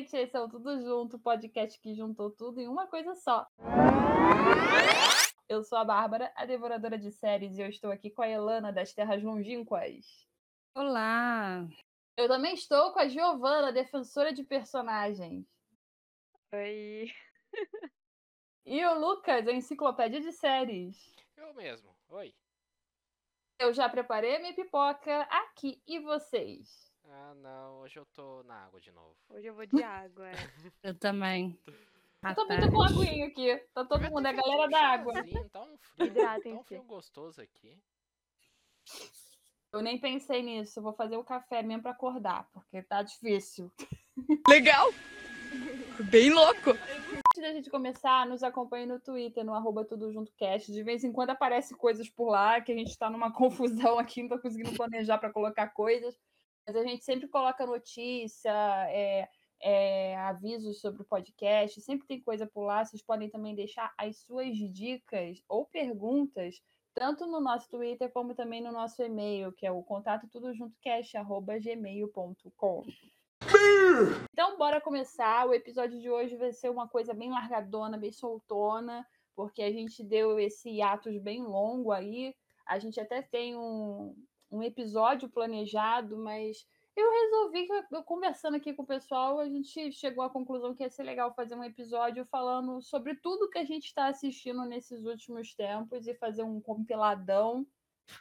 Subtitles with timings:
[0.00, 3.46] gente, esse é o Tudo Junto, podcast que juntou tudo em uma coisa só.
[5.46, 8.72] Eu sou a Bárbara, a devoradora de séries, e eu estou aqui com a Elana
[8.72, 10.26] das Terras Longínquas.
[10.74, 11.68] Olá!
[12.16, 15.46] Eu também estou com a Giovana, defensora de personagens.
[16.54, 17.12] Oi!
[18.64, 21.14] E o Lucas, a enciclopédia de séries.
[21.36, 21.94] Eu mesmo.
[22.08, 22.34] Oi.
[23.58, 25.82] Eu já preparei a minha pipoca aqui.
[25.86, 26.89] E vocês?
[27.12, 27.80] Ah, não.
[27.80, 29.16] Hoje eu tô na água de novo.
[29.28, 30.28] Hoje eu vou de água.
[30.28, 30.34] é.
[30.84, 31.58] Eu também.
[32.22, 33.56] Eu também tô com aguinha aqui.
[33.74, 35.14] Tá todo mundo, é a galera da água.
[35.14, 37.76] Tá um frio, tá um frio gostoso aqui.
[39.72, 40.78] Eu nem pensei nisso.
[40.78, 43.72] Eu vou fazer o café mesmo pra acordar, porque tá difícil.
[44.48, 44.92] Legal!
[46.10, 46.70] Bem louco!
[46.70, 50.70] Antes da gente começar, nos acompanhe no Twitter, no arroba Tudo Junto Cast.
[50.70, 54.22] De vez em quando aparece coisas por lá, que a gente tá numa confusão aqui,
[54.22, 56.16] não tô conseguindo planejar para colocar coisas.
[56.66, 58.52] Mas a gente sempre coloca notícia,
[58.90, 59.28] é,
[59.60, 62.84] é, avisos sobre o podcast, sempre tem coisa por lá.
[62.84, 66.62] Vocês podem também deixar as suas dicas ou perguntas,
[66.94, 72.84] tanto no nosso Twitter como também no nosso e-mail, que é o contato tudojuntocast.gmail.com.
[74.32, 75.46] Então, bora começar.
[75.46, 80.02] O episódio de hoje vai ser uma coisa bem largadona, bem soltona, porque a gente
[80.02, 82.34] deu esse hiatus bem longo aí.
[82.66, 84.14] A gente até tem um,
[84.50, 89.92] um episódio planejado, mas eu resolvi, que eu- conversando aqui com o pessoal, a gente
[89.92, 93.64] chegou à conclusão que ia ser legal fazer um episódio falando sobre tudo que a
[93.64, 97.66] gente está assistindo nesses últimos tempos e fazer um compiladão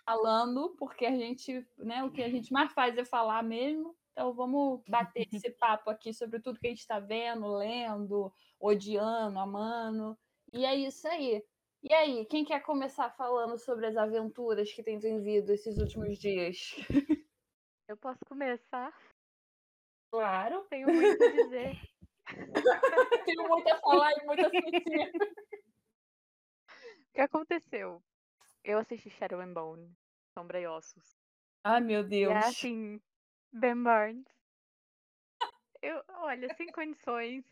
[0.06, 3.96] falando, porque a gente, né, o que a gente mais faz é falar mesmo.
[4.12, 9.40] Então vamos bater esse papo aqui sobre tudo que a gente está vendo, lendo, odiando,
[9.40, 10.18] amando.
[10.54, 11.44] E é isso aí.
[11.82, 16.76] E aí, quem quer começar falando sobre as aventuras que tem vivido esses últimos dias?
[17.88, 18.94] Eu posso começar?
[20.12, 20.68] Claro.
[20.70, 21.76] Tenho muito a dizer.
[23.26, 25.12] Tenho muito a falar e muito a sentir.
[27.10, 28.02] O que aconteceu?
[28.64, 29.96] Eu assisti Shadow and Bone,
[30.34, 31.18] Sombra e Ossos.
[31.64, 32.34] Ai, meu E Deus.
[32.34, 33.02] é assim,
[33.54, 34.26] Ben Barnes.
[35.82, 37.44] Eu, olha, sem condições.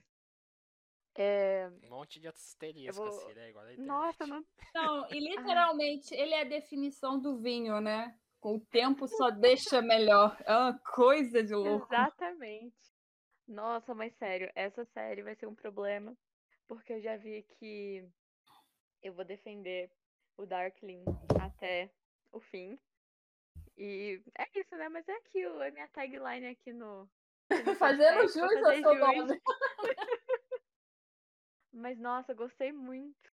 [1.17, 3.49] É, Um monte de asterisco, vou- assim, né?
[3.49, 4.45] Igual nossa, não.
[4.75, 8.15] Não, e literalmente ele é a definição do vinho, né?
[8.39, 10.37] Com o tempo só deixa melhor.
[10.45, 11.87] É uma coisa de louco.
[11.91, 12.77] Exatamente.
[13.47, 16.15] Nossa, mas sério, essa série vai ser um problema.
[16.67, 18.07] Porque eu já vi que
[19.01, 19.89] eu vou defender
[20.37, 21.03] o Darkling
[21.41, 21.89] até
[22.31, 22.77] o fim.
[23.77, 24.89] E é isso, né?
[24.89, 27.09] Mas é aquilo, é minha tagline aqui no.
[27.65, 29.41] no Fazendo jus ao fazer seu nome.
[31.77, 33.31] Mas nossa, gostei muito.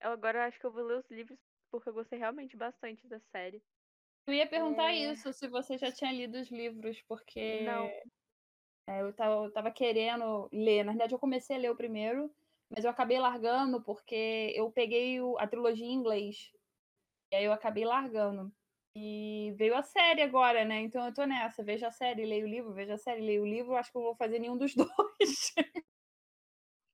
[0.00, 1.38] Eu agora acho que eu vou ler os livros
[1.70, 3.62] porque eu gostei realmente bastante da série.
[4.26, 4.94] Eu ia perguntar É.
[4.94, 7.90] isso, se você já tinha lido os livros, porque Não.
[8.86, 10.84] é, eu, tava, eu tava querendo ler.
[10.84, 12.34] Na verdade, eu comecei a ler o primeiro,
[12.70, 16.52] mas eu acabei largando porque eu peguei o- a trilogia em inglês.
[17.32, 18.52] E aí eu acabei largando.
[18.96, 20.80] E veio a série agora, né?
[20.82, 21.64] Então eu tô nessa.
[21.64, 23.76] Vejo a série, leio o livro, vejo a série, leio o livro.
[23.76, 25.54] Acho que eu vou fazer nenhum dos dois.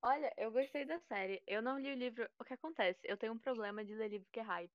[0.07, 1.43] Olha, eu gostei da série.
[1.47, 2.29] Eu não li o livro.
[2.39, 3.01] O que acontece?
[3.05, 4.71] Eu tenho um problema de ler livro que é hype.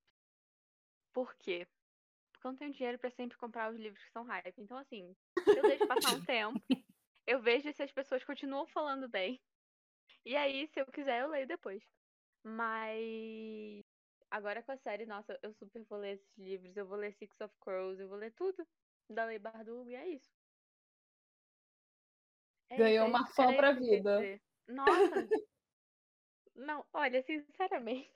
[1.14, 1.68] Por quê?
[2.32, 4.60] Porque eu não tenho dinheiro pra sempre comprar os livros que são hype.
[4.60, 5.16] Então, assim,
[5.56, 6.60] eu deixo passar um tempo,
[7.28, 9.40] eu vejo se as pessoas continuam falando bem.
[10.26, 11.84] E aí, se eu quiser, eu leio depois.
[12.44, 13.84] Mas
[14.32, 16.76] agora com a série, nossa, eu super vou ler esses livros.
[16.76, 18.68] Eu vou ler Six of Crows, eu vou ler tudo
[19.08, 20.32] da Lei Bardugo, e é isso.
[22.72, 24.40] É Ganhou é uma fã pra vida.
[24.70, 25.28] Nossa!
[26.56, 28.12] Não, olha, sinceramente.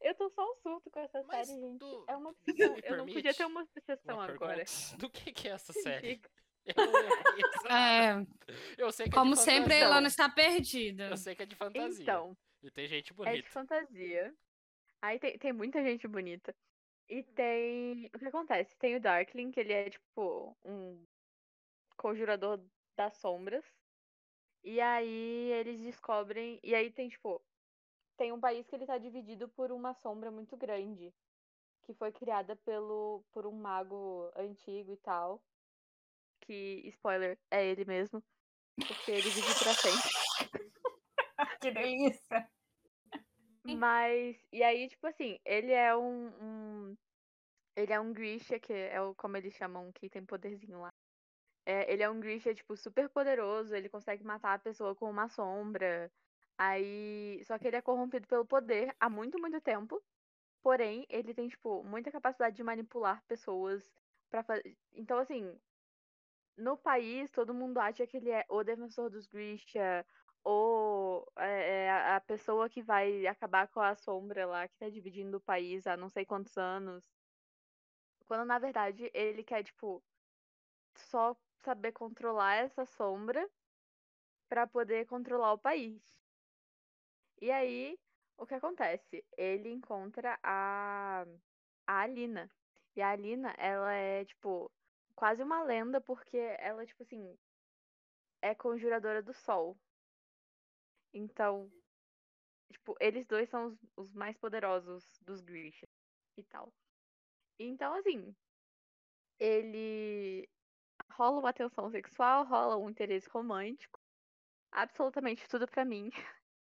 [0.00, 1.78] Eu tô só um surto com essa Mas série, gente.
[1.78, 2.30] tu- É uma
[2.74, 2.76] obsessão.
[2.84, 4.56] Eu não podia ter uma obsessão Uma agora.
[4.56, 4.96] pergunta.
[4.98, 5.72] Do que que é essa
[6.12, 6.20] série?
[6.66, 7.70] Eu não.
[7.70, 8.26] É,
[8.78, 9.84] Eu sei que é como de sempre, a fantasia.
[9.84, 11.08] Elana está perdida.
[11.10, 12.02] Eu sei que é de fantasia.
[12.02, 13.48] Então, E tem gente é de bonita.
[13.50, 14.34] fantasia.
[15.02, 16.54] Aí tem, tem muita gente bonita.
[17.08, 18.06] E tem.
[18.14, 18.74] O que acontece?
[18.78, 21.04] Tem o Darkling, que ele é tipo um
[21.96, 22.62] conjurador
[22.96, 23.64] das sombras.
[24.64, 26.58] E aí eles descobrem.
[26.62, 27.40] E aí tem, tipo.
[28.16, 31.12] Tem um país que ele tá dividido por uma sombra muito grande.
[31.82, 35.40] Que foi criada pelo, por um mago antigo e tal.
[36.40, 38.22] Que, spoiler, é ele mesmo.
[38.88, 40.10] Porque ele vive pra sempre.
[41.60, 42.50] que delícia.
[43.64, 46.28] Mas, e aí, tipo assim, ele é um,
[46.90, 46.96] um-
[47.76, 50.92] ele é um Grisha, que é o, como eles chamam, que tem poderzinho lá.
[51.66, 55.28] É, ele é um Grisha, tipo, super poderoso, ele consegue matar a pessoa com uma
[55.28, 56.12] sombra.
[56.58, 60.02] Aí, só que ele é corrompido pelo poder há muito, muito tempo.
[60.62, 63.92] Porém, ele tem, tipo, muita capacidade de manipular pessoas
[64.30, 64.78] para fazer.
[64.92, 65.58] Então, assim,
[66.56, 70.06] no país todo mundo acha que ele é o defensor dos Grisha,
[70.42, 75.38] ou é, é a pessoa que vai acabar com a sombra lá, que tá dividindo
[75.38, 77.04] o país há não sei quantos anos.
[78.26, 80.04] Quando na verdade ele quer, tipo,
[80.96, 83.48] só saber controlar essa sombra
[84.48, 86.02] para poder controlar o país.
[87.40, 87.98] E aí,
[88.36, 89.24] o que acontece?
[89.36, 91.24] Ele encontra a,
[91.86, 92.50] a Alina.
[92.94, 94.70] E a Alina, ela é, tipo,
[95.16, 97.36] quase uma lenda, porque ela, tipo assim,
[98.42, 99.76] é conjuradora do sol.
[101.12, 101.72] Então,
[102.70, 105.88] tipo, eles dois são os, os mais poderosos dos Grisha
[106.36, 106.72] e tal.
[107.58, 108.34] Então, assim,
[109.38, 110.48] ele
[111.16, 114.00] rola uma tensão sexual, rola um interesse romântico.
[114.72, 116.10] Absolutamente tudo pra mim.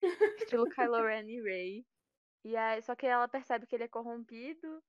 [0.38, 1.86] Estilo Kylo Ren e Rey.
[2.46, 4.82] E aí, só que ela percebe que ele é corrompido.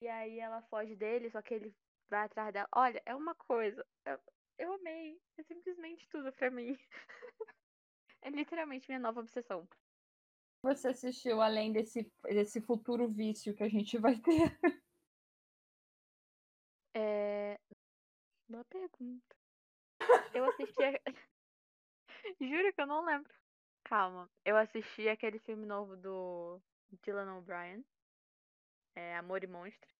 [0.00, 1.74] E aí ela foge dele, só que ele
[2.08, 2.68] vai atrás dela.
[2.74, 3.84] Olha, é uma coisa.
[4.04, 4.18] Eu,
[4.58, 5.18] eu amei.
[5.38, 6.76] É simplesmente tudo pra mim.
[8.22, 9.68] é literalmente minha nova obsessão.
[10.62, 14.58] Você assistiu além desse, desse futuro vício que a gente vai ter?
[18.48, 19.36] Boa pergunta.
[20.34, 20.82] Eu assisti.
[20.82, 20.92] A...
[22.40, 23.32] Juro que eu não lembro.
[23.84, 24.28] Calma.
[24.44, 26.60] Eu assisti aquele filme novo do
[27.02, 27.84] Dylan O'Brien.
[28.94, 29.94] É Amor e Monstro.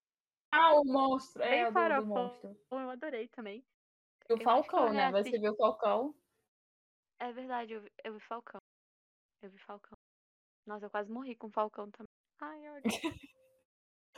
[0.51, 1.41] Ah, o monstro.
[1.41, 2.57] Bem é, o do, monstro.
[2.71, 3.65] Eu adorei também.
[4.29, 5.11] E o Eu Falcão, né?
[5.11, 5.39] Você reassisti.
[5.39, 6.15] viu o Falcão?
[7.19, 8.61] É verdade, eu vi, eu vi Falcão.
[9.41, 9.97] Eu vi Falcão.
[10.65, 12.07] Nossa, eu quase morri com Falcão também.
[12.39, 12.83] Ai, olha.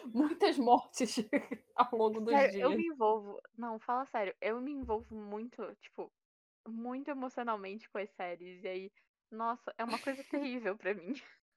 [0.06, 1.16] Muitas mortes
[1.76, 2.70] ao longo dos Sério, dias.
[2.70, 3.42] eu me envolvo.
[3.58, 4.36] Não, fala sério.
[4.42, 6.12] Eu me envolvo muito, tipo,
[6.68, 8.64] muito emocionalmente com as séries.
[8.64, 8.92] E aí,
[9.32, 11.14] nossa, é uma coisa terrível pra mim.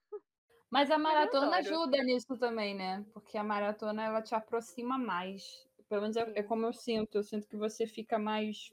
[0.70, 3.04] Mas a maratona ajuda nisso também, né?
[3.12, 5.68] Porque a maratona ela te aproxima mais.
[5.88, 7.16] Pelo menos é, é como eu sinto.
[7.18, 8.72] Eu sinto que você fica mais.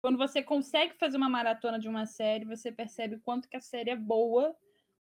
[0.00, 3.60] Quando você consegue fazer uma maratona de uma série, você percebe o quanto que a
[3.60, 4.56] série é boa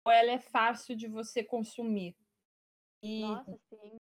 [0.05, 2.17] ou ela é fácil de você consumir.
[3.03, 4.02] E Nossa, sim.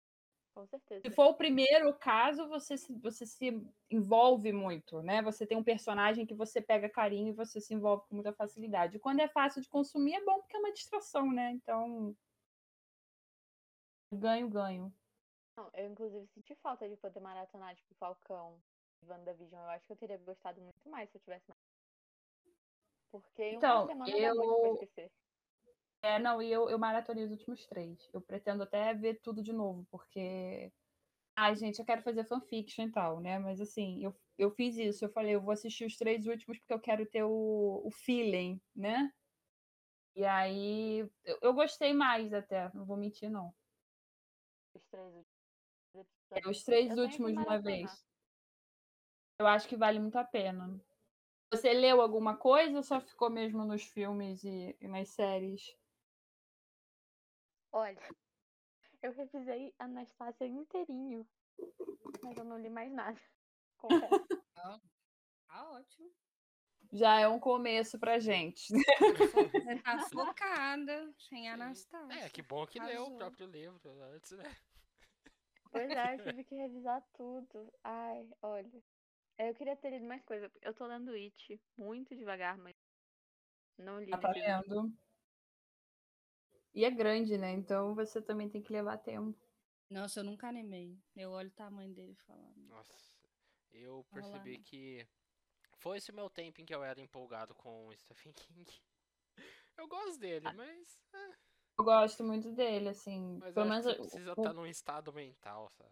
[0.55, 1.03] Com certeza.
[1.03, 3.61] se for o primeiro caso, você se, você se
[3.91, 5.21] envolve muito, né?
[5.23, 8.97] Você tem um personagem que você pega carinho e você se envolve com muita facilidade.
[8.97, 11.51] E quando é fácil de consumir, é bom porque é uma distração, né?
[11.51, 12.17] Então.
[14.13, 14.95] Ganho, ganho.
[15.57, 18.63] Não, eu inclusive senti falta de poder maratonar, tipo, Falcão
[19.03, 19.61] e WandaVision.
[19.61, 21.53] Eu acho que eu teria gostado muito mais se eu tivesse.
[23.11, 25.11] Porque Então, uma semana eu- esquecer.
[26.05, 28.11] É, não, e eu, eu maratonei os últimos três.
[28.13, 30.71] Eu pretendo até ver tudo de novo, porque.
[31.35, 33.39] Ai, gente, eu quero fazer fanfiction e tal, né?
[33.39, 35.03] Mas assim, eu, eu fiz isso.
[35.07, 38.61] Eu falei, eu vou assistir os três últimos porque eu quero ter o, o feeling,
[38.77, 39.11] né?
[40.15, 43.55] E aí, eu, eu gostei mais até, não vou mentir, não.
[44.75, 45.07] Os três
[45.95, 48.05] últimos É, os três últimos de uma vez.
[49.39, 50.79] Eu acho que vale muito a pena.
[51.51, 55.63] Você leu alguma coisa ou só ficou mesmo nos filmes e, e nas séries?
[57.75, 57.99] Olha,
[59.03, 61.27] eu revisei Anastácia inteirinho,
[62.23, 63.21] mas eu não li mais nada.
[63.77, 64.27] Confesso.
[64.55, 66.09] Tá ótimo.
[66.93, 68.69] Já é um começo pra gente.
[68.69, 68.79] Você
[69.83, 72.21] tá focada sem Anastácia.
[72.21, 74.45] É, que bom que leu o próprio livro antes, né?
[75.73, 77.75] Pois é, eu tive que revisar tudo.
[77.83, 78.83] Ai, olha.
[79.37, 80.49] Eu queria ter lido mais coisa.
[80.63, 82.77] Eu tô lendo It muito devagar, mas
[83.77, 84.13] não li.
[84.13, 84.97] Tá lendo.
[86.75, 87.53] E é grande, né?
[87.53, 89.39] Então você também tem que levar tempo.
[89.89, 90.99] Nossa, eu nunca animei.
[91.15, 92.43] Eu olho o tamanho dele falo.
[92.45, 92.95] "Ah, Nossa,
[93.73, 94.65] eu percebi né?
[94.65, 95.07] que
[95.79, 98.67] foi esse meu tempo em que eu era empolgado com o Stephen King.
[99.77, 101.01] Eu gosto dele, mas.
[101.13, 101.31] é,
[101.79, 103.39] Eu gosto muito dele, assim.
[103.41, 105.91] Mas pelo menos precisa o- estar num estado mental, sabe?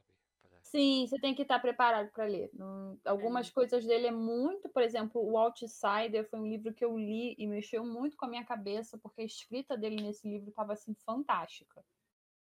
[0.64, 2.50] Sim, você tem que estar preparado para ler.
[2.54, 6.96] Não- Algumas coisas dele é muito, por exemplo, o Outsider foi um livro que eu
[6.96, 10.72] li e mexeu muito com a minha cabeça, porque a escrita dele nesse livro estava
[10.72, 11.84] assim fantástica.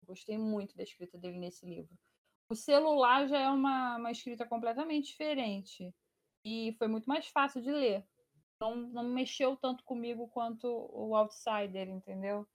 [0.03, 1.99] Gostei muito da escrita dele nesse livro.
[2.49, 5.95] O celular já é uma, uma escrita completamente diferente
[6.45, 8.07] e foi muito mais fácil de ler.
[8.61, 12.49] Não, não mexeu tanto comigo quanto o Outsider, entendeu?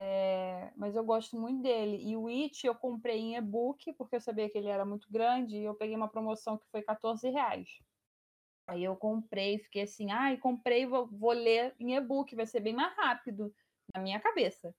[0.00, 1.98] É, mas eu gosto muito dele.
[2.08, 5.56] E o It eu comprei em e-book, porque eu sabia que ele era muito grande,
[5.58, 7.68] e eu peguei uma promoção que foi 14 reais.
[8.66, 12.74] Aí eu comprei, fiquei assim, ai, comprei, vou, vou ler em e-book, vai ser bem
[12.74, 13.54] mais rápido,
[13.94, 14.74] na minha cabeça.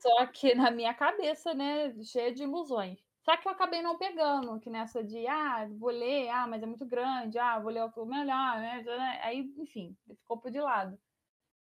[0.00, 3.00] Só que na minha cabeça, né, cheia de ilusões.
[3.22, 6.66] Só que eu acabei não pegando, que nessa de, ah, vou ler, ah, mas é
[6.66, 8.84] muito grande, ah, vou ler o melhor, né?
[9.22, 10.98] Aí, enfim, ficou por de lado.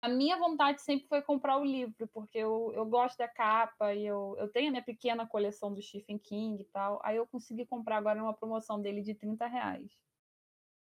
[0.02, 4.04] A minha vontade sempre foi comprar o livro, porque eu, eu gosto da capa e
[4.04, 7.00] eu, eu tenho a minha pequena coleção do Stephen King e tal.
[7.04, 9.96] Aí eu consegui comprar agora numa promoção dele de 30 reais.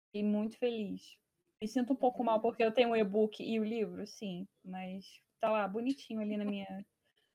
[0.06, 1.18] Fiquei muito feliz.
[1.60, 5.04] Me sinto um pouco mal porque eu tenho o e-book e o livro, sim, mas
[5.38, 6.86] tá lá bonitinho ali na minha,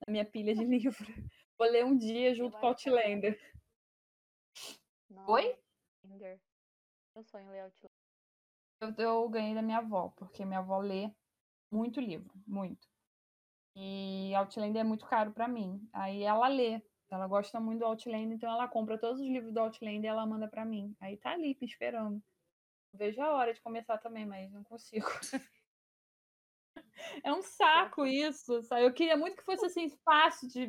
[0.04, 1.06] na minha pilha de livro.
[1.56, 3.40] Vou ler um dia junto com o Outlander.
[5.28, 5.56] Oi?
[6.02, 6.40] Outlander.
[7.14, 7.98] Meu sonho é ler Outlander.
[8.80, 11.08] Eu, eu ganhei da minha avó, porque minha avó lê
[11.70, 12.86] muito livro, muito.
[13.76, 15.88] E Outlander é muito caro pra mim.
[15.92, 16.82] Aí ela lê.
[17.10, 20.26] Ela gosta muito do Outlander, então ela compra todos os livros do Outlander e ela
[20.26, 20.94] manda pra mim.
[21.00, 22.22] Aí tá ali me esperando.
[22.92, 25.06] Vejo a hora de começar também, mas não consigo.
[27.22, 28.84] É um saco isso, sabe?
[28.84, 30.66] Eu queria muito que fosse assim fácil de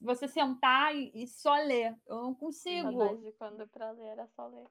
[0.00, 1.96] você sentar e, e só ler.
[2.06, 2.90] Eu não consigo.
[2.92, 4.66] Saudade de quando pra ler era só ler.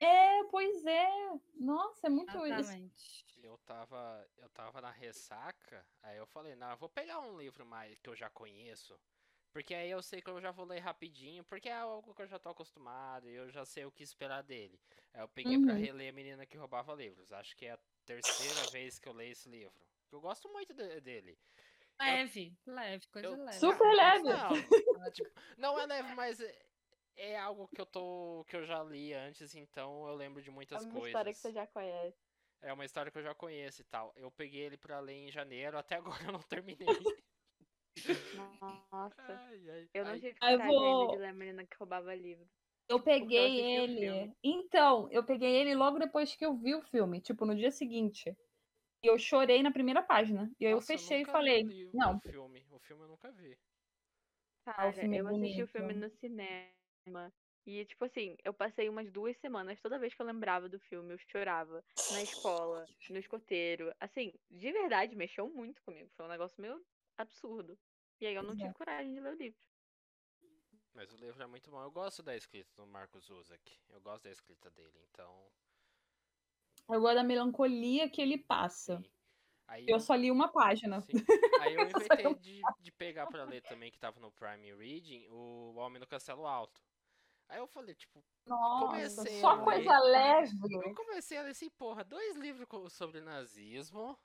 [0.00, 1.08] É, pois é.
[1.54, 2.46] Nossa, é muito isso.
[2.46, 3.26] Exatamente.
[3.42, 7.64] Eu tava, eu tava na ressaca, aí eu falei, não, eu vou pegar um livro
[7.64, 8.98] mais que eu já conheço.
[9.52, 12.26] Porque aí eu sei que eu já vou ler rapidinho, porque é algo que eu
[12.28, 14.78] já tô acostumado e eu já sei o que esperar dele.
[15.14, 15.80] Aí eu peguei pra Uhum.
[15.80, 17.32] reler A Menina que Roubava Livros.
[17.32, 19.86] Acho que é a terceira vez que eu leio esse livro.
[20.12, 21.38] Eu gosto muito de- dele.
[21.98, 23.58] Leve, leve, coisa Eu- leve.
[23.58, 24.22] Super leve.
[24.24, 26.38] Não, é, tipo, não é leve, mas
[27.18, 28.44] é, é algo que eu tô.
[28.48, 31.08] que eu já li antes, então eu lembro de É muitas uma coisas.
[31.08, 32.18] história que você já conhece.
[32.60, 34.12] É uma história que eu já conheço e tal.
[34.16, 36.88] Eu peguei ele pra ler em janeiro, até agora eu não terminei.
[38.32, 39.16] Nossa.
[39.28, 40.20] Ai, ai, Eu não ai.
[40.20, 42.48] tive eu vou- de ler a menina que roubava livro.
[42.88, 44.32] Eu peguei o ele.
[44.42, 48.30] Então, eu peguei ele logo depois que eu vi o filme, tipo, no dia seguinte.
[49.02, 50.50] E eu chorei na primeira página.
[50.58, 53.04] E aí eu fechei e nunca vi falei, o li- não, O filme, o filme
[53.04, 53.58] eu nunca vi.
[54.64, 56.72] Cara, filme é eu assisti o filme no cinema.
[57.66, 61.12] E, tipo assim, eu passei umas duas semanas, toda vez que eu lembrava do filme,
[61.12, 61.84] eu chorava.
[62.10, 63.92] Na escola, no escoteiro.
[64.00, 66.10] Assim, de verdade, mexeu muito comigo.
[66.16, 66.82] Foi um negócio meio
[67.16, 67.78] absurdo.
[68.20, 68.68] E aí eu não Pois é.
[68.68, 69.60] tive coragem de ler o livro.
[70.92, 71.80] Mas o livro é muito bom.
[71.82, 73.80] Eu gosto da escrita do Marcos Uzak.
[73.88, 75.50] Eu gosto da escrita dele, então.
[76.90, 79.02] eu gosto da melancolia que ele passa.
[79.02, 79.17] sim.
[79.68, 81.00] Aí Eu só li uma página.
[81.02, 81.12] sim.
[81.60, 85.74] Aí eu inventei de, de pegar pra ler também, que tava no Prime Reading, o
[85.76, 86.80] Homem no Castelo Alto.
[87.48, 89.64] Aí eu falei, tipo, Nossa, Comecei só a ler.
[89.64, 90.56] coisa leve.
[90.84, 94.18] eu comecei a ler assim, porra, dois livros sobre nazismo,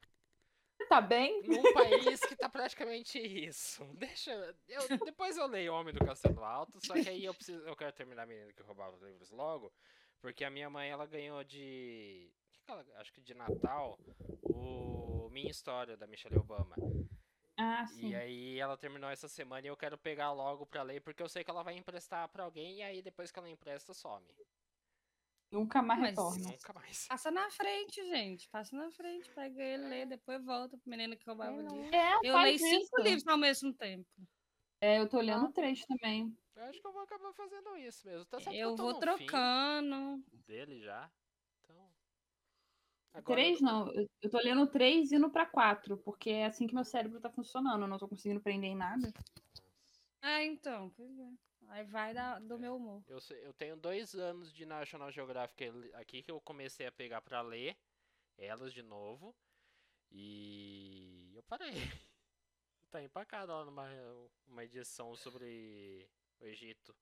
[0.90, 1.42] Tá bem?
[1.44, 3.86] num país que tá praticamente isso.
[3.96, 4.32] Deixa.
[4.68, 7.64] Eu, depois eu leio Homem do Castelo Alto, só que aí eu preciso.
[7.66, 9.72] Eu quero terminar a menina que roubava os livros logo.
[10.20, 12.30] Porque a minha mãe ela ganhou de.
[12.64, 14.00] Que que ela- acho que de Natal
[14.44, 16.76] o Minha História da Michelle Obama.
[17.58, 18.10] Ah, sim.
[18.10, 21.30] E aí ela terminou essa semana e eu quero pegar logo pra ler, porque eu
[21.30, 24.26] sei que ela vai emprestar pra alguém e aí depois que ela empresta, some.
[25.52, 26.50] Nunca mais Mas- retorna.
[26.50, 27.08] Nunca mais.
[27.08, 28.50] Passa na frente, gente.
[28.50, 31.76] Passa na frente, pega ele, lê, depois volta pro menino que roubava não.
[31.76, 31.96] livro.
[31.96, 33.02] É, Eu leio cinco isso.
[33.04, 34.10] livros ao mesmo tempo.
[34.82, 36.36] É, eu tô lendo três também.
[36.56, 38.26] Eu acho que eu vou acabar fazendo isso mesmo.
[38.26, 40.24] Tá Eu tô vou trocando.
[40.48, 41.10] dele já.
[43.14, 46.74] Agora Três eu- não, eu tô lendo três indo pra quatro, porque é assim que
[46.74, 47.84] meu cérebro tá funcionando.
[47.84, 49.14] Eu não tô conseguindo prender em nada.
[50.22, 51.30] Ah, então, pois é.
[51.68, 53.04] Aí vai da- do meu humor.
[53.08, 57.42] Eu, eu tenho dois anos de National Geographic aqui que eu comecei a pegar pra
[57.42, 57.78] ler
[58.38, 59.36] elas de novo.
[60.12, 61.72] E eu parei.
[62.92, 63.90] Tá empacado lá numa
[64.46, 66.08] uma edição sobre
[66.40, 66.96] o Egito.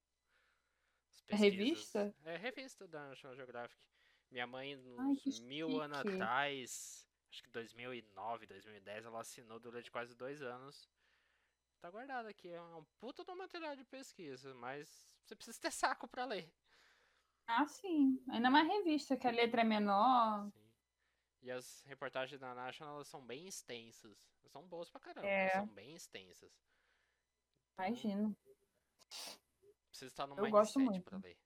[1.09, 2.15] As É revista?
[2.23, 3.85] É revista da National Geographic.
[4.31, 6.09] Minha mãe, Ai, que uns mil anos chique.
[6.13, 10.89] atrás, acho que 2009, 2010, ela assinou durante quase dois anos.
[11.81, 16.07] Tá guardado aqui, é um puta do material de pesquisa, mas você precisa ter saco
[16.07, 16.50] pra ler.
[17.45, 18.23] Ah, sim.
[18.29, 20.50] Ainda mais revista, que a letra é menor.
[20.51, 20.71] Sim.
[21.41, 24.15] E as reportagens da National elas são bem extensas.
[24.47, 25.45] São boas pra caramba, É.
[25.45, 26.51] mas são bem extensas.
[27.73, 28.38] Então, Imagino.
[29.89, 31.03] Precisa estar no Eu gosto mindset muito.
[31.09, 31.38] pra ler.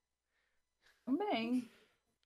[1.05, 1.71] Também.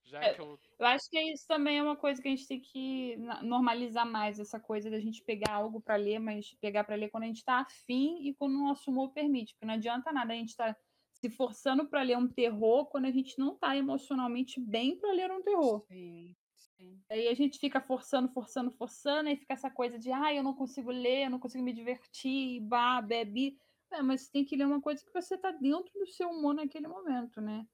[0.10, 0.60] Já É, que eu.
[0.80, 4.40] Eu acho que isso também é uma coisa que a gente tem que normalizar mais,
[4.40, 7.44] essa coisa da gente pegar algo pra ler, mas pegar pra ler quando a gente
[7.44, 9.54] tá afim e quando o nosso humor permite.
[9.54, 10.76] Porque não adianta nada a gente estar
[11.14, 15.32] se forçando pra ler um terror quando a gente não tá emocionalmente bem pra ler
[15.32, 15.86] um terror.
[15.88, 17.04] Sim, sim.
[17.10, 20.54] Aí a gente fica forçando, forçando, forçando, aí fica essa coisa de, ah, eu não
[20.56, 23.58] consigo ler, eu não consigo me divertir, bah, bebi.
[23.92, 26.54] É, mas você tem que ler uma coisa que você tá dentro do seu humor
[26.54, 27.66] naquele momento, né?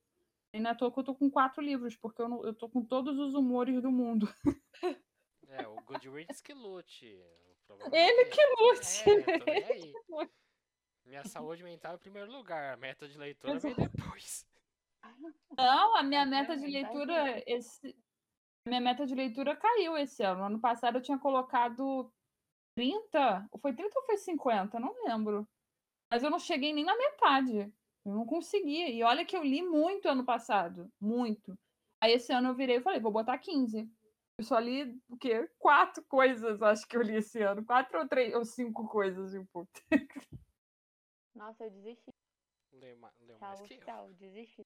[0.56, 2.54] E não é à toa que eu tô com quatro livros, porque eu, não, eu
[2.54, 4.34] tô com todos os humores do mundo.
[5.48, 7.18] É, o Goodreads que lute.
[7.66, 9.50] problema Ele é que lute.
[9.50, 9.94] É, aí.
[11.06, 12.74] Minha saúde mental é em primeiro lugar.
[12.74, 14.46] A meta de leitura vem depois.
[15.58, 17.96] Não, a minha meta de realmente, tá leitura, esse,
[18.66, 20.44] a minha meta de leitura caiu esse ano.
[20.44, 22.12] Ano passado eu tinha colocado
[22.76, 24.78] 30, ou foi 30 ou foi 50?
[24.78, 25.48] Não lembro.
[26.12, 27.72] Mas eu não cheguei nem na metade.
[28.06, 28.92] Eu não consegui.
[28.94, 31.58] E olha que eu li muito ano passado, muito.
[32.02, 33.90] Aí esse ano eu virei e falei, vou botar 15.
[34.38, 35.50] Eu só li o quê?
[35.58, 37.66] Quatro coisas, acho que eu li esse ano.
[37.66, 39.68] Quatro ou três ou cinco coisas, tipo.
[41.34, 42.12] Nossa, eu desisti.
[42.74, 43.80] Leu, ma- leu mais Tchau, que eu.
[43.82, 44.62] tchau, desisti.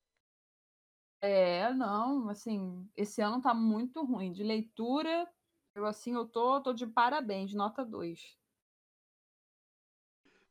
[1.22, 4.32] É, não, assim, esse ano tá muito ruim.
[4.32, 5.30] De leitura,
[5.76, 8.39] eu assim, eu tô, tô de parabéns, nota 2.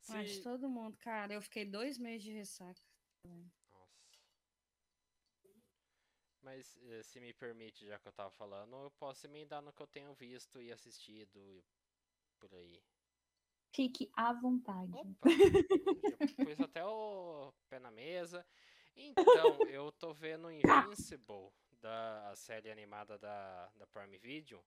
[0.09, 2.81] Mas Se- todo mundo, cara, eu fiquei dois meses de ressaca.
[3.25, 3.49] Nossa.
[6.41, 9.81] Mas eh, se me permite, já que eu tava falando, eu posso emendar no que
[9.81, 11.63] eu tenho visto e assistido e
[12.39, 12.81] por aí.
[13.71, 14.93] Fique à vontade.
[14.93, 15.29] Opa!
[15.29, 18.45] já pus até o pé na mesa.
[18.95, 24.63] Então, eu tô vendo Invincible, da a série animada da, da Prime Video,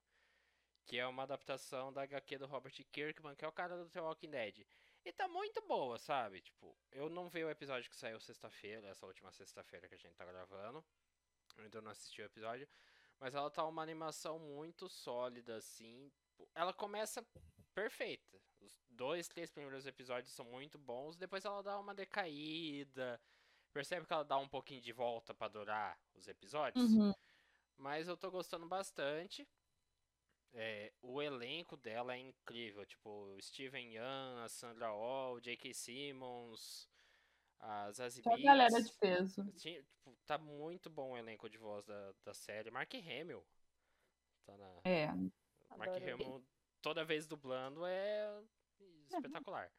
[0.86, 4.00] que é uma adaptação da HQ do Robert Kirkman, que é o cara do The
[4.00, 4.66] Walking Dead.
[5.04, 6.40] E tá muito boa, sabe?
[6.40, 10.14] Tipo, eu não vi o episódio que saiu sexta-feira, essa última sexta-feira que a gente
[10.14, 10.84] tá gravando.
[11.56, 12.68] Eu ainda não assisti o episódio.
[13.18, 16.10] Mas ela tá uma animação muito sólida, assim.
[16.24, 17.24] Tipo, Ela começa
[17.74, 18.40] perfeita.
[18.60, 21.16] Os dois, três primeiros episódios são muito bons.
[21.16, 23.20] Depois ela dá uma decaída.
[23.72, 26.92] Percebe que ela dá um pouquinho de volta pra durar os episódios.
[26.92, 27.12] Uhum.
[27.76, 29.48] Mas eu tô gostando bastante.
[30.54, 32.84] É, o elenco dela é incrível.
[32.84, 35.72] Tipo, o Steven Yeun, a Sandra Oh, J.K.
[35.72, 36.88] Simmons,
[37.58, 39.44] a Zazie Só galera de peso.
[39.52, 42.70] Tipo, tá muito bom o elenco de voz da, da série.
[42.70, 43.44] Mark Hamill.
[44.44, 45.06] Tá na, É.
[45.76, 45.96] Mark.
[45.96, 46.44] Hamill
[46.82, 48.42] toda vez dublando é
[49.08, 49.72] espetacular.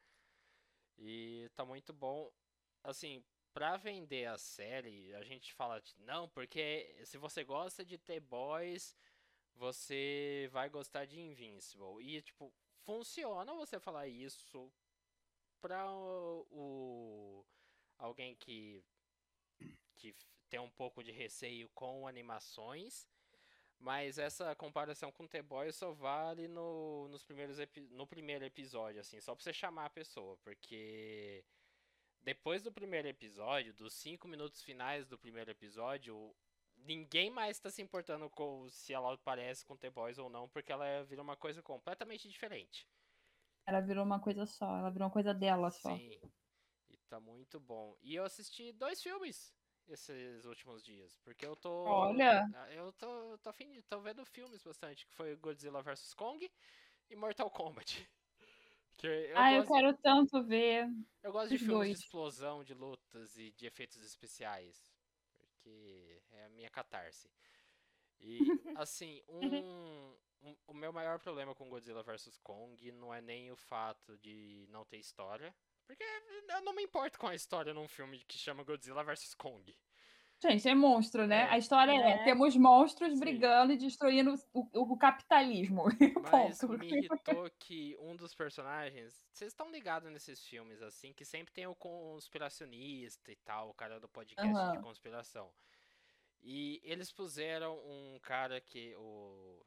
[0.98, 2.32] E tá muito bom.
[2.82, 7.98] Assim, pra vender a série, a gente fala, de, não, porque se você gosta de
[7.98, 8.96] The Boys,
[9.54, 12.02] você vai gostar de Invincible.
[12.02, 12.52] E, tipo,
[12.84, 14.72] funciona você falar isso
[15.60, 17.46] pra o, o-
[17.98, 18.84] alguém que,
[19.96, 20.14] que
[20.48, 23.08] tem um pouco de receio com animações.
[23.78, 27.58] Mas essa comparação com The Boys só vale no, nos primeiros
[27.90, 31.44] no primeiro episódio, assim, só pra você chamar a pessoa, porque
[32.22, 36.34] depois do primeiro episódio, dos cinco minutos finais do primeiro episódio,
[36.84, 40.72] ninguém mais tá se importando com se ela parece com The Boys ou não, porque
[40.72, 42.88] ela vira uma coisa completamente diferente.
[43.66, 44.76] Ela virou uma coisa só.
[44.78, 45.96] Ela virou uma coisa dela só.
[45.96, 46.20] Sim.
[46.90, 47.96] E tá muito bom.
[48.02, 49.54] E eu assisti dois filmes
[49.88, 52.48] esses últimos dias, porque eu tô Olha.
[52.70, 56.50] Eu tô, tô, afim, tô vendo filmes bastante, que foi Godzilla vs Kong
[57.10, 58.08] e Mortal Kombat.
[58.96, 60.86] Que eu, ah, eu quero tanto ver.
[61.20, 61.98] eu gosto de filmes dois.
[61.98, 64.94] de explosão, de lutas e de efeitos especiais.
[65.36, 67.30] Porque é a minha catarse.
[68.20, 68.38] E,
[68.78, 73.56] assim, um, um- o meu maior problema com Godzilla vs Kong não é nem o
[73.56, 75.54] fato de não ter história.
[75.86, 76.02] Porque
[76.48, 79.76] eu não me importo com a história num filme que chama Godzilla vs Kong.
[80.42, 81.42] Gente, é monstro, né?
[81.42, 81.48] É.
[81.50, 82.24] A história é: Né?
[82.24, 83.20] temos monstros Sim.
[83.20, 85.84] brigando e destruindo o, o capitalismo.
[86.22, 86.78] Mas Ponto.
[86.78, 89.24] me irritou que um dos personagens.
[89.32, 93.98] Vocês estão ligados nesses filmes, assim, que sempre tem o conspiracionista e tal, o cara
[94.00, 94.82] do podcast de Aham.
[94.82, 95.50] conspiração.
[96.46, 99.64] E eles puseram um cara que o.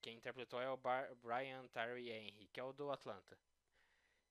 [0.00, 3.38] Quem interpretou é o Bar- Brian Tyree Henry, que é o do Atlanta.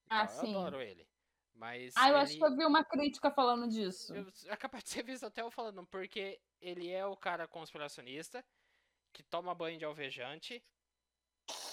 [0.09, 0.53] Ah, Então, sim.
[0.53, 1.07] Eu adoro ele.
[1.53, 1.93] Mas.
[1.95, 2.23] Ah, eu ele...
[2.23, 4.13] acho que eu vi uma crítica falando disso.
[4.15, 8.43] Eu é capaz de ser visto até eu falando, porque ele é o cara conspiracionista
[9.13, 10.63] que toma banho de alvejante.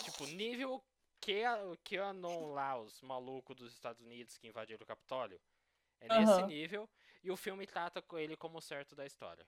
[0.04, 0.84] Tipo, nível
[1.18, 5.40] que a- que anon lá, os malucos dos Estados Unidos que invadiram o Capitólio.
[5.98, 6.46] É nesse Aham.
[6.46, 6.90] nível.
[7.22, 9.46] E o filme trata com ele como o certo da história.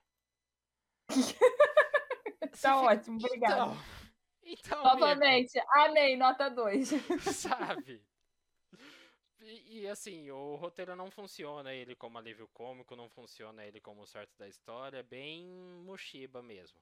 [2.61, 3.55] Tá ótimo, obrigada.
[3.63, 3.77] Então,
[4.43, 6.91] então amigo, Novamente, amei, nota 2.
[7.33, 8.03] sabe?
[9.41, 14.03] E, e, assim, o roteiro não funciona ele como alívio cômico, não funciona ele como
[14.03, 15.45] o certo da história, é bem
[15.85, 16.79] Mushiba mesmo.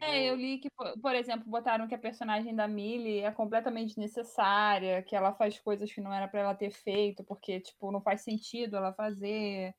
[0.00, 3.98] É, No- eu li que, por exemplo, botaram que a personagem da Millie é completamente
[3.98, 8.00] necessária, que ela faz coisas que não era pra ela ter feito, porque, tipo, não
[8.02, 9.74] faz sentido ela fazer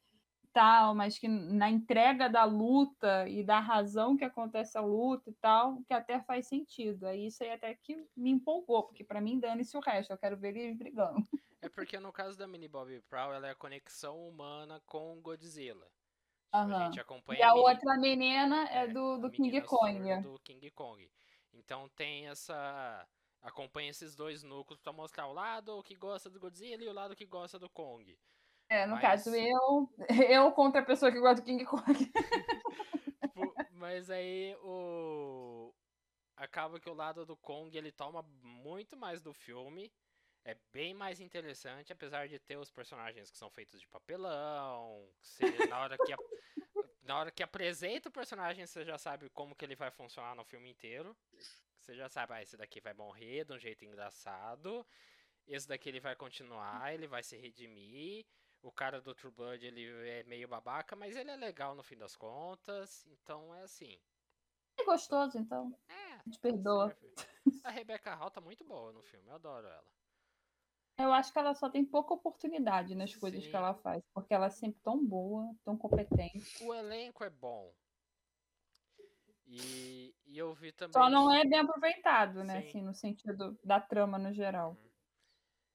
[0.53, 5.33] tal, mas que na entrega da luta e da razão que acontece a luta e
[5.33, 7.05] tal, que até faz sentido.
[7.07, 10.37] Aí isso aí até que me empolgou, porque pra mim dane-se o resto, eu quero
[10.37, 11.25] ver eles brigando.
[11.61, 15.85] É porque no caso da Mini Bobby Prowl, ela é a conexão humana com Godzilla.
[16.53, 19.61] Tipo, a gente acompanha E a Mini- outra menina é, É, do, a do King
[19.61, 19.93] Kong.
[19.97, 21.09] surda do King Kong.
[21.53, 23.07] Então tem essa.
[23.41, 27.15] Acompanha esses dois núcleos pra mostrar o lado que gosta do Godzilla e o lado
[27.15, 28.17] que gosta do Kong.
[28.71, 29.89] É, no Mas- caso, eu,
[30.29, 31.83] eu contra a pessoa que gosta do King Kong.
[33.21, 35.73] Tipo, mas aí o.
[36.37, 39.91] Acaba que o lado do Kong ele toma muito mais do filme.
[40.45, 45.05] É bem mais interessante, apesar de ter os personagens que são feitos de papelão.
[45.21, 46.17] se- na hora que a-
[47.03, 50.45] na hora que apresenta o personagem, você já sabe como que ele vai funcionar no
[50.45, 51.15] filme inteiro.
[51.77, 54.87] Você já sabe, ah, esse daqui vai morrer de um jeito engraçado.
[55.45, 58.25] Esse daqui ele vai continuar, ele vai se redimir.
[58.61, 61.97] O cara do True Blood, ele é meio babaca, mas ele é legal no fim
[61.97, 63.05] das contas.
[63.07, 63.99] Então é assim.
[64.79, 65.75] É gostoso, então.
[65.89, 66.29] É.
[66.29, 66.89] Te perdoa.
[66.89, 67.15] serve.
[67.63, 69.91] A Rebecca Hall tá muito boa no filme, eu adoro ela.
[70.97, 73.49] Eu acho que ela só tem pouca oportunidade nas coisas Sim.
[73.49, 76.63] que ela faz, porque ela é sempre tão boa, tão competente.
[76.63, 77.73] O elenco é bom.
[79.47, 80.93] E, e eu vi também.
[80.93, 82.61] Só não é bem aproveitado, né?
[82.61, 82.67] Sim.
[82.67, 84.71] Assim, no sentido da trama no geral.
[84.71, 84.90] Uhum.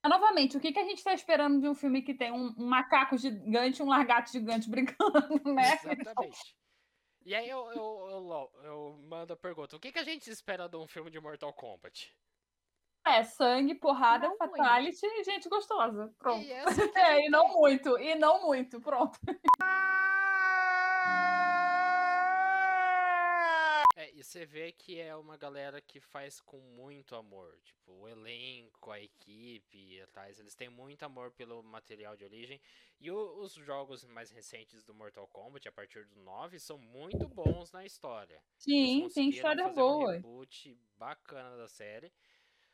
[0.09, 2.67] Novamente, o que, que a gente tá esperando de um filme que tem um, um
[2.67, 5.11] macaco gigante e um largato gigante brincando,
[5.55, 5.79] né?
[5.83, 6.57] Exatamente.
[7.25, 10.69] E aí eu, eu, eu, eu mando a pergunta: o que, que a gente espera
[10.69, 12.15] de um filme de Mortal Kombat?
[13.05, 14.57] É, sangue, porrada, Não muito.
[14.57, 16.13] fatality e gente gostosa.
[16.19, 16.45] Pronto.
[16.45, 16.53] E
[16.97, 19.19] É, gente e não muito, e não muito, pronto.
[24.27, 27.57] É, e você vê que é uma galera que faz com muito amor.
[27.63, 32.61] Tipo, o elenco, a equipe atrás, eles têm muito amor pelo material de origem.
[33.01, 37.29] E o- os jogos mais recentes do Mortal Kombat, a partir do 9, são muito
[37.29, 38.43] bons na história.
[38.59, 40.13] Sim, tem história fazer um boa.
[40.15, 42.13] reboot bacana da série.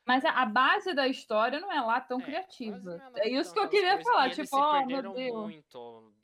[0.05, 3.01] Mas a, base da história não é lá tão É, criativa.
[3.01, 4.27] É lá isso que eu queria falar.
[4.27, 5.41] e eles Tipo, se oh, meu Deus.
[5.41, 5.77] muito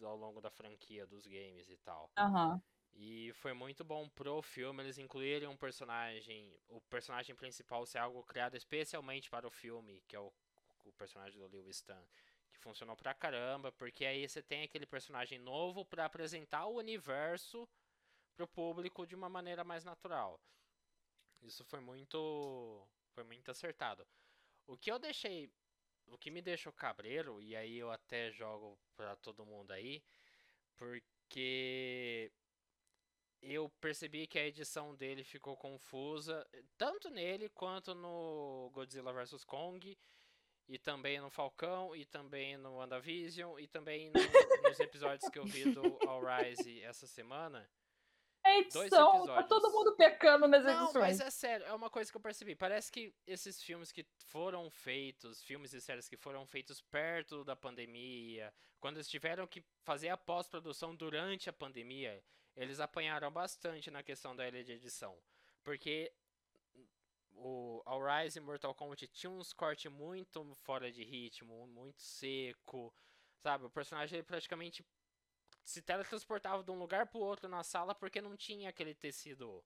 [0.04, 2.12] ao longo da franquia dos games e tal.
[2.18, 2.62] Aham.
[3.02, 8.22] E foi muito bom pro filme eles incluírem um personagem, o personagem principal ser algo
[8.26, 10.30] criado especialmente para o filme, que é o,
[10.84, 12.04] o personagem do Lewis Stan,
[12.52, 17.66] que funcionou pra caramba, porque aí você tem aquele personagem novo pra apresentar o universo
[18.36, 20.38] pro público de uma maneira mais natural.
[21.42, 24.06] Isso foi muito foi muito acertado.
[24.68, 25.50] O que eu deixei,
[26.08, 30.04] o que me deixou cabreiro e aí eu até jogo pra todo mundo aí,
[30.76, 32.30] porque
[33.42, 36.46] eu percebi que a edição dele ficou confusa,
[36.78, 39.98] tanto nele quanto no Godzilla vs Kong,
[40.68, 44.14] e também no Falcão, e também no WandaVision, e também no-
[44.70, 47.68] nos episódios que eu vi do All Rise essa semana.
[48.44, 51.04] A edição, tá todo mundo pecando nas Não, edições.
[51.04, 52.56] mas é sério, é uma coisa que eu percebi.
[52.56, 57.56] Parece que esses filmes que foram feitos, filmes e séries que foram feitos perto da
[57.56, 62.24] pandemia, quando eles tiveram que fazer a pós-produção durante a pandemia,
[62.60, 65.18] eles apanharam bastante na questão da ilha de edição.
[65.64, 66.12] Porque
[67.32, 72.94] o All Rise e Mortal Kombat tinham uns cortes muito fora de ritmo, muito seco,
[73.38, 73.64] sabe?
[73.64, 74.86] O personagem ele praticamente
[75.64, 79.64] se teletransportava de um lugar pro outro na sala porque não tinha aquele tecido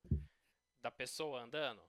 [0.79, 1.81] da pessoa andando.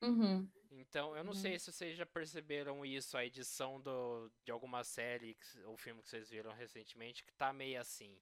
[0.00, 0.50] Uhum.
[0.70, 5.36] Então, eu não sei se vocês já perceberam isso, a edição do, de alguma série
[5.66, 8.18] ou filme que vocês viram recentemente, que tá meio assim.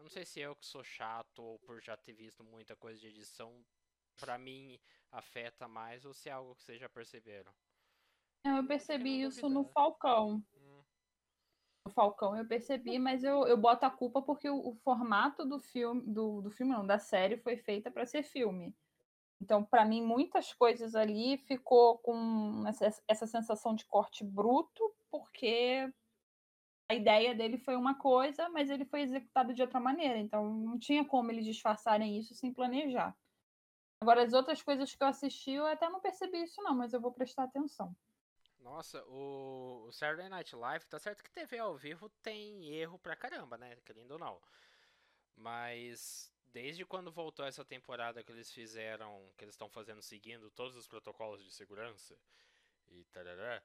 [0.00, 2.98] Eu não sei se eu que sou chato ou por já ter visto muita coisa
[2.98, 3.52] de edição,
[4.18, 4.80] pra mim
[5.12, 7.52] afeta mais, ou se é algo que vocês já perceberam.
[8.42, 9.62] Não, eu percebi não isso no.
[9.62, 10.42] Falcão.
[10.54, 10.82] Hum,
[11.86, 15.60] No Falcão eu percebi, mas eu, eu boto a culpa porque o, o formato do
[15.60, 18.74] filme, do, do filme não, da série foi feita para ser filme.
[19.38, 25.92] Então, para mim, muitas coisas ali ficou com essa, essa sensação de corte bruto, porque
[26.90, 30.18] a ideia dele foi uma coisa, mas ele foi executado de outra maneira.
[30.18, 33.16] Então, não tinha como eles disfarçarem isso sem planejar.
[34.00, 37.00] Agora, as outras coisas que eu assisti, eu até não percebi isso, não, mas eu
[37.00, 37.94] vou prestar atenção.
[38.58, 43.14] Nossa, o, o Saturday Night Live, tá certo que TV ao vivo tem erro pra
[43.14, 43.76] caramba, né?
[43.84, 44.40] Querendo ou não.
[45.36, 50.76] Mas desde quando voltou essa temporada que eles fizeram, que eles estão fazendo seguindo todos
[50.76, 52.18] os protocolos de segurança
[52.88, 53.62] e tarará,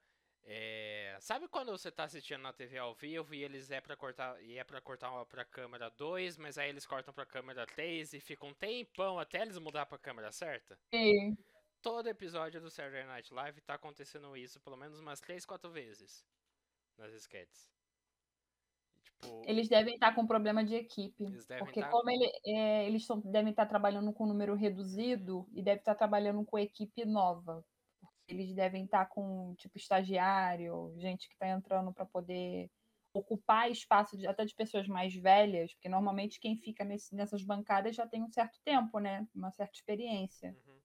[0.47, 4.39] é, sabe quando você tá assistindo na TV ao vivo e eles é pra cortar
[4.43, 8.19] e é para cortar pra câmera 2, mas aí eles cortam pra câmera 3 e
[8.19, 10.77] fica um tempão até eles mudar pra câmera certa?
[10.93, 11.33] E
[11.81, 16.23] todo episódio do Saturday Night Live tá acontecendo isso pelo menos umas 3, 4 vezes
[16.97, 17.67] nas sketches.
[19.03, 21.23] Tipo, eles devem estar com problema de equipe.
[21.23, 25.47] Eles devem Porque tá- como ele- é, eles tão- devem estar trabalhando com número reduzido
[25.53, 27.65] e devem estar trabalhando com equipe nova.
[28.27, 32.71] Eles devem estar com, tipo, estagiário, gente que está entrando para poder
[33.13, 37.95] ocupar espaço de- até de pessoas mais velhas, porque normalmente quem fica nesse- nessas bancadas
[37.95, 39.27] já tem um certo tempo, né?
[39.33, 40.57] Uma certa experiência.
[40.67, 40.81] uhum.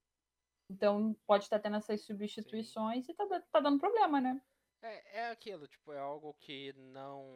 [0.70, 4.40] Então pode estar tendo essas substituições e tá, tá dando problema, né?
[4.82, 7.26] é, é aquilo, tipo, é algo que não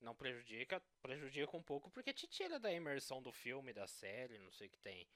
[0.00, 4.50] não prejudica, prejudica um pouco porque te tira da imersão do filme, da série, não
[4.50, 5.06] sei o que tem.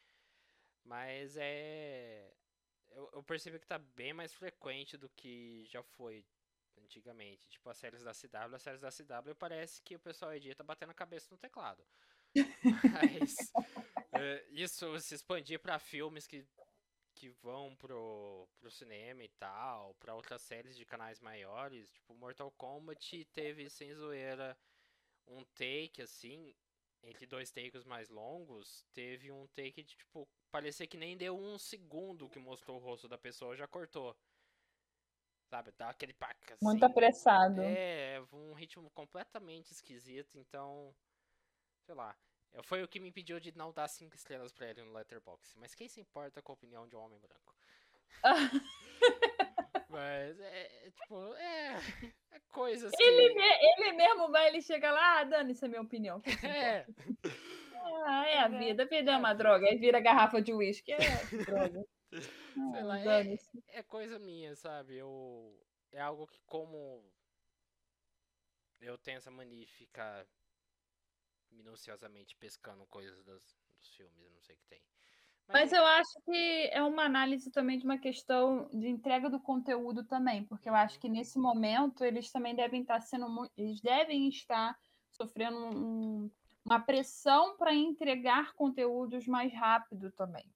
[0.85, 2.35] Mas é
[2.95, 6.25] eu, eu percebi que tá bem mais frequente do que já foi
[6.79, 7.49] antigamente.
[7.49, 10.91] Tipo, as séries da CW, as séries da CW parece que o pessoal edita batendo
[10.91, 11.85] a cabeça no teclado.
[12.93, 13.53] Mas
[14.13, 16.47] é, isso se expandir pra filmes que,
[17.15, 22.51] que vão pro, pro cinema e tal, pra outras séries de canais maiores, tipo Mortal
[22.53, 24.59] Kombat teve sem zoeira
[25.27, 26.55] um take assim,
[27.03, 31.59] entre dois takes mais longos, teve um take de tipo, parecia que nem deu um
[31.59, 34.17] segundo que mostrou o rosto da pessoa, já cortou.
[35.51, 36.65] Sabe, dá aquele paca assim.
[36.65, 37.61] Muito apressado.
[37.61, 40.95] É, um ritmo completamente esquisito, então.
[41.85, 42.17] Sei lá.
[42.53, 45.59] é, Foi o que me impediu de não dar cinco estrelas pra ele no Letterboxd.
[45.59, 47.53] Mas quem se importa com a opinião de um homem branco?
[49.91, 51.75] Mas é, é, tipo, é.
[52.31, 53.03] É coisas que.
[53.03, 56.23] Ele, me- ele mesmo vai, ele chega lá, ah, dane, isso é minha opinião.
[56.45, 56.87] É?
[57.85, 58.83] Ah, é a vida.
[58.83, 59.67] A vida é uma droga.
[59.67, 60.93] Aí vira garrafa de uísque.
[60.93, 60.99] É
[61.47, 61.87] droga.
[62.11, 63.37] sei lá, é,
[63.69, 64.97] é coisa minha, sabe?
[64.97, 65.61] Eu.
[65.93, 67.05] É algo que como.
[68.81, 70.27] Eu tenho essa mania de ficar
[71.51, 74.83] minuciosamente pescando coisas das, dos filmes, não sei o que tem.
[75.49, 80.03] Mas eu acho que é uma análise também de uma questão de entrega do conteúdo
[80.05, 84.77] também, porque eu acho que nesse momento eles também devem estar sendo eles devem estar
[85.11, 86.31] sofrendo um-
[86.65, 90.53] uma pressão para entregar conteúdos mais rápido também.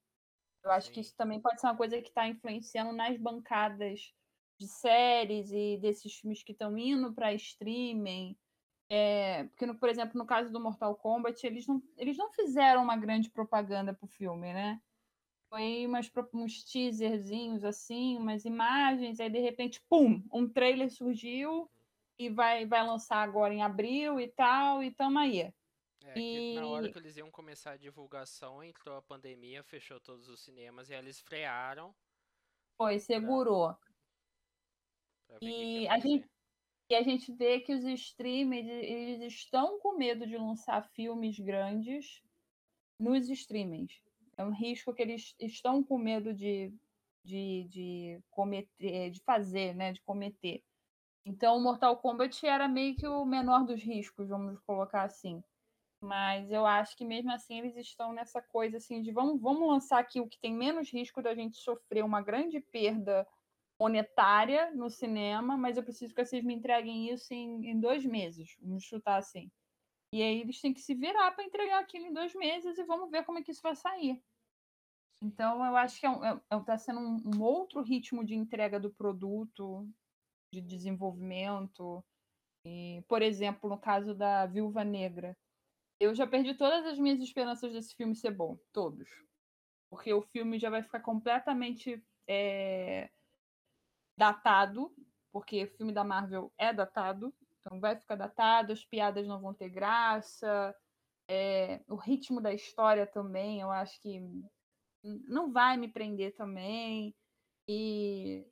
[0.64, 1.00] Eu acho que Sim.
[1.00, 4.14] isso também pode ser uma coisa que está influenciando nas bancadas
[4.58, 8.36] de séries e desses filmes que estão indo para streaming.
[8.90, 12.82] É, porque, no- por exemplo, no caso do Mortal Kombat, eles não, eles não fizeram
[12.82, 14.80] uma grande propaganda pro filme, né?
[15.50, 21.70] Foi umas, uns teaserzinhos, assim, umas imagens, aí de repente, pum, um trailer surgiu
[22.18, 25.52] e vai, vai lançar agora em abril e tal, e tamo aí.
[26.04, 30.00] É que na hora E- que eles iam começar a divulgação, entrou a pandemia, fechou
[30.00, 31.94] todos os cinemas e eles frearam
[32.76, 33.76] Foi, segurou.
[35.26, 36.28] pra que, que E a gente-.
[36.90, 42.22] E a gente vê que os streamers, eles estão com medo de lançar filmes grandes
[42.98, 44.00] nos streamings.
[44.36, 46.72] É um risco que eles estão com medo de,
[47.24, 49.92] de, de cometer, de fazer, né?
[49.92, 50.64] De cometer.
[51.26, 55.42] Então, o Mortal Kombat era meio que o menor dos riscos, vamos colocar assim.
[56.00, 59.98] Mas eu acho que mesmo assim eles estão nessa coisa assim de vamos, vamos lançar
[59.98, 63.26] aqui o que tem menos risco da gente sofrer uma grande perda
[63.80, 68.56] monetária no cinema, mas eu preciso que vocês me entreguem isso em, em dois meses,
[68.60, 69.50] vamos chutar assim.
[70.12, 73.10] E aí eles têm que se virar para entregar aquilo em dois meses e vamos
[73.10, 74.22] ver como é que isso vai sair.
[75.20, 78.34] Então eu acho que é um, é, é- tá sendo um, um outro ritmo de
[78.34, 79.88] entrega do produto,
[80.52, 82.04] de desenvolvimento.
[82.64, 85.36] E, por exemplo, no caso da Viúva Negra,
[86.00, 89.08] eu já perdi todas as minhas esperanças desse filme ser bom, todos.
[89.90, 93.10] Porque o filme já vai ficar completamente é,
[94.16, 94.94] datado,
[95.32, 99.54] porque o filme da Marvel é datado, então vai ficar datado, as piadas não vão
[99.54, 100.74] ter graça,
[101.28, 104.20] é, o ritmo da história também, eu acho que
[105.02, 107.14] não vai me prender também.
[107.68, 108.46] E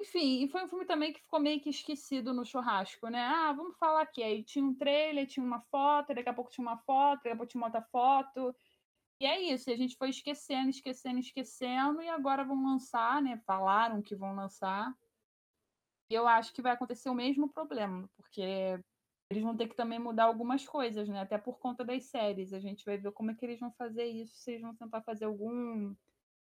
[0.00, 3.22] enfim, e foi um filme também que ficou meio que esquecido no churrasco, né?
[3.22, 4.22] Ah, vamos falar aqui.
[4.22, 7.36] Aí tinha um trailer, tinha uma foto, daqui a pouco tinha uma foto, daqui a
[7.36, 8.54] pouco tinha outra foto.
[9.20, 13.36] E é isso, e a gente foi esquecendo, esquecendo, esquecendo, e agora vão lançar, né?
[13.46, 14.94] Falaram que vão lançar.
[16.10, 18.42] E eu acho que vai acontecer o mesmo problema, porque
[19.30, 21.20] eles vão ter que também mudar algumas coisas, né?
[21.20, 22.52] Até por conta das séries.
[22.52, 25.02] A gente vai ver como é que eles vão fazer isso, se eles vão tentar
[25.02, 25.94] fazer algum,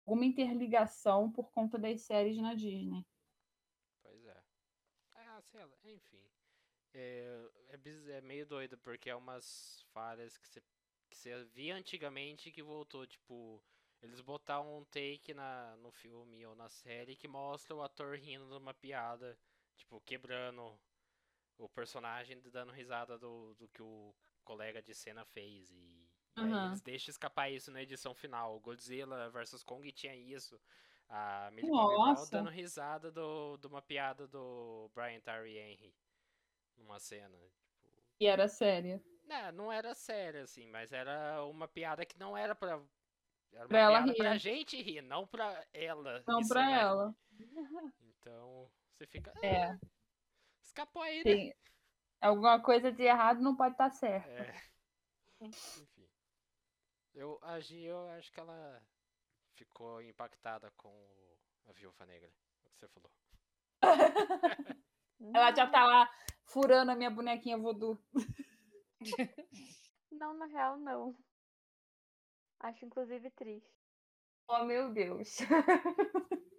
[0.06, 3.06] alguma interligação por conta das séries na Disney.
[5.58, 6.24] Sei lá, enfim.
[6.94, 10.62] É, é, é meio doido, porque é umas falhas que você
[11.10, 13.64] que você via antigamente que voltou, tipo,
[14.02, 18.46] eles botaram um take na, no filme ou na série que mostra o ator rindo
[18.46, 19.40] de uma piada,
[19.78, 20.78] tipo, quebrando
[21.58, 25.72] o personagem e dando risada do, do que o colega de cena fez.
[25.72, 26.68] E, e Aham.
[26.68, 28.60] eles deixam escapar isso na edição final.
[28.60, 30.62] Godzilla vs Kong tinha isso.
[31.10, 35.96] A Millie Bobby Brown dando risada do, de uma piada do Brian Tyree Henry
[36.78, 37.38] numa cena.
[37.82, 39.02] Tipo, E era séria.
[39.26, 42.82] não, não era séria, assim, mas era uma piada que não era pra.
[43.54, 44.18] Era uma Pra ela piada rir.
[44.18, 46.24] pra gente rir, não pra ela.
[46.28, 46.78] Não pra sozinha.
[46.80, 47.16] ela.
[48.02, 49.32] Então, você fica.
[49.42, 49.80] É, "Ah,
[50.62, 51.54] Escapou aí, né?
[52.20, 54.28] alguma coisa de errado não pode estar certo.
[54.30, 54.54] É.
[55.42, 56.10] Enfim.
[57.14, 58.82] Eu, a Gi, eu acho que ela
[59.58, 62.32] ficou impactada com o- a Viúva Negra.
[62.66, 63.12] O que você falou.
[65.34, 66.10] Ela já tá lá
[66.46, 67.98] furando a minha bonequinha voodoo.
[70.12, 71.16] Não, na real, não.
[72.60, 73.70] Acho inclusive triste.
[74.48, 75.38] Oh, meu Deus.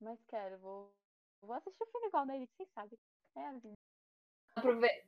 [0.00, 0.94] Mas quero, vou.
[1.42, 2.98] Vou assistir o filme igual da Elite, quem sabe?
[3.36, 3.74] É a vida.
[4.54, 5.04] Aprove-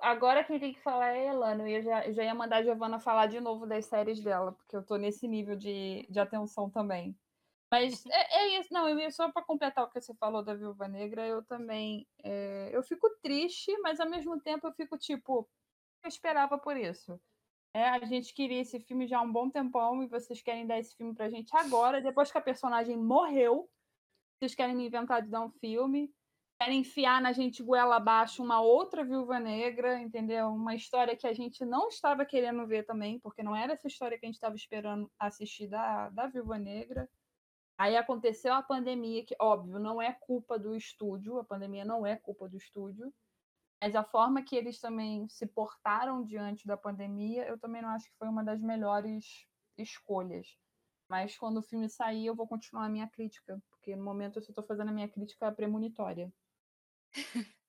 [0.00, 1.68] Agora quem tem que falar é a Elana.
[1.68, 4.76] Eu já, eu já ia mandar a Giovana falar de novo das séries dela, porque
[4.76, 7.16] eu tô nesse nível de, de atenção também.
[7.70, 8.72] Mas é, é isso.
[8.72, 12.06] Não, eu só para completar o que você falou da Viúva Negra, eu também.
[12.22, 15.48] É, eu fico triste, mas ao mesmo tempo eu fico tipo.
[16.02, 17.20] Eu esperava por isso.
[17.74, 20.78] É, a gente queria esse filme já há um bom tempão e vocês querem dar
[20.78, 23.70] esse filme pra gente agora, depois que a personagem morreu.
[24.38, 26.12] Vocês querem me inventar de dar um filme
[26.62, 30.46] querem enfiar na gente goela abaixo uma outra viúva negra, entendeu?
[30.46, 34.16] Uma história que a gente não estava querendo ver também, porque não era essa história
[34.16, 37.10] que a gente estava esperando assistir da, da viúva negra.
[37.76, 42.14] Aí aconteceu a pandemia, que, óbvio, não é culpa do estúdio, a pandemia não é
[42.14, 43.12] culpa do estúdio,
[43.82, 48.06] mas a forma que eles também se portaram diante da pandemia, eu também não acho
[48.06, 50.56] que foi uma das melhores escolhas.
[51.08, 54.42] Mas quando o filme sair, eu vou continuar a minha crítica, porque no momento eu
[54.42, 56.32] só estou fazendo a minha crítica premonitória.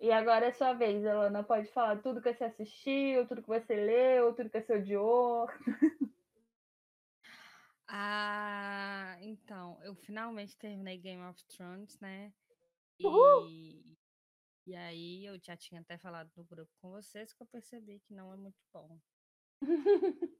[0.00, 1.42] E agora é sua vez, Elana.
[1.42, 5.48] Pode falar tudo que você assistiu, tudo que você leu, tudo que você odiou.
[7.90, 12.34] Ah, então, eu finalmente terminei Game of Thrones, né?
[13.02, 13.48] Uhul!
[13.48, 13.96] E,
[14.66, 18.12] e aí eu já tinha até falado no grupo com vocês que eu percebi que
[18.12, 19.00] não é muito bom.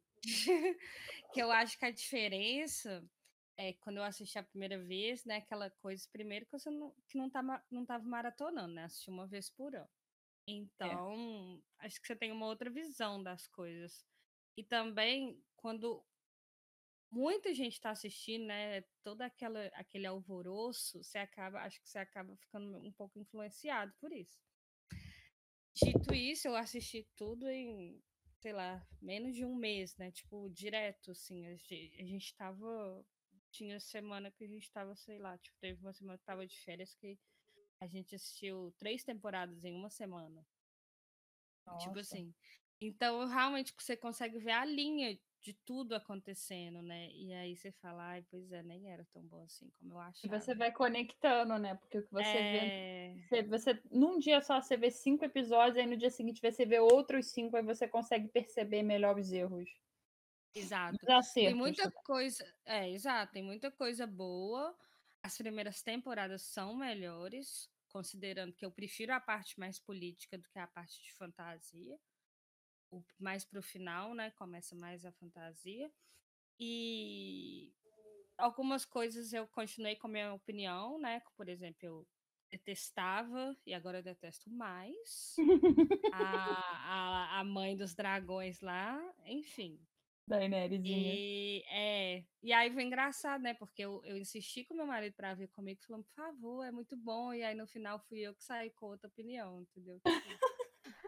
[1.33, 3.03] que eu acho que a diferença
[3.59, 7.19] é, quando eu assisti a primeira vez, né, aquela coisa, primeiro que você não, que
[7.19, 8.85] não, tá, não tava maratonando, né?
[8.85, 9.85] Assisti uma vez por ano.
[9.85, 10.53] É.
[10.53, 14.07] Então, acho que você tem uma outra visão das coisas.
[14.57, 16.05] E também, quando
[17.11, 22.37] muita gente está assistindo, né, todo aquela, aquele alvoroço, você acaba, acho que você acaba
[22.37, 24.39] ficando um pouco influenciado por isso.
[25.75, 28.01] Dito isso, eu assisti tudo em,
[28.41, 33.05] sei lá, menos de um mês, né, tipo, direto, assim, a gente, a gente tava
[33.51, 36.57] tinha semana que a gente tava, sei lá, tipo, teve uma semana que tava de
[36.61, 37.19] férias que
[37.81, 40.45] a gente assistiu três temporadas em uma semana.
[41.79, 42.01] Tipo Nossa.
[42.01, 42.35] assim.
[42.81, 47.11] Então, realmente, você consegue ver a linha de tudo acontecendo, né?
[47.13, 50.09] E aí você fala, ai, pois é, nem era tão bom assim como eu E
[50.09, 50.41] achava.
[50.41, 51.75] você vai conectando, né?
[51.77, 52.61] Porque o que você vê.
[52.65, 56.65] É, Você, você, num dia só você vê cinco episódios, aí no dia seguinte você
[56.65, 59.69] vê outros cinco, aí você consegue perceber melhor os erros.
[60.59, 60.99] Exato.
[61.47, 62.55] Tem muita coisa.
[62.65, 64.77] É, exato, tem muita coisa boa.
[65.23, 70.59] As primeiras temporadas são melhores, considerando que eu prefiro a parte mais política do que
[70.59, 71.99] a parte de fantasia.
[72.91, 74.31] O, mais pro final, né?
[74.33, 75.91] Começa mais a fantasia.
[76.59, 77.73] E
[78.37, 81.23] algumas coisas eu continuei com a minha opinião, né?
[81.37, 82.07] Por exemplo, eu
[82.51, 85.37] detestava e agora eu detesto mais
[86.13, 89.79] a, a, a mãe dos dragões lá, enfim.
[90.29, 91.15] Daeneryszinha.
[91.15, 93.55] E, é, e aí foi engraçado, né?
[93.55, 96.97] Porque eu, eu insisti com meu marido pra vir comigo, falando, por favor, é muito
[96.97, 97.33] bom.
[97.33, 99.99] E aí no final fui eu que saí com outra opinião, entendeu?
[100.01, 100.39] Tipo,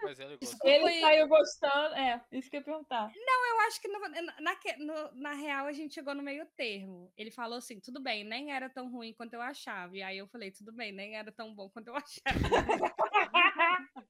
[0.02, 0.70] Mas ele gostou.
[0.70, 1.94] Ele saiu gostando.
[1.94, 3.12] É, isso que eu ia perguntar.
[3.14, 7.12] eu acho que no- na, no- na real a gente chegou no meio termo.
[7.16, 9.96] Ele falou assim: tudo bem, nem era tão ruim quanto eu achava.
[9.96, 12.10] E aí eu falei: tudo bem, nem era tão bom quanto eu achava.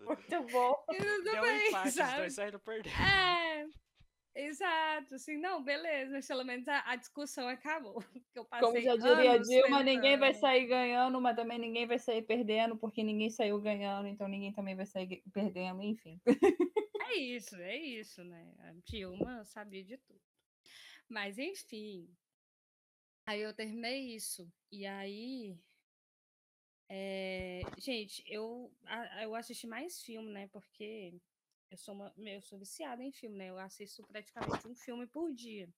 [0.00, 0.74] Muito bom.
[0.92, 2.16] E tudo Deu um bem, empate, os sabe?
[2.16, 2.94] dois saíram perdendo.
[2.94, 3.66] É,
[4.38, 8.02] exato, assim, não, beleza, mas pelo menos a, a discussão acabou.
[8.32, 11.86] Que eu passei Como já diria a Dilma, ninguém vai sair ganhando, mas também ninguém
[11.86, 16.20] vai sair perdendo, porque ninguém saiu ganhando, então ninguém também vai sair perdendo, enfim.
[17.10, 18.54] É isso, é isso, né?
[18.60, 20.20] A Dilma sabia de tudo.
[21.08, 22.06] Mas enfim.
[23.26, 24.50] Aí eu terminei isso.
[24.70, 25.58] E aí.
[26.88, 28.70] é, Gente, eu,
[29.22, 30.48] eu assisti mais filme, né?
[30.48, 31.18] Porque
[31.70, 33.50] eu sou, uma, eu sou viciada em filme, né?
[33.50, 35.68] Eu assisto praticamente um filme por dia.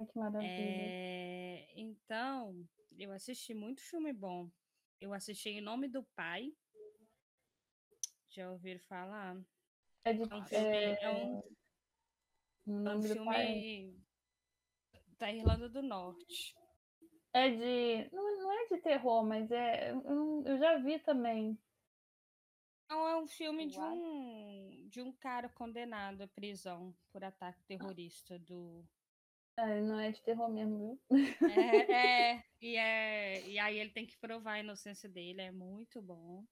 [0.00, 0.48] Ai, Que maravilha.
[0.48, 2.66] É, então,
[2.98, 4.50] eu assisti muito filme bom.
[5.00, 6.52] Eu assisti Em Nome do Pai.
[8.28, 9.36] Já ouviram falar?
[10.04, 11.42] É, de, É um filme, é, é um,
[12.66, 14.02] é um filme
[15.18, 16.54] da Irlanda do Norte.
[17.32, 18.14] é de.
[18.14, 19.92] Não, não é de terror, mas é.
[19.92, 21.58] Eu já vi também.
[22.88, 28.38] Não, é um filme de um, de um cara condenado à prisão por ataque terrorista
[28.38, 28.84] do.
[29.58, 31.48] É, não é de terror mesmo, viu?
[31.48, 36.00] É, é, e, é, e aí ele tem que provar a inocência dele, é muito
[36.02, 36.44] bom.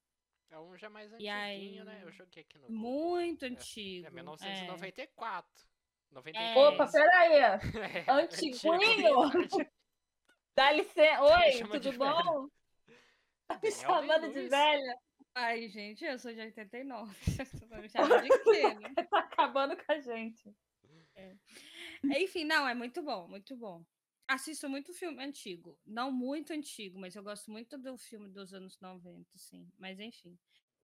[0.51, 1.97] É um já mais antiguinho, né?
[1.97, 2.67] aí- Eu joguei aqui no.
[2.69, 2.81] Google.
[2.81, 4.07] Muito É, antigo.
[4.07, 4.13] É é.
[4.13, 5.67] 1994.
[6.11, 6.57] 93.
[6.57, 6.69] É.
[6.69, 7.61] Opa, peraí!
[8.07, 9.23] É, Antiguinho?
[9.23, 9.71] antigo.
[10.55, 11.23] Dá licença.
[11.23, 12.49] Oi, tudo bom?
[13.47, 14.99] Tá me Bem chamando de velha?
[15.35, 17.13] Ai, gente, eu sou de 89.
[17.25, 18.95] Vocês estão me chamando de quê, né?
[19.11, 20.55] Tá acabando com a gente.
[22.17, 23.85] Enfim, não, é muito bom, muito bom.
[24.29, 25.79] Assisto muito filme antigo.
[25.85, 29.69] Não muito antigo, mas eu gosto muito do filme dos anos 90, sim.
[29.77, 30.39] Mas enfim.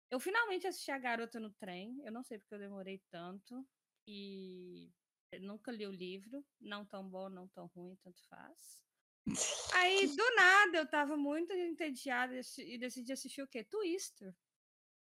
[0.09, 2.01] Eu finalmente assisti A Garota no Trem.
[2.03, 3.65] Eu não sei porque eu demorei tanto.
[4.07, 4.91] E
[5.31, 6.43] eu nunca li o livro.
[6.59, 8.83] Não tão bom, não tão ruim, tanto faz.
[9.73, 13.63] Aí, do nada, eu tava muito entediada e decidi assistir o quê?
[13.63, 14.33] Twister.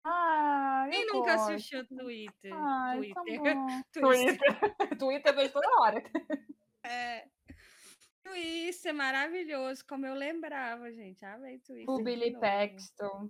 [0.03, 1.51] Ah, Quem nunca gosto.
[1.53, 2.53] assistiu Twitter?
[2.53, 3.55] Ai, tá Twitter.
[3.91, 4.38] Twister.
[4.39, 4.97] Twitter.
[4.99, 6.03] Twitter vejo toda hora.
[6.84, 7.28] É.
[8.24, 11.24] Twister, maravilhoso, como eu lembrava, gente.
[11.26, 11.89] Amei Twister.
[11.93, 12.38] O Billy.
[12.39, 13.30] Paxton.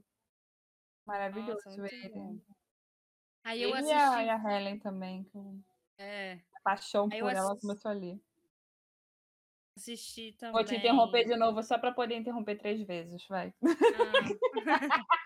[1.06, 2.42] Maravilhoso Nossa, ele.
[3.44, 3.96] Aí eu Ele assisti.
[3.96, 5.24] e a, e a Helen também.
[5.24, 5.38] que
[5.98, 8.22] É, A paixão Aí por ela assisti- começou ali.
[9.78, 10.54] Assisti também.
[10.54, 13.54] Vou te interromper de novo só pra poder interromper três vezes, vai.
[13.64, 15.06] Ah.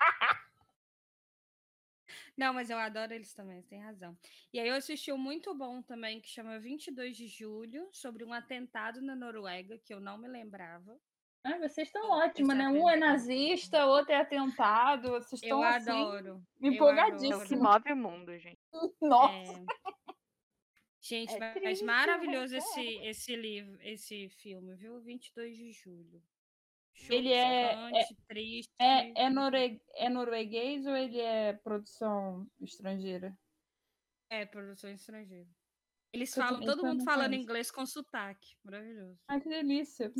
[2.38, 4.18] Não, mas eu adoro eles também, você tem razão.
[4.54, 8.34] E aí eu assisti um muito bom também, que chama 22 de Julho, sobre um
[8.34, 10.97] atentado na Noruega, que eu não me lembrava.
[11.43, 12.68] Ah, vocês estão ótimos, né?
[12.68, 15.10] Um é nazista, outro é atentado.
[15.10, 16.28] Vocês Eu estão assim, adoro.
[16.28, 17.52] eu É o que empolgadíssimos.
[17.52, 18.60] move o mundo, gente.
[19.02, 19.54] Nossa.
[19.54, 19.66] É.
[21.04, 25.02] Gente, É mas triste, maravilhoso mas esse, esse livro, esse filme, viu?
[25.02, 26.24] 22 de julho.
[27.10, 28.72] Ele é- Chocante, triste.
[28.80, 33.36] É, é, norue- é norueguês ou ele é produção estrangeira?
[34.30, 35.49] É, produção estrangeira.
[36.14, 38.56] Eles Eu falam, todo mundo falando inglês com sotaque.
[38.64, 39.20] Maravilhoso.
[39.28, 40.12] Ai, que delícia.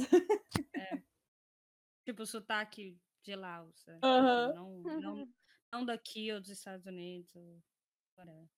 [2.04, 4.00] Tipo, sotaque de lá, sabe?
[4.04, 4.54] Aham.
[4.54, 5.34] Não, não,
[5.72, 7.36] não daqui ou dos Estados Unidos.
[7.36, 7.62] Ou
[8.18, 8.50] whatever.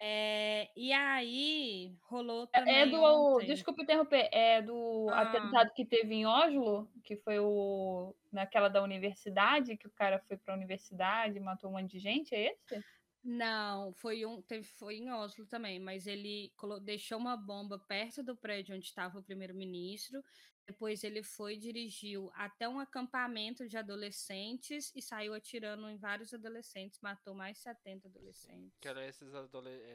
[0.00, 3.00] É, e aí, rolou também É do.
[3.00, 3.46] ontem.
[3.46, 4.28] Desculpa interromper.
[4.32, 5.16] É do Ah.
[5.16, 8.14] atentado que teve em Oslo, que foi o.
[8.32, 12.34] Naquela da universidade, que o cara foi pra universidade e matou um monte de gente,
[12.34, 12.84] é esse?
[13.28, 18.22] Não, foi um, teve, foi em Oslo também, mas ele colo- deixou uma bomba perto
[18.22, 20.22] do prédio onde estava o primeiro-ministro.
[20.66, 27.00] Depois ele foi dirigiu até um acampamento de adolescentes e saiu atirando em vários adolescentes,
[27.00, 28.76] matou mais 70 adolescentes.
[28.80, 29.32] Que eram esses,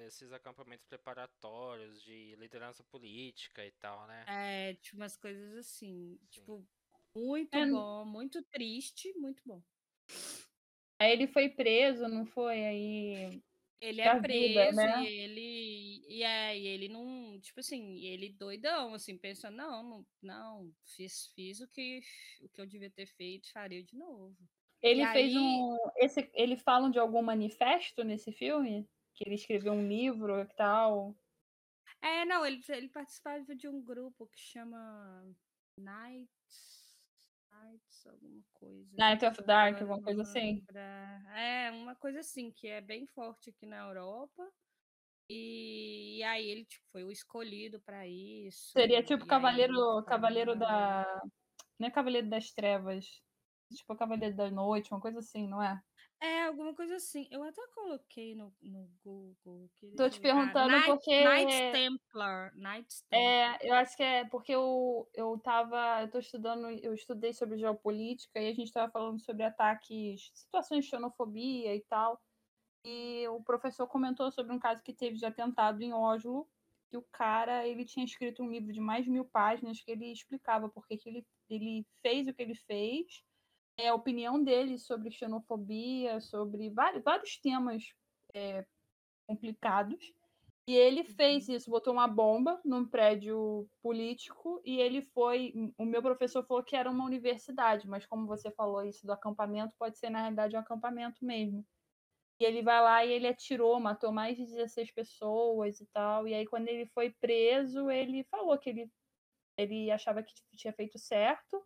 [0.08, 4.28] esses acampamentos preparatórios de liderança política e tal, né?
[4.28, 6.52] É, tipo umas coisas assim, Sim.
[6.56, 6.68] tipo,
[7.16, 9.64] muito É, bom, muito triste, muito bom.
[11.02, 12.64] Aí ele foi preso, não foi?
[12.64, 13.42] Aí.
[13.82, 15.04] Ele é vida, preso né?
[15.04, 20.06] e ele e é, e ele não, tipo assim, ele doidão, assim, pensando, não, não,
[20.22, 22.00] não, fiz, fiz o que
[22.44, 24.38] o que eu devia ter feito, faria de novo.
[24.84, 25.78] Ele E fez aí- um.
[25.98, 28.88] Esse, ele falam de algum manifesto nesse filme?
[29.16, 31.16] Que ele escreveu um livro e tal.
[32.04, 35.24] É, não, ele, ele participava de um grupo que chama
[35.78, 36.81] Nights,
[37.64, 38.96] Nights, alguma coisa.
[38.98, 40.64] Night of Dark, alguma coisa assim.
[41.36, 44.48] É, uma coisa assim, que é bem forte aqui na Europa.
[45.30, 48.72] E, e aí ele tipo, foi o escolhido para isso.
[48.72, 51.06] Seria tipo e aí Cavaleiro, Cavaleiro da.
[51.80, 53.06] Não é Cavaleiro das Trevas.
[53.74, 55.82] Tipo Cavaleiro da Noite, uma coisa assim, não é?
[56.24, 57.28] É, alguma coisa assim.
[57.32, 59.68] Eu até coloquei no, no Google.
[59.98, 60.20] Tô te.
[60.20, 62.54] Ah, perguntando Knight- porque- Knights Templar.
[62.56, 63.60] Knights Templar.
[63.60, 66.02] É, eu acho que é porque eu, eu tava.
[66.04, 70.86] Eu tô estudando, eu estudei sobre geopolítica e a gente tava falando sobre ataques, situações
[70.86, 72.22] de xenofobia e tal.
[72.86, 76.48] E o professor comentou sobre um caso que teve de atentado em Oslo,
[76.90, 80.12] que o cara ele tinha escrito um livro de mais de mil páginas que ele
[80.12, 83.24] explicava por que que ele, ele fez o que ele fez,
[83.82, 87.84] é, a opinião dele sobre xenofobia, sobre vários, vários temas
[88.34, 88.66] é,
[89.28, 90.14] complicados.
[90.68, 95.54] E ele fez isso, botou uma bomba num prédio político e ele foi.
[95.78, 99.74] O meu professor falou que era uma universidade, mas como você falou isso do acampamento,
[99.80, 101.66] pode ser na realidade um acampamento mesmo.
[102.40, 106.28] E ele vai lá e ele atirou, matou mais de 16 pessoas e tal.
[106.28, 108.92] E aí, quando ele foi preso, ele falou que ele,
[109.58, 111.64] ele achava que tinha feito certo,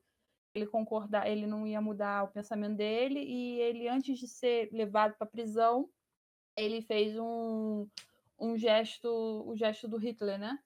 [0.56, 5.16] ele concordar, ele não ia mudar o pensamento dele, e ele, antes de ser levado
[5.18, 5.90] para prisão,
[6.56, 7.88] ele fez um,
[8.40, 9.10] um gesto,
[9.46, 10.58] o gesto do Hitler, né?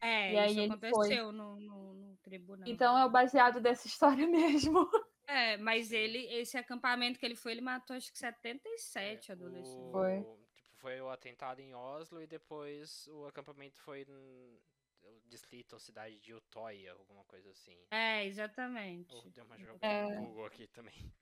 [0.00, 0.76] É, E aí isso ele foi.
[0.76, 2.68] aconteceu no, no, no tribunal.
[2.68, 4.88] Então é o baseado dessa história mesmo.
[5.26, 9.76] É, mas ele, esse acampamento que ele foi, ele matou acho que 77 É, adolescentes.
[9.76, 10.18] o- Foi.
[10.18, 10.38] Tipo,
[10.78, 14.04] foi o atentado em Oslo e depois o acampamento foi
[15.02, 17.76] no distrito ou cidade de Utoya, alguma coisa assim.
[17.90, 19.14] É, exatamente.
[19.14, 20.18] Oh, deu uma jogada É.
[20.18, 21.12] no Google aqui também.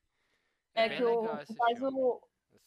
[0.74, 1.88] É, bem que o, filme.
[1.94, 2.20] o,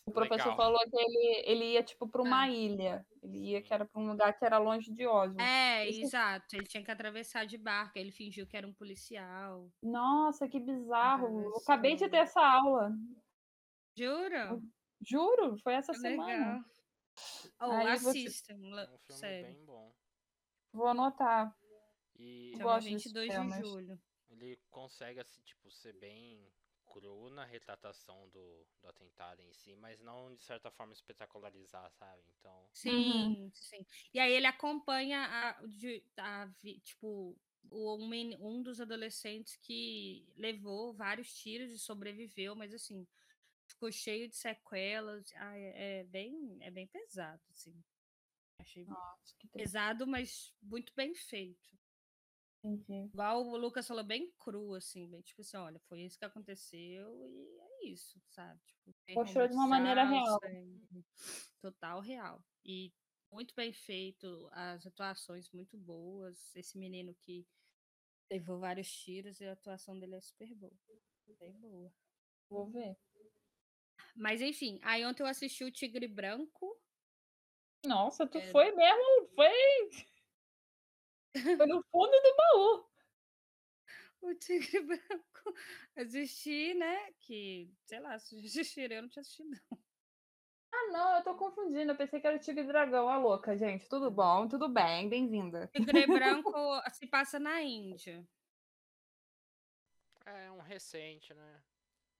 [0.07, 0.55] o professor Legal.
[0.57, 2.49] falou que ele, ele ia tipo para uma Ah.
[2.49, 3.05] ilha.
[3.21, 5.39] Ele ia que era para um lugar que era longe de Oslo.
[5.39, 6.55] É, Esse- exato.
[6.55, 7.97] Ele tinha que atravessar de barco.
[7.99, 9.69] Ele fingiu que era um policial.
[9.83, 11.25] Nossa, que bizarro.
[11.27, 11.61] Eu Atravessou.
[11.63, 12.91] acabei de ter essa aula.
[13.97, 14.59] Jura?
[15.01, 16.33] Juro, foi essa Que semana.
[16.33, 16.59] legal.
[17.61, 18.57] Oh, Aí você- assistam.
[18.69, 19.53] la- É um filme Sério.
[19.53, 19.93] bem bom.
[20.71, 21.55] Vou anotar.
[22.15, 24.01] E Chama gosto desses 22 de julho.
[24.29, 26.45] ele consegue, assim, tipo, ser bem
[26.89, 32.23] cru na retratação do, do atentado em si, mas não de certa forma espetacularizar, sabe?
[32.37, 32.67] Então.
[32.73, 33.85] Sim, sim.
[34.13, 36.49] E aí ele acompanha a, de, a,
[36.83, 37.37] tipo,
[37.69, 43.07] o, um, um dos adolescentes que levou vários tiros e sobreviveu, mas assim,
[43.67, 45.31] ficou cheio de sequelas.
[45.35, 47.75] Ah, é, é, bem, é bem pesado, assim.
[48.59, 51.77] Achei Nossa, pesado, mas muito bem feito.
[52.63, 53.09] Entendi.
[53.13, 57.25] Igual o Lucas falou, bem cru, assim, bem tipo assim, olha, foi isso que aconteceu
[57.25, 58.59] e é isso, sabe?
[58.65, 60.39] Tipo, Mostrou de uma maneira real.
[61.61, 62.43] Total real.
[62.65, 62.93] E
[63.31, 66.53] muito bem feito, as atuações muito boas.
[66.55, 67.47] Esse menino que
[68.29, 70.77] levou vários tiros e a atuação dele é super boa.
[71.39, 71.93] Bem boa.
[72.49, 72.97] Vou ver.
[74.15, 76.77] Mas enfim, aí ontem eu assisti o Tigre Branco.
[77.85, 78.47] Nossa, tu é...
[78.51, 79.29] foi mesmo?
[79.35, 79.89] Foi.
[81.57, 82.89] Foi no fundo do baú.
[84.21, 85.55] O Tigre Branco.
[85.95, 87.13] Assisti, né?
[87.19, 89.79] Que, sei lá, se assistiram, eu não tinha assistido, não.
[90.71, 91.91] Ah, não, eu tô confundindo.
[91.91, 93.87] Eu pensei que era o Tigre Dragão, a louca, gente.
[93.87, 95.67] Tudo bom, tudo bem, bem-vinda.
[95.73, 96.51] Tigre Branco
[96.93, 98.27] se passa na Índia.
[100.25, 101.61] É um recente, né?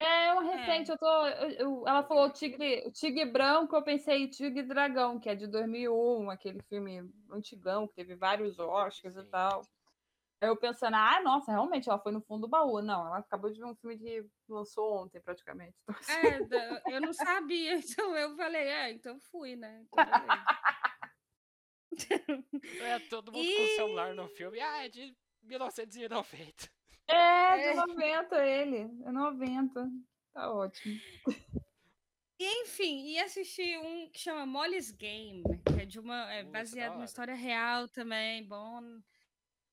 [0.00, 0.94] É um recente, é.
[0.94, 1.26] eu tô.
[1.26, 6.30] Eu, eu, ela falou tigre, tigre branco, eu pensei tigre dragão, que é de 2001,
[6.30, 9.20] aquele filme antigão, que teve vários Oscars Sim.
[9.20, 9.62] e tal.
[10.42, 12.80] Aí eu pensando, ah, nossa, realmente, ela foi no fundo do baú.
[12.80, 15.76] Não, ela acabou de ver um filme que lançou ontem, praticamente.
[15.82, 16.90] Então, assim...
[16.90, 19.84] É, eu não sabia, então eu falei, é, então fui, né?
[21.92, 22.46] Então,
[22.80, 23.54] é, todo mundo e...
[23.54, 26.70] com o celular no filme, ah, é de 1990.
[27.10, 28.62] É, de 90 é.
[28.62, 29.02] ele.
[29.04, 29.90] É 90.
[30.32, 31.00] Tá ótimo.
[32.38, 36.32] E, enfim, e assisti um que chama Molly's Game, que é de uma.
[36.32, 38.80] É baseado numa história real também, bom.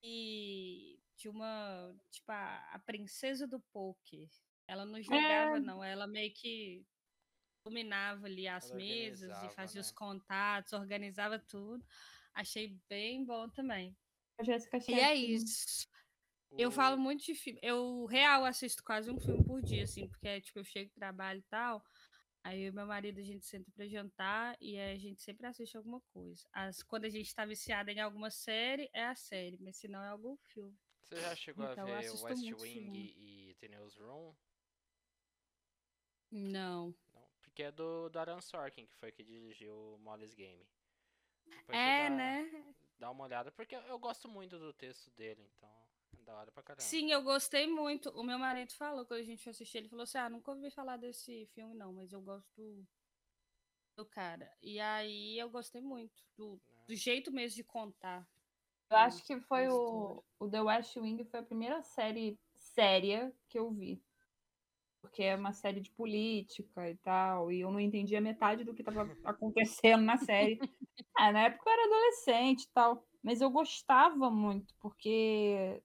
[0.03, 1.95] E de uma.
[2.11, 4.27] Tipo, a, a princesa do poker.
[4.67, 5.59] Ela não jogava, é.
[5.61, 5.81] não.
[5.81, 6.85] Ela meio que
[7.63, 9.85] dominava ali as ela mesas e fazia né?
[9.85, 11.85] os contatos, organizava tudo.
[12.33, 13.95] Achei bem bom também.
[14.39, 15.88] A Jéssica E é isso.
[16.51, 17.59] Eu falo muito de filme.
[17.61, 21.49] Eu real assisto quase um filme por dia, assim, porque tipo, eu chego trabalho e
[21.49, 21.83] tal.
[22.43, 25.99] Aí o meu marido a gente senta para jantar e a gente sempre assiste alguma
[26.13, 26.47] coisa.
[26.53, 30.01] As, quando a gente tá viciada em alguma série, é a série, mas se não
[30.01, 30.77] é algum filme.
[31.03, 34.33] Você já chegou então, a ver West Wing e The Newsroom?
[36.31, 36.95] Não.
[37.13, 37.29] Não.
[37.41, 40.65] Porque é do, do Aaron Sorkin, que foi que dirigiu Molly's Game.
[41.45, 42.75] Depois é, dá, né?
[42.99, 45.86] Dá uma olhada, porque eu gosto muito do texto dele, então.
[46.28, 46.84] Da hora pra caramba.
[46.84, 48.09] Sim, eu gostei muito.
[48.09, 50.69] O meu marido falou quando a gente foi assistir, ele falou assim: ah, nunca ouvi
[50.69, 52.86] falar desse filme, não, mas eu gosto do,
[53.95, 54.51] do cara.
[54.61, 58.28] E aí eu gostei muito do, do jeito mesmo de contar.
[58.89, 63.57] Eu acho que foi o, o The West Wing foi a primeira série séria que
[63.57, 64.03] eu vi.
[64.99, 68.82] Porque é uma série de política e tal, e eu não entendia metade do que
[68.82, 70.59] estava acontecendo na série.
[71.17, 75.82] é, na época eu era adolescente e tal, mas eu gostava muito, porque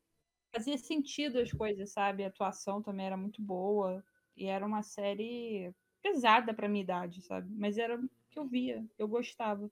[0.52, 2.24] fazia sentido as coisas, sabe?
[2.24, 4.04] A atuação também era muito boa.
[4.36, 7.52] E era uma série pesada pra minha idade, sabe?
[7.54, 9.70] Mas era o que eu via, eu gostava.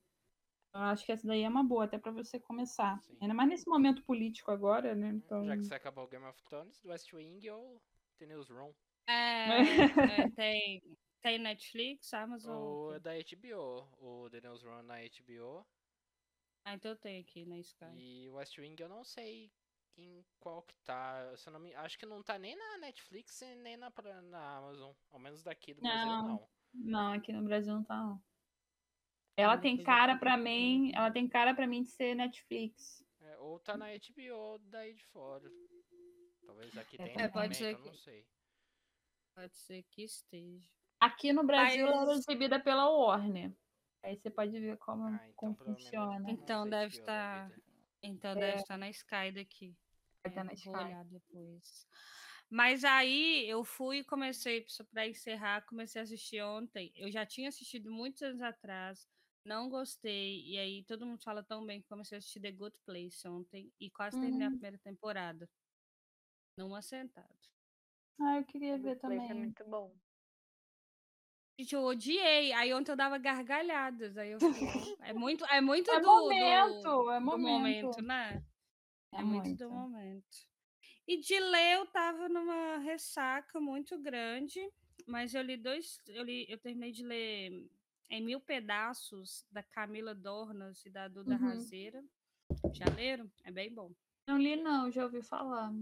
[0.73, 3.01] Eu acho que essa daí é uma boa, até para você começar.
[3.03, 3.17] Sim.
[3.21, 5.09] Ainda mais nesse momento político agora, né?
[5.09, 5.45] Então...
[5.45, 7.83] Já que você acabou o Game of Thrones, West Wing ou
[8.19, 8.73] The Newsroom?
[9.09, 9.49] É,
[10.27, 10.83] é tem,
[11.21, 12.57] tem Netflix, Amazon.
[12.57, 13.89] O da HBO.
[13.99, 15.67] O The Newsroom na HBO.
[16.65, 17.87] Ah, então tem aqui na Sky.
[17.97, 19.51] E West Wing eu não sei
[19.97, 21.37] em qual que tá.
[21.37, 24.93] Se não me, acho que não tá nem na Netflix nem na, na Amazon.
[25.11, 26.29] Ao menos daqui do Brasil não.
[26.29, 28.23] Não, não aqui no Brasil não tá não.
[29.37, 33.05] Ela tem cara para mim, ela tem cara para mim de ser Netflix.
[33.23, 35.51] É, ou tá na HBO daí de fora.
[36.45, 37.87] Talvez aqui é, tenha é, pode ser que...
[37.87, 38.27] não sei.
[39.35, 40.69] Pode ser que esteja.
[41.01, 41.97] Aqui no Brasil Mas...
[41.97, 43.55] ela é exibida pela Warner.
[44.03, 46.31] Aí você pode ver como, ah, então, como funciona.
[46.31, 47.51] Então deve estar.
[48.03, 48.35] Então é.
[48.35, 49.77] deve estar na Sky daqui.
[50.23, 50.69] Vai estar na Sky.
[50.69, 51.87] Vou olhar depois.
[52.49, 56.93] Mas aí eu fui e comecei, para encerrar, comecei a assistir ontem.
[56.97, 59.09] Eu já tinha assistido muitos anos atrás,
[59.45, 60.45] não gostei.
[60.47, 63.73] E aí todo mundo fala tão bem que comecei a assistir The Good Place ontem
[63.79, 64.23] e quase uhum.
[64.23, 64.57] terminei a uhum.
[64.57, 65.49] primeira temporada.
[66.57, 67.39] Numa sentada.
[68.21, 69.31] Ah, eu queria ver The também.
[69.31, 69.95] É muito bom.
[71.59, 72.53] Gente, eu odiei.
[72.53, 74.17] Aí ontem eu dava gargalhadas.
[74.17, 74.39] Aí eu
[75.03, 77.49] é muito, é muito é do, momento, do, é momento.
[77.49, 78.45] momento, né?
[79.13, 79.47] É, é muito.
[79.47, 80.51] muito do momento.
[81.07, 84.61] E de ler eu tava numa ressaca muito grande,
[85.07, 87.69] mas eu li dois, eu li, eu terminei de ler
[88.09, 91.41] em mil pedaços da Camila Dornas e da Duda uhum.
[91.41, 92.05] Razeira.
[92.73, 93.31] Já leram?
[93.45, 93.93] É bem bom.
[94.27, 95.73] Não li não, já ouvi falar.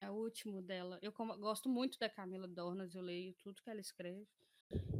[0.00, 0.98] É o último dela.
[1.02, 4.26] Eu como- gosto muito da Camila Dornas, eu leio tudo que ela escreve.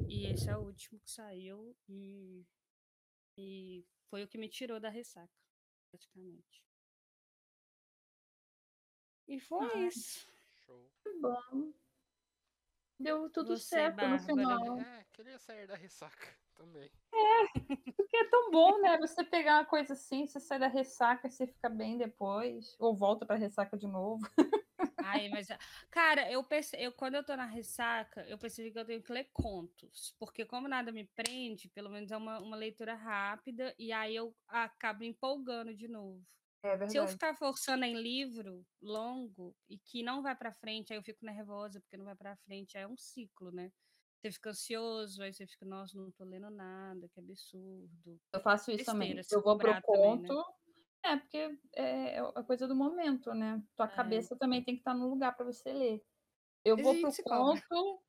[0.07, 2.46] E esse é o último que saiu e,
[3.38, 5.32] e foi o que me tirou da ressaca,
[5.90, 6.62] praticamente.
[9.26, 9.88] E foi Ai.
[9.88, 10.30] isso.
[10.66, 10.90] Show.
[11.02, 11.72] Que bom.
[12.98, 14.24] Deu tudo Você, certo no Bárbara?
[14.24, 14.80] final.
[14.80, 16.90] É, queria sair da ressaca também.
[17.96, 18.98] Porque é tão bom, né?
[18.98, 22.76] Você pegar uma coisa assim, você sai da ressaca, você fica bem depois.
[22.78, 24.22] Ou volta pra ressaca de novo.
[25.05, 25.48] Ai, mas.
[25.90, 26.76] Cara, eu, perce...
[26.76, 30.14] eu quando eu tô na ressaca, eu percebi que eu tenho que ler contos.
[30.18, 34.34] Porque, como nada me prende, pelo menos é uma, uma leitura rápida, e aí eu
[34.48, 36.24] acabo empolgando de novo.
[36.62, 40.98] É Se eu ficar forçando em livro longo e que não vai pra frente, aí
[40.98, 43.70] eu fico nervosa porque não vai pra frente, aí é um ciclo, né?
[44.18, 48.18] Você fica ansioso, aí você fica, nossa, não tô lendo nada, que absurdo.
[48.32, 49.14] Eu faço isso também.
[49.14, 50.28] Besteira, se Eu vou pro cobrar também, né?
[51.05, 51.36] É, porque
[51.74, 53.62] é é a coisa do momento, né?
[53.76, 53.88] Tua É.
[53.88, 56.02] cabeça também tem que estar no lugar pra você ler.
[56.64, 58.02] Eu vou pro conto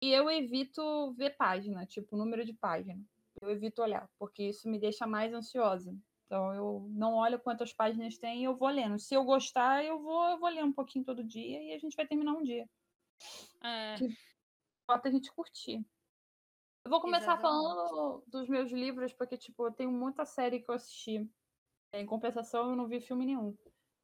[0.00, 3.02] e eu evito ver página, tipo, número de página.
[3.40, 5.96] Eu evito olhar, porque isso me deixa mais ansiosa.
[6.26, 8.98] Então eu não olho quantas páginas tem e eu vou lendo.
[8.98, 11.96] Se eu gostar, eu vou, eu vou ler um pouquinho todo dia e a gente
[11.96, 12.68] vai terminar um dia.
[13.64, 13.96] É,
[14.86, 15.84] Falta a gente curtir.
[16.84, 17.42] Eu vou começar Exatamente.
[17.42, 21.28] falando dos meus livros, porque, tipo, eu tenho muita série que eu assisti.
[21.92, 23.56] Em compensação, eu não vi filme nenhum.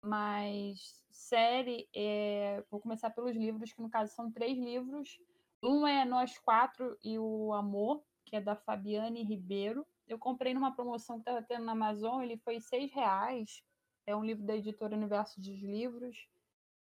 [0.03, 5.19] Mas série, é, vou começar pelos livros, que no caso são três livros.
[5.63, 9.87] Um é Nós Quatro e o Amor, que é da Fabiane Ribeiro.
[10.07, 13.63] Eu comprei numa promoção que estava tendo na Amazon, ele foi seis reais.
[14.07, 16.29] É um livro da editora Universo dos Livros.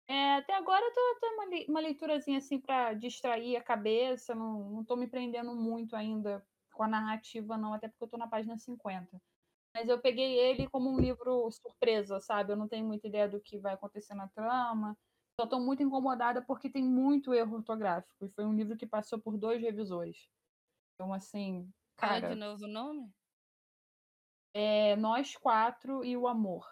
[0.08, 4.84] É, até agora eu até uma, li- uma leiturazinha assim para distrair a cabeça, não,
[4.86, 8.58] tô me prendendo muito ainda com a narrativa, não, até porque eu tô na página
[8.58, 9.20] 50.
[9.76, 12.54] Mas eu peguei ele como um livro surpresa, sabe?
[12.54, 14.98] Eu não tenho muita ideia do que vai acontecer na trama.
[15.38, 18.26] Só tô muito incomodada porque tem muito erro ortográfico.
[18.26, 20.30] E foi um livro que passou por dois revisores.
[20.94, 23.12] Então, assim, fala cara, de novo o nome?
[24.54, 26.66] é Nós Quatro e o Amor.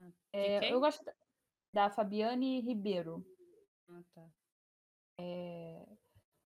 [0.00, 1.04] De É, eu gosto
[1.74, 3.22] da- Fabiane Ribeiro.
[3.90, 4.26] Ah, tá.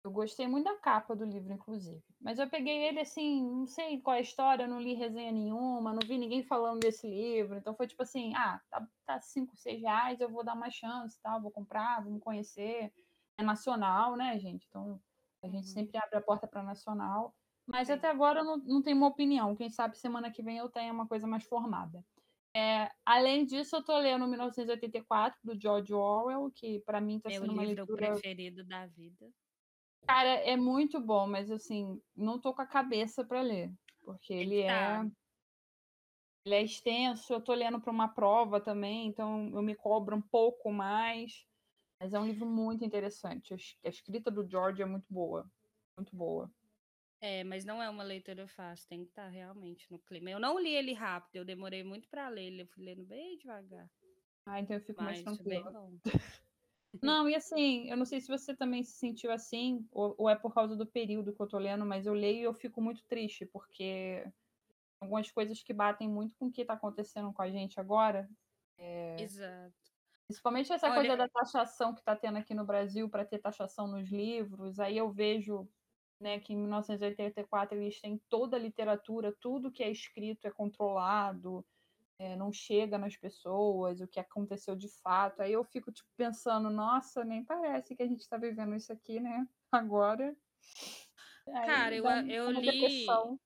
[0.04, 2.02] Eu gostei muito da capa do livro, inclusive.
[2.20, 5.92] Mas eu peguei ele assim, não sei qual é a história, não li resenha nenhuma,
[5.94, 7.56] não vi ninguém falando desse livro.
[7.56, 11.18] Então foi tipo assim, ah, tá, tá 5, 6 reais, eu vou dar uma chance,
[11.22, 12.92] tal, vou comprar, vamos conhecer.
[13.38, 14.66] É nacional, né, gente?
[14.68, 15.00] Então
[15.42, 15.70] a gente Uhum.
[15.70, 17.34] sempre abre a porta para nacional.
[17.66, 19.56] Mas até agora eu não, não tenho uma opinião.
[19.56, 22.04] Quem sabe semana que vem eu tenha uma coisa mais formada.
[22.56, 27.44] É, além disso, eu tô lendo 1984, do George Orwell, que para mim tá Meu
[27.44, 29.30] sendo uma livro leitura preferido da vida.
[30.06, 33.72] Cara, é muito bom, mas assim, não tô com a cabeça para ler,
[34.04, 35.06] porque ele é tá.
[36.44, 40.22] ele é extenso, eu tô lendo para uma prova também, então eu me cobro um
[40.22, 41.46] pouco mais,
[42.00, 43.54] mas é um livro muito interessante.
[43.54, 45.50] A es- a escrita do George é muito boa,
[45.96, 46.52] muito boa.
[47.20, 50.30] É, mas não é uma leitura fácil, tem que estar realmente no clima.
[50.30, 53.90] Eu não li ele rápido, eu demorei muito pra ler, eu fui lendo bem devagar.
[54.46, 55.72] Ah, então eu fico mais Mas bem tranquila.
[57.02, 60.36] Não, e assim, eu não sei se você também se sentiu assim, ou, ou é
[60.36, 63.04] por causa do período que eu tô lendo, mas eu leio e eu fico muito
[63.06, 64.24] triste, porque
[65.00, 68.28] algumas coisas que batem muito com o que tá acontecendo com a gente agora.
[69.16, 69.92] Exato.
[70.26, 73.86] Principalmente essa Olha- coisa da taxação que está tendo aqui no Brasil para ter taxação
[73.86, 74.78] nos livros.
[74.80, 75.68] Aí eu vejo
[76.20, 81.66] né, que em 1984 eles têm toda a literatura, tudo que é escrito é controlado,
[82.18, 85.40] é, não chega nas pessoas, o que aconteceu de fato.
[85.40, 89.20] Aí eu fico tipo, pensando, nossa, nem parece que a gente está vivendo isso aqui,
[89.20, 89.46] né?
[89.72, 90.36] Agora.
[91.48, 92.70] Aí Cara, eu, eu li.
[92.70, 93.40] depressão.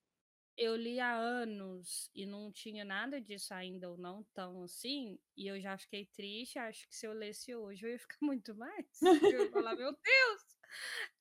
[0.56, 5.46] Eu li há anos e não tinha nada disso ainda, ou não tão assim, e
[5.46, 6.58] eu já fiquei triste.
[6.58, 8.86] Acho que se eu lesse hoje eu ia ficar muito mais.
[9.22, 10.57] Eu ia falar, meu Deus,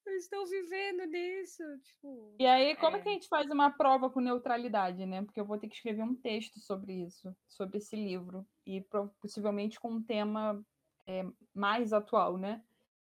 [0.06, 1.64] eu estou vivendo nisso.
[1.84, 3.02] Tipo, E aí, como é É.
[3.02, 5.24] que a gente faz uma prova com neutralidade, né?
[5.24, 8.82] Porque eu vou ter que escrever um texto sobre isso, sobre esse livro, e
[9.20, 10.64] possivelmente com um tema
[11.08, 11.24] é,
[11.54, 12.64] mais atual, né?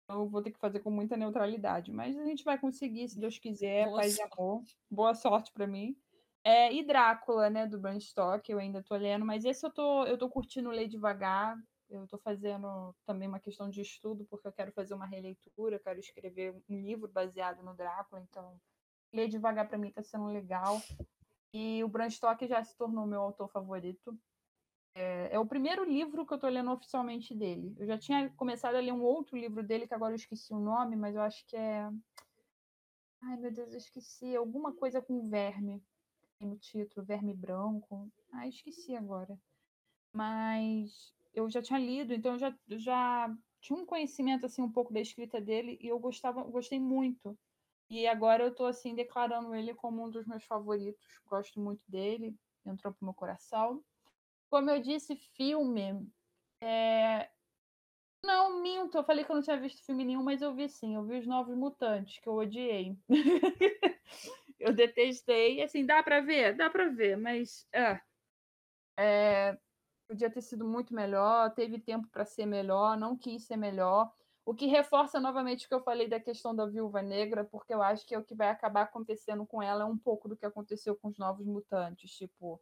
[0.05, 3.21] Então, eu vou ter que fazer com muita neutralidade, mas a gente vai conseguir, se
[3.21, 4.37] Deus quiser, Boa paz e sorte.
[4.39, 4.65] amor.
[4.91, 5.97] Boa sorte para mim.
[6.45, 10.05] É, e Drácula, né, do Bram Stoker, eu ainda tô lendo, mas esse eu tô,
[10.07, 11.57] eu tô curtindo ler devagar.
[11.91, 15.99] Eu tô fazendo também uma questão de estudo, porque eu quero fazer uma releitura, quero
[15.99, 18.61] escrever um livro baseado no Drácula, então
[19.13, 20.81] ler devagar para mim tá sendo legal.
[21.53, 24.17] E o Bram Stoker já se tornou meu autor favorito.
[24.95, 27.75] É, é o primeiro livro que eu tô lendo oficialmente dele.
[27.79, 30.61] Eu já tinha começado a ler um outro livro dele, que agora eu esqueci o
[30.61, 31.91] nome, mas eu acho que é.
[33.23, 34.37] Ai, meu Deus, eu esqueci.
[34.37, 35.83] Alguma coisa com verme.
[36.41, 38.11] No título, Verme Branco.
[38.33, 39.39] Ah, esqueci agora.
[40.13, 44.93] Mas eu já tinha lido, então eu já, já tinha um conhecimento assim um pouco
[44.93, 47.39] da escrita dele e eu gostava, gostei muito.
[47.91, 51.21] E agora eu tô assim declarando ele como um dos meus favoritos.
[51.27, 53.85] Gosto muito dele, entrou pro meu coração.
[54.49, 56.09] Como eu disse, filme.
[56.63, 57.29] É...
[58.25, 58.97] Não, minto.
[58.97, 60.95] Eu falei que eu não tinha visto filme nenhum, mas eu vi sim.
[60.95, 62.97] Eu vi os Novos Mutantes, que eu odiei.
[64.61, 65.63] eu detestei.
[65.63, 66.55] Assim, dá para ver?
[66.57, 67.67] Dá para ver, mas.
[67.73, 68.01] É.
[68.99, 69.59] é...
[70.11, 74.13] Podia ter sido muito melhor, teve tempo para ser melhor, não quis ser melhor.
[74.45, 77.81] O que reforça novamente o que eu falei da questão da viúva negra, porque eu
[77.81, 80.45] acho que é o que vai acabar acontecendo com ela é um pouco do que
[80.45, 82.11] aconteceu com os novos mutantes.
[82.11, 82.61] Tipo,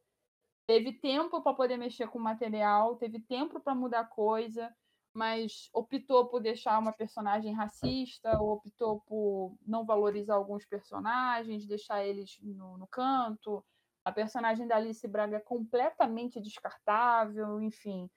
[0.66, 4.70] teve tempo para poder mexer com o material, teve tempo para mudar coisa,
[5.14, 12.38] mas optou por deixar uma personagem racista, optou por não valorizar alguns personagens, deixar eles
[12.42, 13.64] no, no canto.
[14.08, 18.08] A personagem da Alice Braga é completamente descartável, enfim.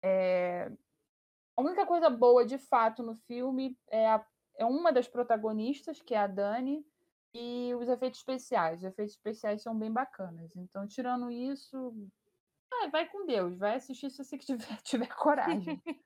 [0.00, 0.70] É...
[1.56, 4.24] A única coisa boa, de fato, no filme é, a...
[4.56, 6.86] é uma das protagonistas, que é a Dani,
[7.34, 8.78] e os efeitos especiais.
[8.78, 10.54] Os efeitos especiais são bem bacanas.
[10.54, 11.92] Então, tirando isso,
[12.72, 15.82] ah, vai com Deus, vai assistir se você tiver, tiver coragem.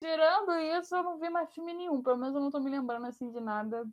[0.00, 2.00] tirando isso, eu não vi mais filme nenhum.
[2.04, 3.84] Pelo menos eu não estou me lembrando assim de nada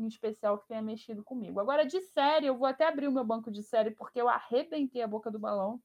[0.00, 1.60] em especial que tenha mexido comigo.
[1.60, 5.02] Agora, de série, eu vou até abrir o meu banco de série, porque eu arrebentei
[5.02, 5.80] a boca do balão.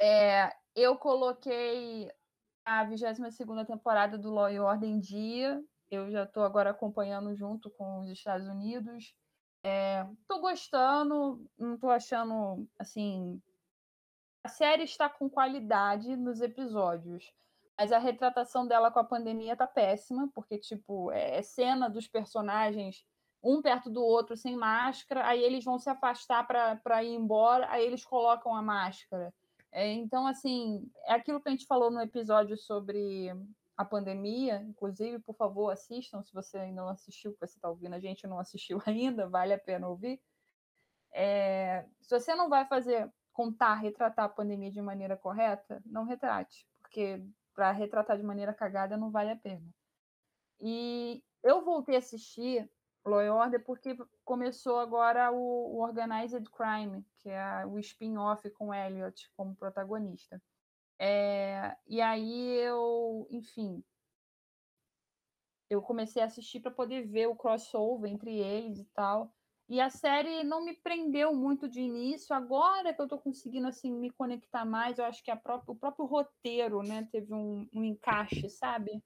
[0.00, 2.10] É, eu coloquei
[2.64, 7.70] a 22 temporada do Law e Order em dia, eu já estou agora acompanhando junto
[7.70, 9.14] com os Estados Unidos.
[9.62, 13.40] Estou é, gostando, não estou achando assim.
[14.44, 17.32] A série está com qualidade nos episódios,
[17.78, 22.08] mas a retratação dela com a pandemia tá péssima, porque tipo é, é cena dos
[22.08, 23.04] personagens
[23.42, 27.86] um perto do outro sem máscara, aí eles vão se afastar para ir embora, aí
[27.86, 29.32] eles colocam a máscara.
[29.70, 33.30] É, então, assim, é aquilo que a gente falou no episódio sobre
[33.76, 38.00] a pandemia, inclusive, por favor, assistam, se você ainda não assistiu, você está ouvindo a
[38.00, 40.20] gente não assistiu ainda, vale a pena ouvir.
[41.12, 46.66] É, se você não vai fazer, contar, retratar a pandemia de maneira correta, não retrate,
[46.80, 47.22] porque
[47.58, 49.68] para retratar de maneira cagada não vale a pena.
[50.60, 52.70] E eu voltei a assistir
[53.04, 58.72] Law and Order porque começou agora o, o Organized Crime, que é o spin-off com
[58.72, 60.40] Elliot como protagonista.
[61.00, 63.82] É, e aí eu, enfim,
[65.68, 69.34] eu comecei a assistir para poder ver o crossover entre eles e tal.
[69.68, 72.34] E a série não me prendeu muito de início.
[72.34, 76.06] Agora que eu estou conseguindo assim me conectar mais, eu acho que própria, o próprio
[76.06, 79.02] roteiro, né, teve um, um encaixe, sabe?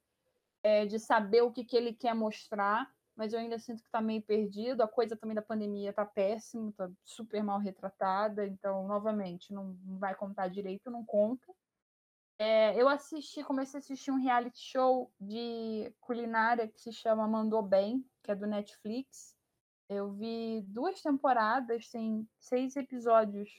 [0.62, 4.00] É, de saber o que, que ele quer mostrar, mas eu ainda sinto que está
[4.00, 4.82] meio perdido.
[4.82, 8.46] A coisa também da pandemia está péssima, está super mal retratada.
[8.46, 11.44] Então, novamente, não, não vai contar direito, não conta.
[12.38, 17.62] É, eu assisti, comecei a assistir um reality show de culinária que se chama Mandou
[17.62, 19.36] Bem, que é do Netflix.
[19.92, 23.50] Eu vi duas temporadas, tem seis episódios.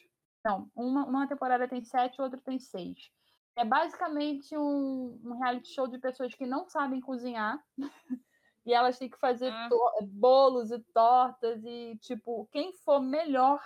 [0.45, 3.09] Não, uma, uma temporada tem sete, outra tem seis.
[3.55, 7.63] É basicamente um, um reality show de pessoas que não sabem cozinhar.
[8.65, 9.69] e elas têm que fazer ah.
[10.01, 11.63] bolos e tortas.
[11.63, 13.61] E, tipo, quem for melhor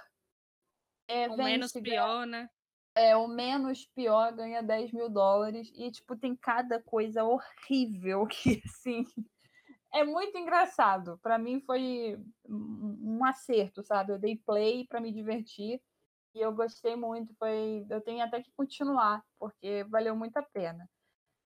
[1.08, 2.50] é, o menos pior, né?
[2.98, 5.72] é, o menos pior ganha 10 mil dólares.
[5.76, 9.06] E, tipo, tem cada coisa horrível que, assim.
[9.98, 11.18] É muito engraçado.
[11.24, 14.12] Para mim foi um acerto, sabe?
[14.14, 15.82] Eu dei play para me divertir
[16.36, 17.34] e eu gostei muito.
[17.40, 20.88] Foi, eu tenho até que continuar porque valeu muito a pena.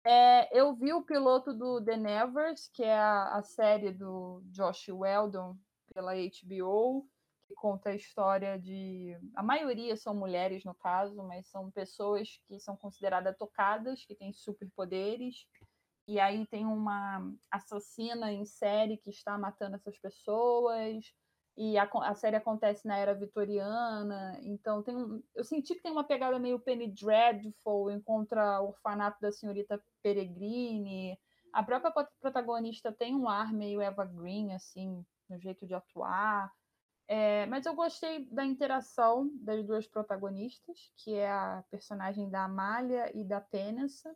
[0.06, 4.90] É, eu vi o piloto do The Nevers, que é a, a série do Josh
[4.90, 5.56] Weldon
[5.94, 7.08] pela HBO
[7.48, 9.18] que conta a história de.
[9.36, 14.34] A maioria são mulheres, no caso, mas são pessoas que são consideradas tocadas, que têm
[14.34, 15.46] superpoderes.
[16.08, 21.14] E aí tem uma assassina em série que está matando essas pessoas.
[21.58, 24.40] E a, a série acontece na era vitoriana.
[24.42, 29.20] Então tem um, eu senti que tem uma pegada meio Penny Dreadful, encontra o orfanato
[29.22, 31.18] da senhorita Peregrine.
[31.54, 36.52] A própria protagonista tem um ar meio Eva Green, assim, no jeito de atuar.
[37.08, 43.12] É, mas eu gostei da interação das duas protagonistas, que é a personagem da Amália
[43.14, 44.16] e da Penessa.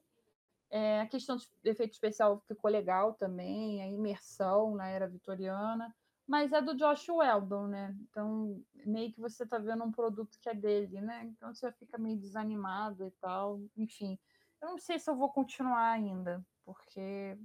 [0.70, 5.95] É, a questão de efeito especial ficou legal também, a imersão na era vitoriana,
[6.28, 7.95] mas é do Josh Weldon, né?
[8.09, 11.24] Então, meio que você tá vendo um produto que é dele, né?
[11.26, 13.61] Então você fica meio desanimado e tal.
[13.78, 14.18] Enfim,
[14.61, 17.38] eu não sei se eu vou continuar ainda, porque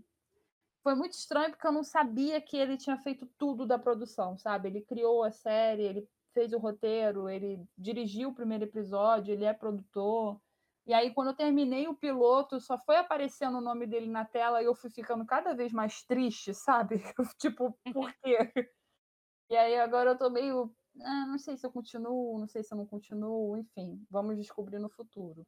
[0.83, 4.69] foi muito estranho porque eu não sabia que ele tinha feito tudo da produção, sabe?
[4.69, 9.53] Ele criou a série, ele fez o roteiro, ele dirigiu o primeiro episódio, ele é
[9.53, 10.41] produtor.
[10.91, 14.61] E aí, quando eu terminei o piloto, só foi aparecendo o nome dele na tela
[14.61, 16.97] e eu fui ficando cada vez mais triste, sabe?
[17.39, 18.53] tipo, por quê?
[19.49, 20.75] E aí, agora eu tô meio.
[21.01, 24.81] Ah, não sei se eu continuo, não sei se eu não continuo, enfim, vamos descobrir
[24.81, 25.47] no futuro.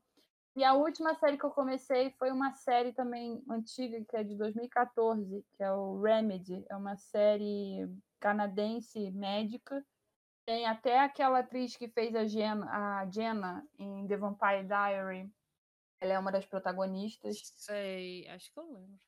[0.55, 4.37] E a última série que eu comecei foi uma série também antiga, que é de
[4.37, 6.65] 2014, que é o Remedy.
[6.71, 7.89] É uma série
[8.21, 9.85] canadense médica.
[10.45, 15.33] Tem até aquela atriz que fez a Jenna, a Jenna em The Vampire Diary.
[16.01, 17.53] Ela é uma das protagonistas.
[17.57, 18.99] Sei, acho que eu lembro.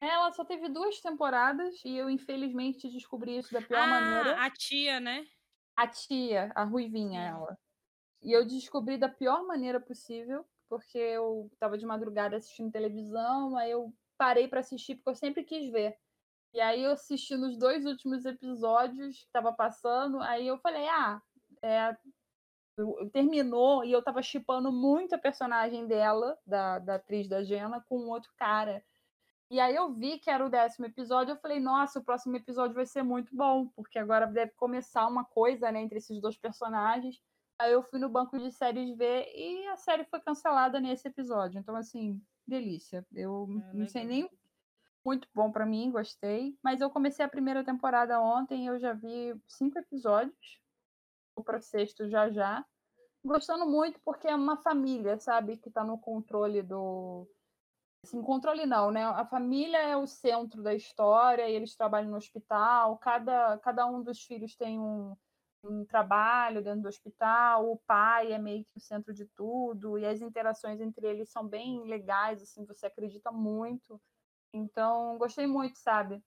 [0.00, 4.44] Ela só teve duas temporadas e eu, infelizmente, descobri isso da pior ah, maneira.
[4.44, 5.26] a tia, né?
[5.76, 7.58] A tia, a Ruivinha, ela.
[8.22, 13.70] E eu descobri da pior maneira possível porque eu estava de madrugada assistindo televisão, aí
[13.70, 15.96] eu parei para assistir porque eu sempre quis ver.
[16.52, 21.20] E aí eu assisti nos dois últimos episódios que estava passando, aí eu falei, ah,
[21.62, 21.96] é,
[23.12, 28.08] terminou e eu estava chipando muito a personagem dela, da, da atriz da Jenna, com
[28.08, 28.82] outro cara.
[29.50, 32.74] E aí eu vi que era o décimo episódio, eu falei, nossa, o próximo episódio
[32.74, 37.20] vai ser muito bom, porque agora deve começar uma coisa, né, entre esses dois personagens.
[37.58, 41.58] Aí eu fui no banco de séries ver e a série foi cancelada nesse episódio.
[41.58, 43.04] Então, assim, delícia.
[43.12, 44.30] Eu é, não sei nem.
[45.04, 46.58] Muito bom para mim, gostei.
[46.62, 50.60] Mas eu comecei a primeira temporada ontem eu já vi cinco episódios.
[51.36, 52.64] Vou para sexto já já.
[53.24, 55.56] Gostando muito porque é uma família, sabe?
[55.56, 57.28] Que tá no controle do.
[58.04, 59.04] Assim, controle não, né?
[59.04, 62.98] A família é o centro da história e eles trabalham no hospital.
[62.98, 65.16] Cada, cada um dos filhos tem um
[65.64, 70.06] um trabalho dentro do hospital, o pai é meio que o centro de tudo, e
[70.06, 74.00] as interações entre eles são bem legais, assim, você acredita muito.
[74.52, 76.22] Então, gostei muito, sabe?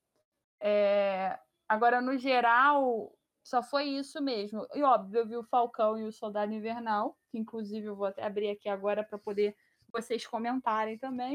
[0.60, 1.38] É...
[1.68, 3.12] Agora, no geral,
[3.42, 4.66] só foi isso mesmo.
[4.74, 8.24] E óbvio, eu vi o Falcão e o Soldado Invernal, que inclusive eu vou até
[8.24, 9.56] abrir aqui agora para poder
[9.92, 11.32] vocês comentarem também.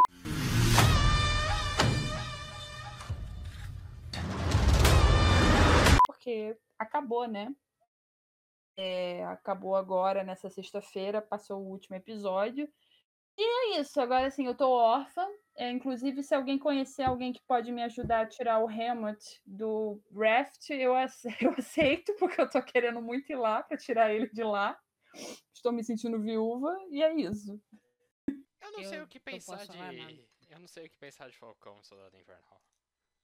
[6.08, 7.54] Porque acabou, né?
[8.78, 12.72] É, acabou agora nessa sexta-feira, passou o último episódio.
[13.38, 15.26] E é isso, agora assim, eu tô órfã.
[15.58, 20.00] É, inclusive, se alguém conhecer alguém que pode me ajudar a tirar o Hammett do
[20.14, 20.94] Raft, eu,
[21.42, 24.80] eu aceito, porque eu tô querendo muito ir lá para tirar ele de lá.
[25.52, 27.60] Estou me sentindo viúva, e é isso.
[28.62, 30.28] Eu não eu sei o que pensar de.
[30.48, 32.62] Eu não sei o que pensar de Falcão, Soldado Invernal.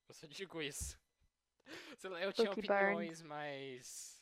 [0.09, 0.99] Eu só digo isso.
[2.19, 4.12] Eu tinha opiniões mais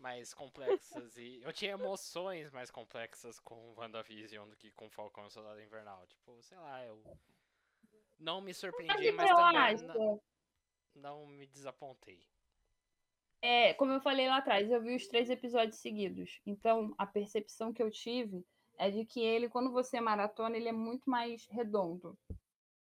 [0.00, 5.30] mais complexas e eu tinha emoções mais complexas com WandaVision do que com Falcão e
[5.30, 6.06] Soldado Invernal.
[6.06, 7.02] Tipo, sei lá, eu
[8.18, 10.22] não me surpreendi, mas também não,
[10.94, 12.26] não, me desapontei.
[13.42, 16.40] É, como eu falei lá atrás, eu vi os três episódios seguidos.
[16.44, 18.44] Então, a percepção que eu tive
[18.78, 22.18] é de que ele, quando você maratona, ele é muito mais redondo.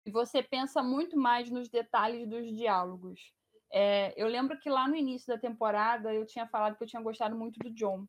[0.05, 3.33] E você pensa muito mais nos detalhes dos diálogos.
[3.75, 7.01] É, eu lembro que lá no início da temporada eu tinha falado que eu tinha
[7.01, 8.05] gostado muito do John.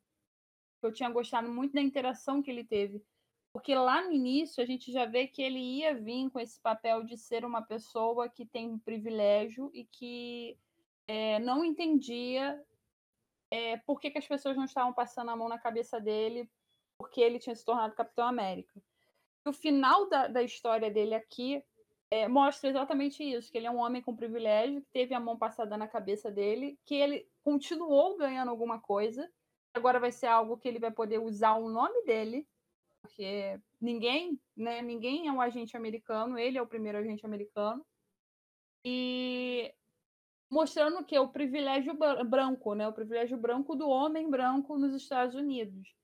[0.78, 3.02] Que eu tinha gostado muito da interação que ele teve.
[3.50, 7.02] Porque lá no início a gente já vê que ele ia vir com esse papel
[7.02, 10.58] de ser uma pessoa que tem um privilégio e que
[11.06, 12.62] é, não entendia
[13.50, 16.50] é, por que, que as pessoas não estavam passando a mão na cabeça dele
[16.98, 18.82] porque ele tinha se tornado Capitão América.
[19.46, 21.62] o final da, da história dele aqui
[22.10, 25.36] é, mostra exatamente isso, que ele é um homem com privilégio, que teve a mão
[25.36, 29.30] passada na cabeça dele, que ele continuou ganhando alguma coisa,
[29.72, 32.46] agora vai ser algo que ele vai poder usar o nome dele,
[33.02, 37.84] porque ninguém, né, ninguém é um agente americano, ele é o primeiro agente americano,
[38.84, 39.74] e
[40.50, 45.34] mostrando que é o privilégio branco, né, o privilégio branco do homem branco nos Estados
[45.34, 45.94] Unidos.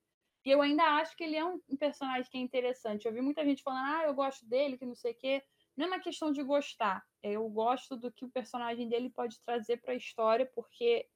[0.45, 3.07] E eu ainda acho que ele é um personagem que é interessante.
[3.07, 5.43] Eu vi muita gente falando, ah, eu gosto dele, que não sei o quê.
[5.77, 7.05] Não é uma questão de gostar.
[7.23, 11.09] Eu gosto do que o personagem dele pode trazer para a história, porque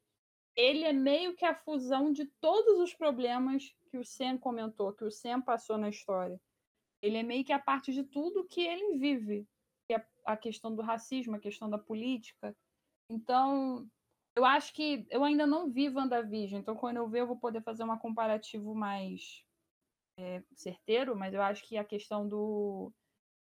[0.56, 5.04] ele é meio que a fusão de todos os problemas que o Sam comentou, que
[5.04, 6.40] o Sam passou na história.
[7.02, 9.46] Ele é meio que a parte de tudo que ele vive.
[9.86, 12.56] Que é a questão do racismo, a questão da política.
[13.10, 13.86] Então,
[14.36, 17.62] eu acho que eu ainda não vi WandaVision, então quando eu ver eu vou poder
[17.62, 19.44] fazer um comparativo mais
[20.18, 22.92] é, certeiro, mas eu acho que a questão do,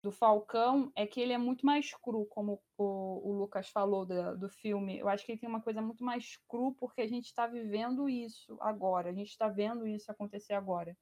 [0.02, 4.38] do Falcão é que ele é muito mais cru, como o, o Lucas falou do,
[4.38, 4.98] do filme.
[4.98, 8.10] Eu acho que ele tem uma coisa muito mais cru porque a gente está vivendo
[8.10, 10.98] isso agora, a gente está vendo isso acontecer agora.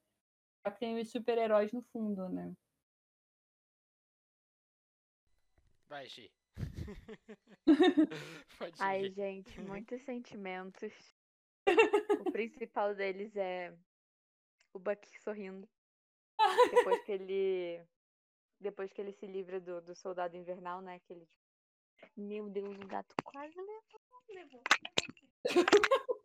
[0.62, 2.52] Só que tem os super-heróis no fundo, né?
[5.88, 6.30] Vai, Gi.
[8.78, 10.92] Ai, gente, muitos sentimentos.
[12.20, 13.74] o principal deles é
[14.72, 15.68] o Bucky sorrindo.
[16.70, 17.82] Depois que ele.
[18.60, 21.00] Depois que ele se livra do, do soldado invernal, né?
[21.00, 21.26] Que ele.
[21.96, 23.82] tipo, Meu Deus, o gato quase levou.
[24.28, 24.62] levou.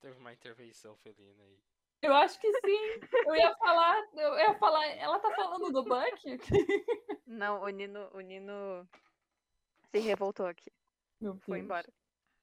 [0.00, 1.58] Teve uma intervenção felina aí.
[2.02, 2.78] Eu acho que sim.
[3.26, 6.38] Eu ia falar, eu ia falar, ela tá falando do Buck?
[7.26, 8.88] Não, o Nino, o Nino
[9.90, 10.72] se revoltou aqui.
[11.20, 11.64] Meu Foi Deus.
[11.66, 11.92] embora.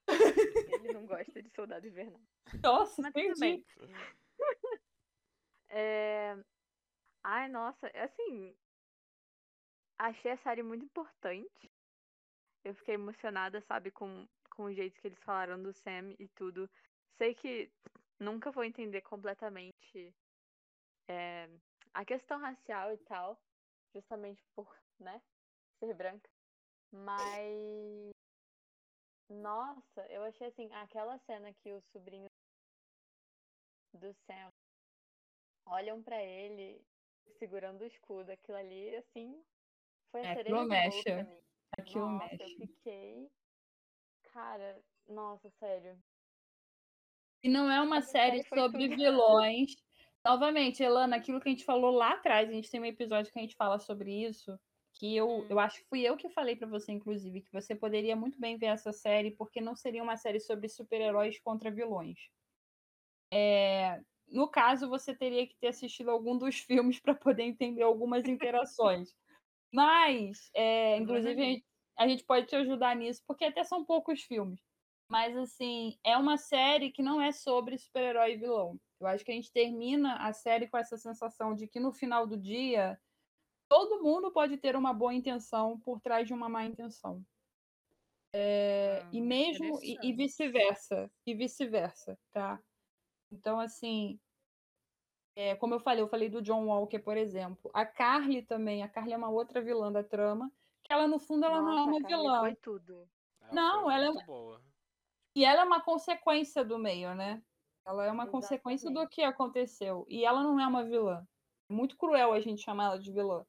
[0.81, 2.21] Ele não gosta de soldado invernal.
[2.61, 3.39] Nossa, Mas tudo entendi.
[3.39, 3.65] bem.
[5.69, 6.35] É...
[7.23, 8.55] Ai, nossa, assim.
[9.99, 11.71] Achei a série muito importante.
[12.63, 16.69] Eu fiquei emocionada, sabe, com, com o jeito que eles falaram do Sam e tudo.
[17.17, 17.71] Sei que
[18.19, 20.13] nunca vou entender completamente
[21.07, 21.49] é,
[21.93, 23.39] a questão racial e tal,
[23.93, 24.67] justamente por,
[24.99, 25.21] né,
[25.79, 26.29] ser branca.
[26.91, 28.11] Mas.
[29.29, 32.29] Nossa, eu achei assim, aquela cena que os sobrinhos
[33.93, 34.51] do Sam
[35.69, 36.81] olham pra ele
[37.39, 39.43] segurando o escudo, aquilo ali, assim,
[40.11, 41.03] foi a É, cereja mexe.
[41.13, 41.37] pra mim.
[41.77, 42.57] Aquilo Nossa, eu mexe.
[42.57, 43.29] fiquei.
[44.33, 45.97] Cara, nossa, sério.
[47.43, 48.95] E não é uma Essa série série sobre tudo.
[48.95, 49.71] vilões.
[50.25, 53.39] Novamente, Elana, aquilo que a gente falou lá atrás, a gente tem um episódio que
[53.39, 54.59] a gente fala sobre isso,
[54.93, 55.47] que eu, Hum.
[55.49, 58.57] eu acho que fui eu que falei pra você, inclusive, que você poderia muito bem
[58.57, 62.19] ver essa série, porque não seria uma série sobre super-heróis contra vilões.
[63.31, 68.27] É, no caso, você teria que ter assistido algum dos filmes para poder entender algumas
[68.27, 69.09] interações.
[69.73, 71.65] Mas, é, inclusive, a gente,
[71.99, 74.61] a gente pode te ajudar nisso, porque até são poucos filmes.
[75.09, 78.79] Mas, assim, é uma série que não é sobre super-herói e vilão.
[78.99, 82.27] Eu acho que a gente termina a série com essa sensação de que no final
[82.27, 82.99] do dia,
[83.69, 87.23] todo mundo pode ter uma boa intenção por trás de uma má intenção.
[88.33, 90.15] É, e Ah, mesmo, e, e interessante.
[90.15, 92.61] vice-versa, e vice-versa, tá?
[93.31, 94.19] Então, assim,
[95.35, 97.69] é, como eu falei, eu falei do John Walker, por exemplo.
[97.73, 100.51] A Carly também, a Carly é uma outra vilã da trama,
[100.83, 102.39] que ela, no fundo, ela não é Nossa, uma vilã.
[102.39, 103.07] foi tudo.
[103.41, 104.61] Ela Não, foi ela é boa.
[105.35, 107.43] E ela é uma consequência do meio, né?
[107.85, 109.15] Ela é uma consequência do Exatamente.
[109.15, 110.05] que aconteceu.
[110.09, 111.27] E ela não é uma vilã.
[111.69, 113.45] É muito cruel a gente chamar ela de vilã.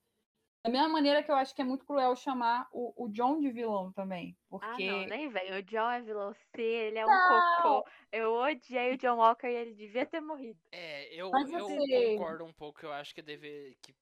[0.65, 3.51] Da mesma maneira que eu acho que é muito cruel chamar o, o John de
[3.51, 4.37] vilão também.
[4.41, 4.87] Ah, Porque.
[4.87, 5.57] não, nem vem.
[5.57, 7.57] O John é vilão sim, ele é um Não!
[7.57, 7.89] cocô.
[8.11, 10.59] Eu odiei o John Walker e ele devia ter morrido.
[10.73, 12.85] É, eu, Mas eu assim- concordo um pouco.
[12.85, 13.95] Eu acho que deve que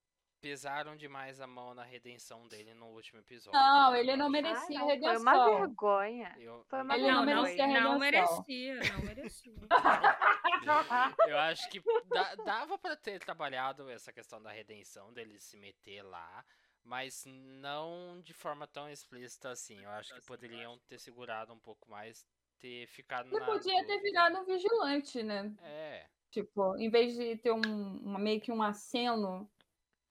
[0.50, 3.58] pesaram demais a mão na redenção dele no último episódio.
[3.58, 5.22] Não, eu ele não merecia Ah, não, redenção.
[5.24, 6.34] Foi uma vergonha.
[6.38, 7.42] Eu, Foi uma Ele não vergonha.
[7.42, 8.44] merecia não, redenção.
[8.44, 9.52] merecia, não merecia.
[11.28, 11.82] eu acho que
[12.44, 16.44] dava pra ter trabalhado essa questão da redenção dele se meter lá,
[16.84, 19.82] mas não de forma tão explícita assim.
[19.82, 22.24] Eu acho que poderiam ter segurado um pouco mais,
[22.60, 25.52] ter ficado Ele na podia ter virado um vigilante, né?
[25.60, 27.60] É, Tipo, em vez de ter um,
[28.02, 29.48] uma- meio que um aceno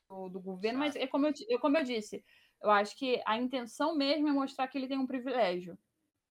[0.10, 2.24] do, do governo, mas é como eu, eu- como eu disse,
[2.62, 5.78] eu acho que a intenção mesmo é mostrar que ele tem um privilégio.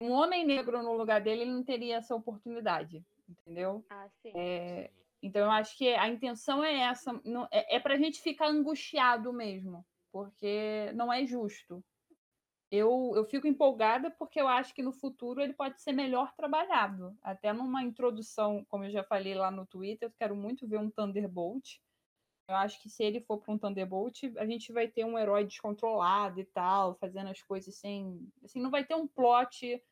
[0.01, 3.85] Um homem negro no lugar dele, ele não teria essa oportunidade, entendeu?
[3.91, 4.33] Ah, sim.
[4.35, 4.91] É,
[5.23, 8.47] então eu acho que a intenção é essa, não, é, é para a gente ficar
[8.49, 11.83] angustiado mesmo, porque não é justo.
[12.71, 17.17] Eu, eu fico empolgada porque eu acho que no futuro ele pode ser melhor trabalhado.
[17.23, 20.91] Até numa introdução, como eu já falei lá no Twitter, eu quero muito ver um
[20.91, 21.81] Thunderbolt.
[22.49, 25.45] Eu acho que se ele for para um Thunderbolt, a gente vai ter um herói
[25.45, 28.27] descontrolado e tal, fazendo as coisas sem.
[28.43, 29.85] Assim, não vai ter um plot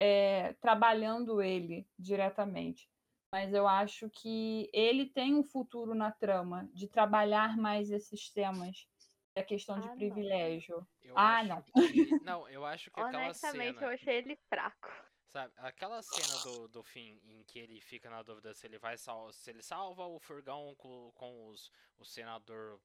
[0.00, 2.88] é, trabalhando ele diretamente.
[3.32, 8.88] Mas eu acho que ele tem um futuro na trama de trabalhar mais esses temas
[9.36, 9.98] da questão de Ah, não.
[9.98, 10.88] privilégio.
[11.02, 11.62] Eu Ah, acho não.
[11.62, 12.18] que.
[12.24, 13.82] Não, eu acho que aquela Honestamente, cena.
[13.82, 15.07] eu achei ele fraco.
[15.28, 18.96] Sabe, aquela cena do, do fim em que ele fica na dúvida se ele vai
[18.96, 22.80] sal se ele salva o furgão com, com os, o senador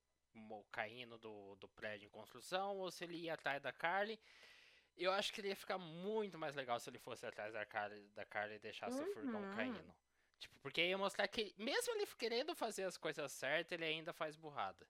[0.71, 4.19] caindo do, do prédio em construção ou se ele ia atrás da Carly.
[4.97, 8.07] Eu acho que ele ia ficar muito mais legal se ele fosse atrás da Carly,
[8.09, 9.49] da Carly e deixasse o furgão Uhum.
[9.49, 9.95] caindo.
[10.39, 14.35] Tipo, porque ia mostrar que mesmo ele querendo fazer as coisas certas, ele ainda faz
[14.35, 14.85] burrada.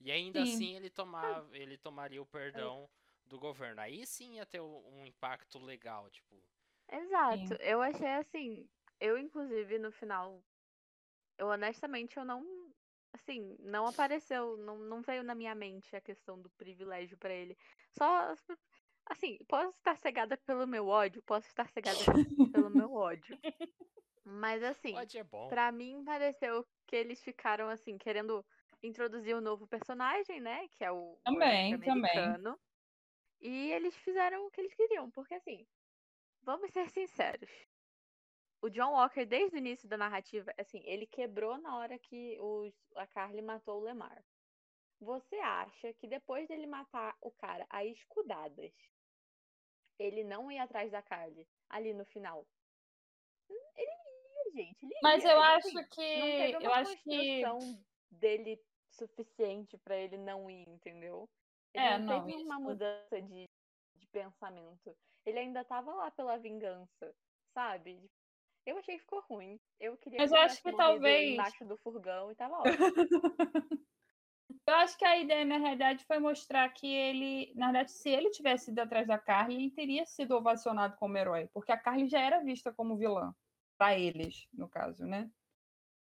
[0.00, 0.52] E ainda Sim.
[0.52, 2.88] assim ele, tomar, ele tomaria o perdão
[3.26, 3.80] do governo.
[3.80, 6.49] Aí sim ia ter um impacto legal, tipo.
[6.92, 7.48] Exato.
[7.48, 7.56] Sim.
[7.60, 8.68] Eu achei assim.
[9.00, 10.42] Eu, inclusive, no final.
[11.38, 12.44] Eu honestamente eu não.
[13.12, 14.56] Assim, não apareceu.
[14.56, 17.56] Não, não veio na minha mente a questão do privilégio pra ele.
[17.96, 18.34] Só.
[19.06, 21.98] Assim, posso estar cegada pelo meu ódio, posso estar cegada
[22.52, 23.36] pelo meu ódio.
[24.24, 25.48] Mas assim, Pode é bom.
[25.48, 28.44] Pra mim, pareceu que eles ficaram, assim, querendo
[28.82, 30.68] introduzir um novo personagem, né?
[30.68, 32.10] Que é o, Também, agente também.
[32.12, 32.58] americano.
[33.40, 35.66] E eles fizeram o que eles queriam, porque assim,
[36.42, 37.50] vamos ser sinceros.
[38.62, 42.70] o John Walker, desde o início da narrativa, assim, ele quebrou na hora que o,
[42.96, 44.22] a Carly matou o Lemar.
[45.00, 48.72] Você acha que depois dele matar o cara a escudadas,
[49.98, 52.46] ele não ia atrás da Carly ali no final?
[53.48, 54.84] Ele ia, gente.
[54.84, 55.30] Ele Mas ia.
[55.30, 56.16] eu Ele, acho assim, que.
[56.18, 57.42] não teve uma Eu acho que.
[58.10, 61.28] dele suficiente pra ele não ir, entendeu?
[61.72, 63.48] Ele É, não não, teve uma isso- mudança de,
[63.96, 64.94] de pensamento.
[65.24, 67.14] Ele ainda tava lá pela vingança,
[67.52, 68.10] sabe?
[68.66, 69.58] Eu achei que ficou ruim.
[69.78, 72.64] Eu queria Mas que eu acho que talvez- embaixo do furgão e tava ótimo.
[74.66, 78.30] Eu acho que a ideia, na realidade, foi mostrar que ele, na verdade, se ele
[78.30, 82.20] tivesse ido atrás da Carly, ele teria sido ovacionado como herói, porque a Carly já
[82.20, 83.34] era vista como vilã,
[83.76, 85.28] para eles, no caso, né?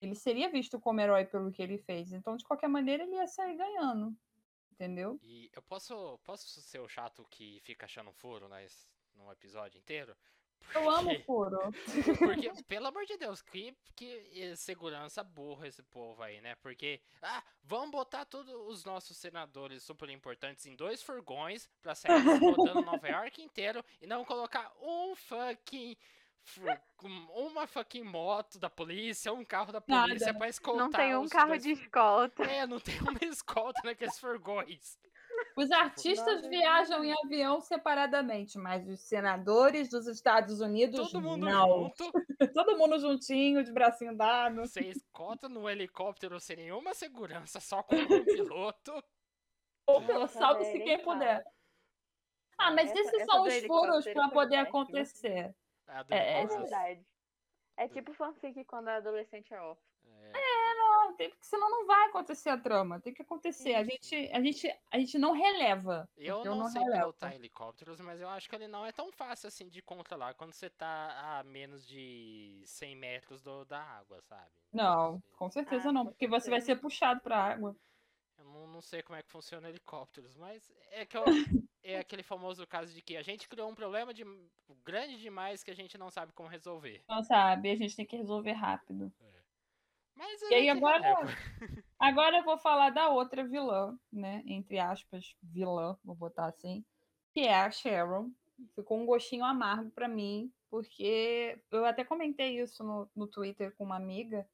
[0.03, 3.27] Ele seria visto como herói pelo que ele fez, então, de qualquer maneira, ele ia
[3.29, 4.17] sair ganhando,
[4.81, 5.19] entendeu?
[5.23, 10.17] E eu posso, posso ser o chato que fica achando furo nas, num episódio inteiro?
[10.75, 11.59] Eu amo Porque- furo.
[12.19, 16.55] Porque, pelo amor de Deus, que, que segurança burra esse povo aí, né?
[16.57, 22.13] Porque, ah, vamos botar todos os nossos senadores super importantes em dois furgões pra sair
[22.41, 25.97] rodando Nova York inteiro e não colocar um fucking.
[27.35, 30.39] Uma fucking moto da polícia, um carro da polícia Nada.
[30.39, 30.83] pra escoltar.
[30.85, 32.43] Não tem um os carro dois de escolta.
[32.45, 34.99] É, não tem uma escolta naqueles furgões.
[35.57, 41.85] Os artistas viajam em avião separadamente, mas os senadores dos Estados Unidos, Todo mundo não.
[41.97, 42.13] junto,
[42.55, 44.57] Todo mundo juntinho, de bracinho dado.
[44.57, 49.03] você escolta no helicóptero sem nenhuma segurança, só com um piloto.
[49.87, 51.43] Ou pelo Nossa, salve-se velho, quem puder.
[52.59, 55.55] Ah, mas Essa- esses essa são do os furos para poder acontecer.
[56.11, 57.07] É, É verdade.
[57.77, 59.83] É tipo fanfic quando a adolescente é órfã.
[60.05, 60.51] É.
[60.75, 63.01] Não, tem, porque senão não vai acontecer a trama.
[63.01, 63.75] Tem que acontecer.
[63.75, 66.09] A gente, a gente, a gente não releva.
[66.17, 67.01] Eu porque não, sei relevo.
[67.01, 70.53] pilotar helicópteros, mas eu acho que ele não é tão fácil assim de controlar quando
[70.53, 74.51] você tá a menos de 100 metros do, da água, sabe?
[74.73, 77.75] Não, com certeza Ah, não, porque você vai ser puxado para água.
[78.39, 81.25] Eu não, não sei como é que funciona helicópteros, mas é que eu,
[81.83, 84.25] é aquele famoso caso de que a gente criou um problema de,
[84.85, 87.03] grande demais que a gente não sabe como resolver.
[87.09, 89.13] Não sabe, a gente tem que resolver rápido.
[90.15, 91.33] Mas E aí agora, releva.
[91.99, 94.43] agora eu vou falar da outra vilã, né?
[94.45, 96.85] Entre aspas, vilã, vou botar assim,
[97.33, 98.31] que é a Sharon.
[98.75, 103.85] Ficou um gostinho amargo para mim, porque eu até comentei isso no, no Twitter com
[103.85, 104.47] uma amiga.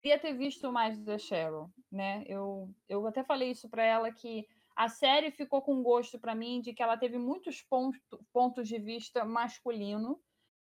[0.00, 2.24] Queria ter visto mais da Sharon, né?
[2.26, 6.60] Eu, eu até falei isso para ela que a série ficou com gosto para mim
[6.60, 7.98] de que ela teve muitos ponto,
[8.30, 10.20] pontos de vista masculino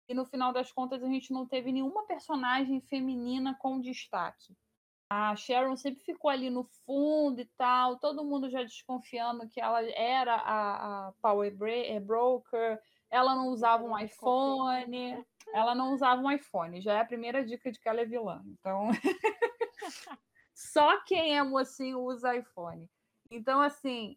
[0.08, 4.56] e no final das contas a gente não teve nenhuma personagem feminina com destaque.
[5.08, 9.82] A Sharon sempre ficou ali no fundo e tal, todo mundo já desconfiando que ela
[9.82, 12.80] era a, a Power eh, Broker,
[13.10, 17.44] ela não usava um não iPhone, ela não usava um iPhone, já é a primeira
[17.44, 18.42] dica de que ela é vilã.
[18.46, 18.88] Então,
[20.54, 22.88] só quem é mocinho usa iPhone.
[23.30, 24.16] Então, assim,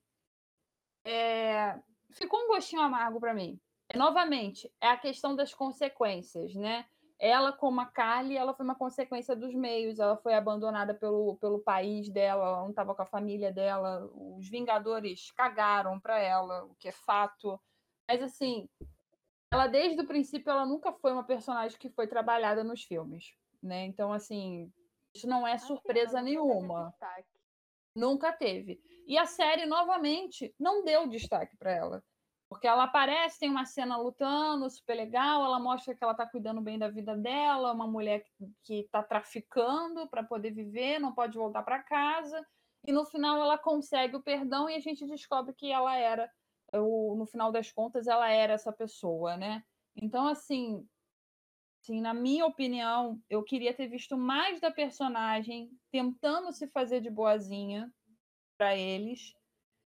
[1.05, 1.79] é,
[2.11, 3.59] ficou um gostinho amargo para mim.
[3.95, 6.85] Novamente, é a questão das consequências, né?
[7.19, 9.99] Ela, como a Carly, ela foi uma consequência dos meios.
[9.99, 14.09] Ela foi abandonada pelo, pelo país dela, ela não estava com a família dela.
[14.13, 17.59] Os Vingadores cagaram para ela, o que é fato.
[18.07, 18.67] Mas, assim,
[19.51, 23.85] ela desde o princípio ela nunca foi uma personagem que foi trabalhada nos filmes, né?
[23.85, 24.73] Então, assim,
[25.13, 26.93] isso não é surpresa nenhuma.
[27.95, 28.81] Nunca teve.
[29.05, 32.03] E a série, novamente, não deu destaque para ela.
[32.49, 36.61] Porque ela aparece, tem uma cena lutando, super legal, ela mostra que ela está cuidando
[36.61, 38.23] bem da vida dela, uma mulher
[38.63, 42.45] que está traficando para poder viver, não pode voltar para casa.
[42.85, 46.29] E no final ela consegue o perdão e a gente descobre que ela era,
[46.71, 49.63] no final das contas, ela era essa pessoa, né?
[49.95, 50.87] Então, assim,
[51.81, 57.09] assim, na minha opinião, eu queria ter visto mais da personagem tentando se fazer de
[57.09, 57.91] boazinha
[58.57, 59.35] para eles,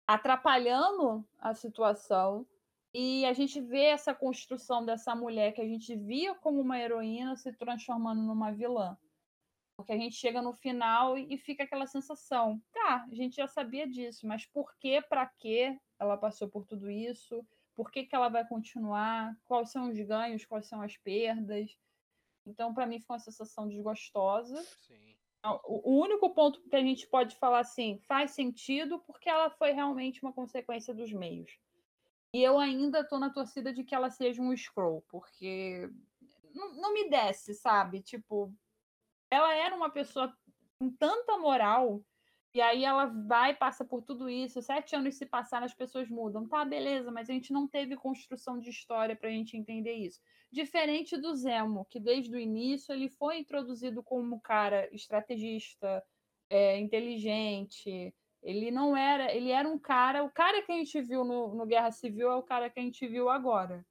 [0.07, 2.47] atrapalhando a situação.
[2.93, 7.37] E a gente vê essa construção dessa mulher que a gente via como uma heroína
[7.37, 8.97] se transformando numa vilã.
[9.77, 13.89] Porque a gente chega no final e fica aquela sensação, tá, a gente já sabia
[13.89, 17.45] disso, mas por que, para que ela passou por tudo isso?
[17.75, 19.37] Por que, que ela vai continuar?
[19.45, 20.45] Quais são os ganhos?
[20.45, 21.77] Quais são as perdas?
[22.47, 24.63] Então, para mim, ficou uma sensação desgostosa.
[24.63, 25.14] Sim.
[25.45, 30.23] O único ponto que a gente pode falar assim faz sentido porque ela foi realmente
[30.23, 31.59] uma consequência dos meios.
[32.33, 35.89] E eu ainda estou na torcida de que ela seja um scroll, porque
[36.55, 38.01] não, não me desce, sabe?
[38.03, 38.53] Tipo,
[39.31, 40.35] ela era uma pessoa
[40.79, 42.03] com tanta moral
[42.55, 44.63] E aí ela vai, passa por tudo isso.
[44.63, 46.47] Sete anos se passaram, as pessoas mudam.
[46.49, 50.21] Tá, beleza, mas a gente não teve construção de história para a gente entender isso.
[50.53, 56.01] Diferente do Zemo, que desde o início ele foi introduzido como um cara estrategista,
[56.49, 58.15] é, inteligente.
[58.41, 61.67] Ele não era, ele era um cara, o cara que a gente viu no, no
[61.67, 63.85] Guerra Civil é o cara que a gente viu agora.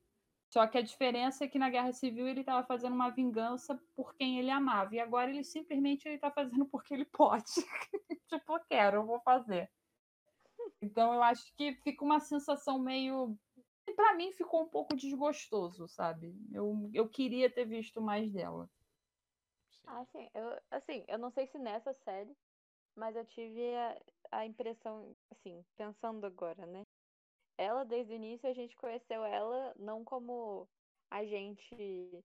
[0.53, 4.13] Só que a diferença é que na Guerra Civil ele estava fazendo uma vingança por
[4.13, 4.93] quem ele amava.
[4.93, 7.43] E agora ele simplesmente está fazendo porque ele pode.
[8.29, 9.67] tipo, eu quero, eu vou fazer.
[10.79, 13.35] Então eu acho que fica uma sensação meio.
[13.95, 16.35] Para mim ficou um pouco desgostoso, sabe?
[16.51, 18.69] Eu, eu queria ter visto mais dela.
[19.87, 20.29] Ah, sim.
[20.35, 22.37] Eu, assim, eu não sei se nessa série,
[22.95, 23.97] mas eu tive a,
[24.31, 26.83] a impressão, assim, pensando agora, né?
[27.57, 30.67] Ela, desde o início, a gente conheceu ela não como
[31.09, 32.23] agente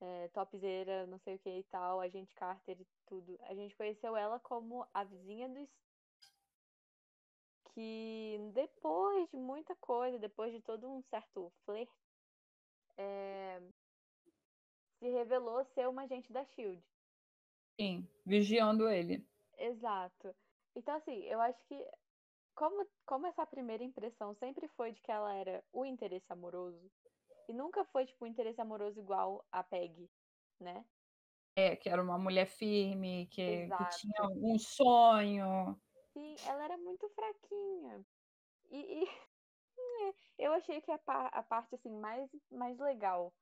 [0.00, 3.38] é, topzera, não sei o que e tal, agente Carter e tudo.
[3.42, 5.68] A gente conheceu ela como a vizinha do
[7.72, 11.92] que depois de muita coisa, depois de todo um certo flerte,
[12.96, 13.60] é,
[14.98, 16.82] se revelou ser uma agente da Shield.
[17.78, 19.26] Sim, vigiando ele.
[19.58, 20.34] Exato.
[20.74, 21.86] Então, assim, eu acho que
[22.56, 26.90] como, como essa primeira impressão sempre foi de que ela era o interesse amoroso,
[27.48, 30.10] e nunca foi, tipo, um interesse amoroso igual a Peg,
[30.58, 30.84] né?
[31.54, 35.80] É, que era uma mulher firme, que, que tinha um sonho.
[36.12, 38.04] Sim, ela era muito fraquinha.
[38.70, 39.08] E, e
[40.38, 43.32] eu achei que a, a parte assim mais, mais legal,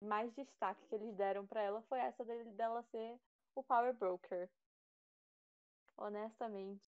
[0.00, 3.18] mais destaque que eles deram para ela foi essa dele, dela ser
[3.54, 4.50] o Power Broker.
[5.96, 6.91] Honestamente.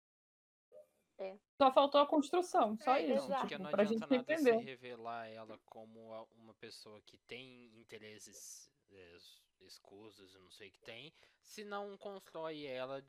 [1.23, 1.37] É.
[1.57, 3.29] Só faltou a construção, só é, isso.
[3.29, 4.59] Não, tipo, não adianta nada entender.
[4.59, 9.17] se revelar ela como uma pessoa que tem interesses é,
[9.61, 13.03] escusos, não sei o que tem, se não constrói ela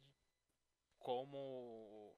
[0.99, 1.37] como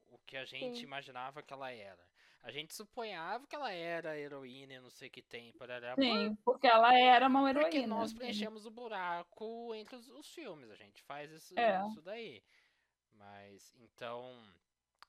[0.06, 0.84] o que a gente Sim.
[0.84, 2.06] imaginava que ela era.
[2.42, 5.52] A gente suponhava que ela era heroína e não sei o que tem.
[5.54, 7.68] Parará, Sim, porque ela era uma heroína.
[7.68, 10.70] Porque nós preenchemos o buraco entre os, os filmes.
[10.70, 11.84] A gente faz isso, é.
[11.88, 12.40] isso daí.
[13.14, 14.40] Mas, então,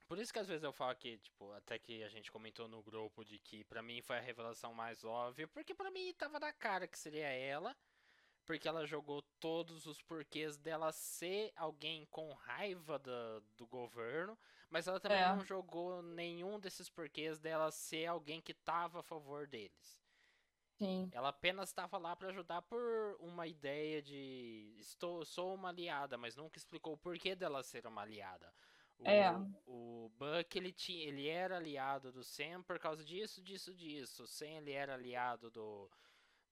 [0.08, 2.82] por isso que às vezes eu falo que, tipo, até que a gente comentou no
[2.82, 6.50] grupo de que para mim foi a revelação mais óbvia, porque para mim tava na
[6.50, 7.76] cara que seria ela,
[8.46, 14.36] porque ela jogou todos os porquês dela ser alguém com raiva do, do governo,
[14.70, 15.28] mas ela também é.
[15.28, 20.02] não jogou nenhum desses porquês dela ser alguém que tava a favor deles.
[20.78, 21.10] Sim.
[21.12, 26.36] Ela apenas estava lá para ajudar por uma ideia de estou sou uma aliada, mas
[26.36, 28.50] nunca explicou o porquê dela ser uma aliada.
[28.98, 29.32] O, é.
[29.66, 34.24] o Buck, ele, tinha, ele era aliado do Sam por causa disso, disso, disso.
[34.24, 35.88] O Sam, ele era aliado do,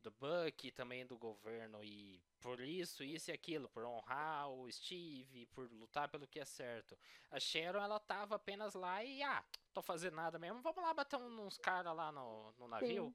[0.03, 1.83] do Buck também do governo.
[1.83, 3.69] E por isso, isso e aquilo.
[3.69, 6.97] Por honrar o Steve, por lutar pelo que é certo.
[7.31, 9.45] A Sharon, ela tava apenas lá e, ah,
[9.75, 10.63] tô fazendo nada mesmo.
[10.63, 13.07] Vamos lá bater uns caras lá no, no navio.
[13.07, 13.15] Sim.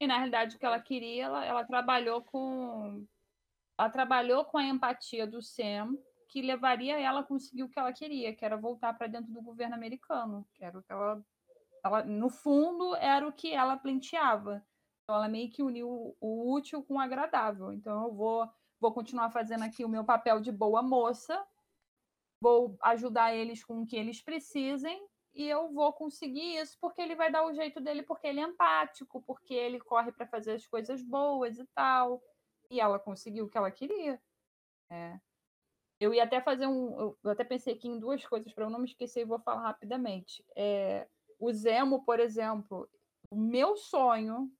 [0.00, 3.06] E na realidade, o que ela queria, ela, ela trabalhou com...
[3.78, 5.96] Ela trabalhou com a empatia do Sam
[6.32, 9.42] que levaria ela a conseguir o que ela queria, que era voltar para dentro do
[9.42, 11.22] governo americano, que era o que ela,
[11.84, 14.64] ela, no fundo, era o que ela planteava.
[15.02, 17.70] Então, ela meio que uniu o útil com o agradável.
[17.70, 18.48] Então, eu vou,
[18.80, 21.46] vou continuar fazendo aqui o meu papel de boa moça,
[22.40, 27.14] vou ajudar eles com o que eles precisem e eu vou conseguir isso porque ele
[27.14, 30.66] vai dar o jeito dele, porque ele é empático, porque ele corre para fazer as
[30.66, 32.22] coisas boas e tal.
[32.70, 34.18] E ela conseguiu o que ela queria.
[34.90, 35.20] É.
[36.02, 37.14] Eu ia até fazer um.
[37.22, 39.62] Eu até pensei aqui em duas coisas para eu não me esquecer e vou falar
[39.62, 40.44] rapidamente.
[40.56, 41.06] É,
[41.38, 42.88] o Zemo, por exemplo,
[43.30, 44.50] o meu sonho.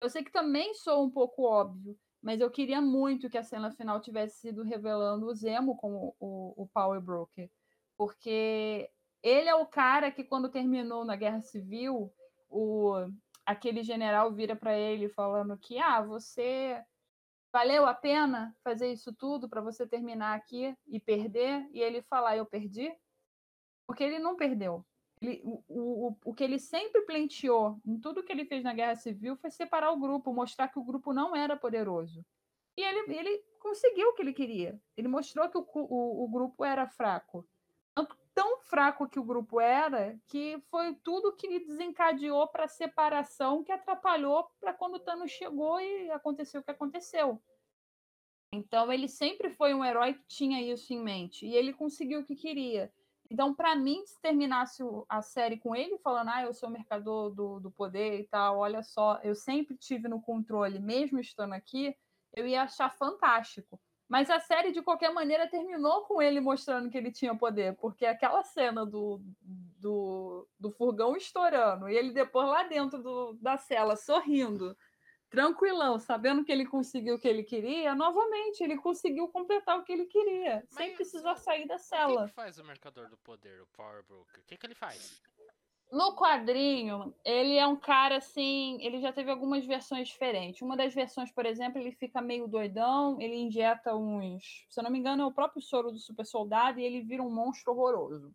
[0.00, 3.70] Eu sei que também sou um pouco óbvio, mas eu queria muito que a cena
[3.70, 7.48] final tivesse sido revelando o Zemo como o, o Power Broker.
[7.96, 8.90] Porque
[9.22, 12.12] ele é o cara que, quando terminou na Guerra Civil,
[12.48, 12.94] o,
[13.46, 16.82] aquele general vira para ele falando que ah, você
[17.58, 21.68] valeu a pena fazer isso tudo para você terminar aqui e perder?
[21.72, 22.88] E ele falar, eu perdi?
[23.84, 24.86] Porque ele não perdeu.
[25.20, 28.94] Ele, o, o, o que ele sempre pleiteou em tudo que ele fez na Guerra
[28.94, 32.24] Civil foi separar o grupo, mostrar que o grupo não era poderoso.
[32.76, 34.80] E ele, ele conseguiu o que ele queria.
[34.96, 37.44] Ele mostrou que o, o, o grupo era fraco.
[38.38, 43.72] Tão fraco que o grupo era que foi tudo que desencadeou para a separação que
[43.72, 47.42] atrapalhou para quando o Thanos chegou e aconteceu o que aconteceu.
[48.54, 52.24] Então ele sempre foi um herói que tinha isso em mente e ele conseguiu o
[52.24, 52.92] que queria.
[53.28, 57.58] Então, para mim, se terminasse a série com ele falando, ah, eu sou mercador do,
[57.58, 61.92] do poder e tal, olha só, eu sempre tive no controle, mesmo estando aqui,
[62.32, 63.80] eu ia achar fantástico.
[64.08, 68.06] Mas a série, de qualquer maneira, terminou com ele mostrando que ele tinha poder, porque
[68.06, 69.20] aquela cena do,
[69.78, 74.74] do, do furgão estourando e ele depois lá dentro do, da cela sorrindo,
[75.28, 79.92] tranquilão, sabendo que ele conseguiu o que ele queria, novamente ele conseguiu completar o que
[79.92, 82.22] ele queria, Mas, sem precisar sair da cela.
[82.22, 84.40] O que, que faz o Mercador do Poder, o Power Broker?
[84.40, 85.22] O que, que ele faz?
[85.90, 88.78] No quadrinho, ele é um cara assim.
[88.82, 90.60] Ele já teve algumas versões diferentes.
[90.60, 94.66] Uma das versões, por exemplo, ele fica meio doidão, ele injeta uns.
[94.68, 97.22] Se eu não me engano, é o próprio soro do super soldado e ele vira
[97.22, 98.34] um monstro horroroso.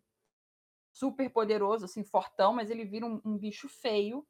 [0.92, 4.26] Super poderoso, assim, fortão, mas ele vira um, um bicho feio.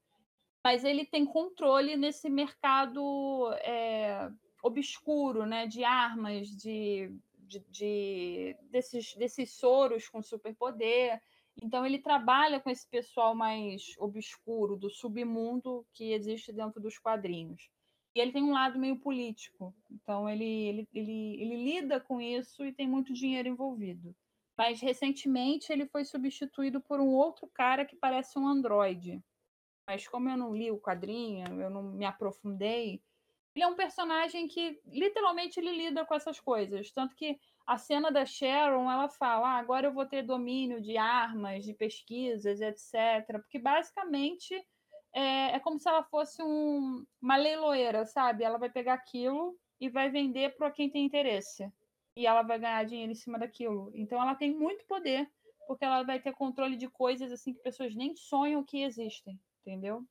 [0.62, 4.30] Mas ele tem controle nesse mercado é,
[4.62, 5.66] obscuro, né?
[5.66, 11.22] De armas, de, de, de desses, desses soros com superpoder.
[11.62, 17.68] Então ele trabalha com esse pessoal mais obscuro do submundo que existe dentro dos quadrinhos.
[18.14, 19.74] E ele tem um lado meio político.
[19.90, 24.14] Então ele, ele, ele, ele lida com isso e tem muito dinheiro envolvido.
[24.56, 29.20] Mas recentemente ele foi substituído por um outro cara que parece um androide.
[29.86, 33.02] Mas como eu não li o quadrinho, eu não me aprofundei,
[33.54, 36.90] ele é um personagem que literalmente ele lida com essas coisas.
[36.90, 40.96] Tanto que a cena da Sharon, ela fala: ah, agora eu vou ter domínio de
[40.96, 43.40] armas, de pesquisas, etc.
[43.40, 44.54] Porque basicamente
[45.12, 48.44] é, é como se ela fosse um, uma leiloeira, sabe?
[48.44, 51.70] Ela vai pegar aquilo e vai vender para quem tem interesse.
[52.16, 53.90] E ela vai ganhar dinheiro em cima daquilo.
[53.94, 55.30] Então ela tem muito poder,
[55.66, 60.06] porque ela vai ter controle de coisas assim que pessoas nem sonham que existem, entendeu?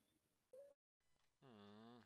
[1.43, 2.01] Hum,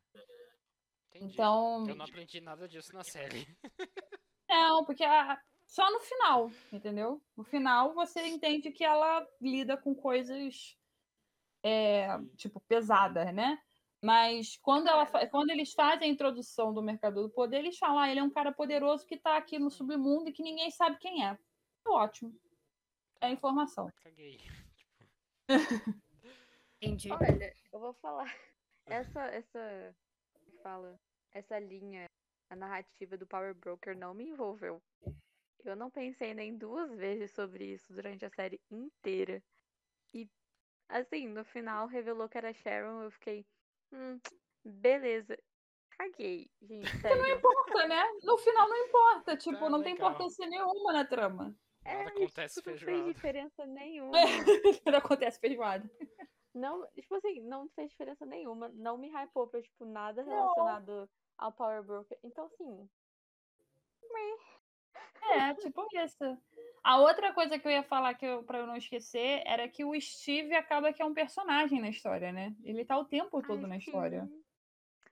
[1.15, 1.87] então.
[1.87, 3.47] Eu não aprendi nada disso na série.
[4.49, 7.21] Não, porque a, só no final, entendeu?
[7.35, 10.77] No final você entende que ela lida com coisas
[11.63, 12.07] é,
[12.37, 13.59] tipo pesadas, né?
[14.01, 18.09] Mas quando, ela, quando eles fazem a introdução do Mercador do Poder, eles falam: ah,
[18.09, 21.25] ele é um cara poderoso que está aqui no submundo e que ninguém sabe quem
[21.25, 21.31] é.
[21.85, 22.33] é ótimo.
[23.19, 23.91] É informação.
[24.03, 24.39] Caguei.
[26.81, 27.11] Entendi.
[27.11, 28.33] Olha, eu vou falar.
[28.85, 29.95] Essa, essa.
[30.61, 30.99] Fala.
[31.33, 32.07] Essa linha
[32.49, 34.81] a narrativa do Power Broker não me envolveu.
[35.63, 39.43] Eu não pensei nem duas vezes sobre isso durante a série inteira.
[40.13, 40.29] E,
[40.87, 43.45] assim, no final revelou que era Sharon, eu fiquei.
[43.91, 44.19] Hum,
[44.63, 45.37] beleza.
[45.97, 46.83] Caguei, gente.
[47.01, 47.21] Sério.
[47.21, 48.03] Não importa, né?
[48.23, 49.35] No final não importa.
[49.35, 49.83] Tipo, não legal.
[49.83, 51.55] tem importância nenhuma na trama.
[51.83, 52.97] É, Nada acontece feijoada.
[52.97, 54.11] Não fez diferença nenhuma.
[54.85, 55.89] Nada acontece feijoada.
[56.53, 58.69] Não, tipo assim, não fez diferença nenhuma.
[58.69, 62.17] Não me hypou pra, tipo, nada relacionado não ao Power Broker.
[62.23, 62.89] Então, assim.
[65.29, 66.37] É, tipo isso.
[66.83, 69.83] A outra coisa que eu ia falar que eu, pra eu não esquecer era que
[69.83, 72.55] o Steve acaba que é um personagem na história, né?
[72.63, 74.29] Ele tá o tempo todo Ai, na história.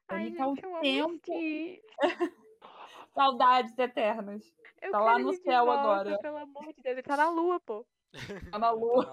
[0.07, 1.21] Ai, Ele tá gente, o tempo.
[3.13, 4.53] Saudades eternas.
[4.81, 6.17] Eu tá lá no céu volta, agora.
[6.19, 7.85] Pelo amor de Deus, ele tá na lua, pô.
[8.51, 9.11] Tá na lua.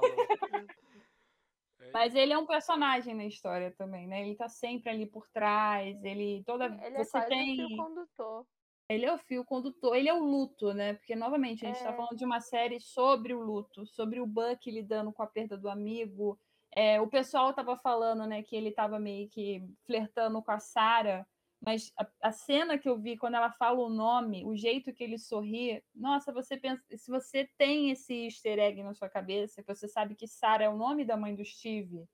[1.93, 4.23] Mas ele é um personagem na história também, né?
[4.23, 7.77] Ele tá sempre ali por trás, ele toda ele é você é tem o fio
[7.77, 8.47] condutor.
[8.89, 10.95] Ele é o fio condutor, ele é o luto, né?
[10.95, 11.91] Porque novamente a gente tá é...
[11.91, 15.57] tá falando de uma série sobre o luto, sobre o Buck lidando com a perda
[15.57, 16.39] do amigo.
[16.75, 21.27] É, o pessoal tava falando, né, que ele tava meio que flertando com a Sarah
[21.65, 25.05] mas a, a, cena que eu vi quando ela fala o nome, o jeito que
[25.05, 29.73] ele sorri, nossa, você pensa, se você tem esse easter egg na sua cabeça, que
[29.73, 32.05] você sabe que Sarah é o nome da mãe do Steve,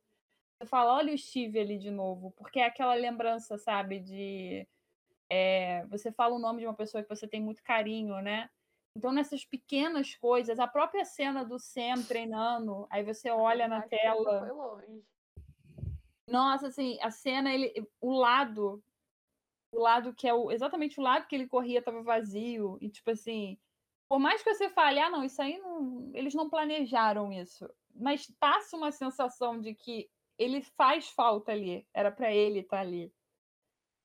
[0.59, 4.69] você fala, olha o Steve ali de novo, porque é aquela lembrança, sabe, de
[5.31, 8.51] é, você fala o nome de uma pessoa que você tem muito carinho, né?
[8.95, 14.41] Então, nessas pequenas coisas, a própria cena do Sam treinando, aí você olha na tela.
[14.41, 15.05] Foi longe.
[16.27, 18.83] Nossa, assim, a cena, ele, o lado
[19.73, 22.79] o lado que é o, exatamente o lado que ele corria estava vazio.
[22.81, 23.59] E, tipo assim,
[24.09, 26.11] por mais que você fale, ah, não, isso aí não.
[26.15, 27.69] Eles não planejaram isso.
[27.95, 30.09] Mas passa uma sensação de que
[30.39, 31.87] ele faz falta ali.
[31.93, 33.13] Era para ele estar tá ali.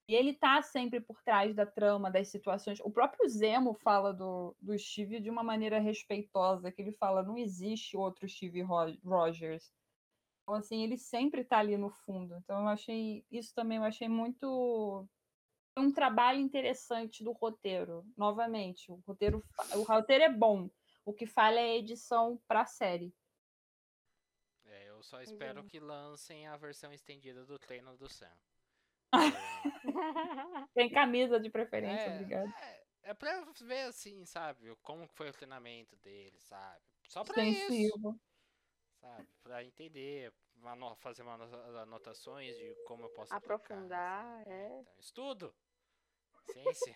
[0.07, 2.80] E ele tá sempre por trás da trama, das situações.
[2.81, 7.38] O próprio Zemo fala do, do Steve de uma maneira respeitosa, que ele fala, não
[7.38, 9.72] existe outro Steve Rogers.
[10.41, 12.35] Então, assim, ele sempre tá ali no fundo.
[12.35, 15.07] Então, eu achei, isso também eu achei muito
[15.77, 18.05] um trabalho interessante do roteiro.
[18.17, 19.43] Novamente, o roteiro,
[19.75, 20.69] o roteiro é bom.
[21.05, 23.13] O que falha é a edição para a série.
[24.65, 28.31] É, eu só espero que lancem a versão estendida do treino do Sam.
[30.73, 32.53] Tem camisa de preferência, é, obrigado.
[32.57, 36.81] É, é pra ver assim, sabe, como foi o treinamento dele, sabe?
[37.07, 38.11] Só pra Extensivo.
[38.11, 38.21] isso.
[39.01, 40.33] Sabe, pra entender,
[40.97, 41.41] fazer umas
[41.75, 44.79] anotações de como eu posso aprofundar, aplicar, é.
[44.79, 45.53] Então, estudo.
[46.45, 46.95] Ciência.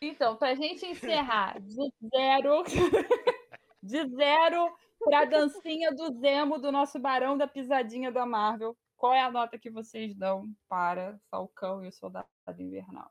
[0.00, 2.62] Então, pra gente encerrar, de zero,
[3.82, 9.22] de zero pra dancinha do Zemo do nosso Barão da Pisadinha da Marvel, qual é
[9.22, 13.10] a nota que vocês dão para Falcão e o Soldado Invernal?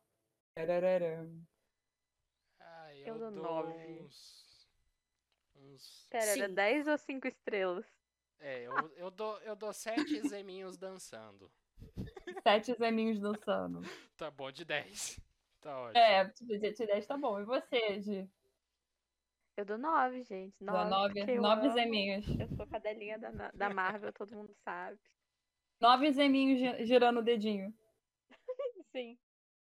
[2.59, 3.73] Ah, Eu eu, dou nove.
[4.01, 4.67] uns.
[5.55, 6.07] Uns.
[6.09, 6.49] Pera, era.
[6.49, 7.85] 10 ou 5 estrelas?
[8.39, 11.49] É, eu, eu, dou, eu dou sete zeminhos dançando.
[12.41, 13.81] Sete zeminhos dançando.
[14.17, 15.19] Tá bom, de 10.
[15.61, 15.97] Tá ótimo.
[15.99, 17.39] É, de 10 tá bom.
[17.39, 18.29] E você, Gi?
[19.55, 20.55] Eu dou 9, gente.
[20.63, 21.73] Dá 9, nove, eu nove amo.
[21.73, 22.25] zeminhos.
[22.39, 24.99] Eu sou cadelinha da, da Marvel, todo mundo sabe.
[25.79, 27.71] Nove zeminhos gi- girando o dedinho.
[28.91, 29.17] Sim.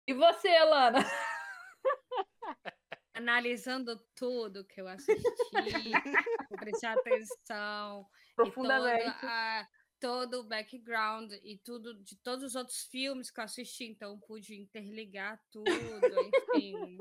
[0.06, 0.98] E você, Alana?
[3.14, 5.12] Analisando tudo que eu assisti,
[6.50, 8.06] vou prestar atenção.
[8.32, 9.04] e Profundamente.
[9.04, 9.68] todo, a-
[10.06, 14.54] todo o background e tudo de todos os outros filmes que eu assisti, então pude
[14.54, 15.66] interligar tudo,
[16.54, 16.98] enfim.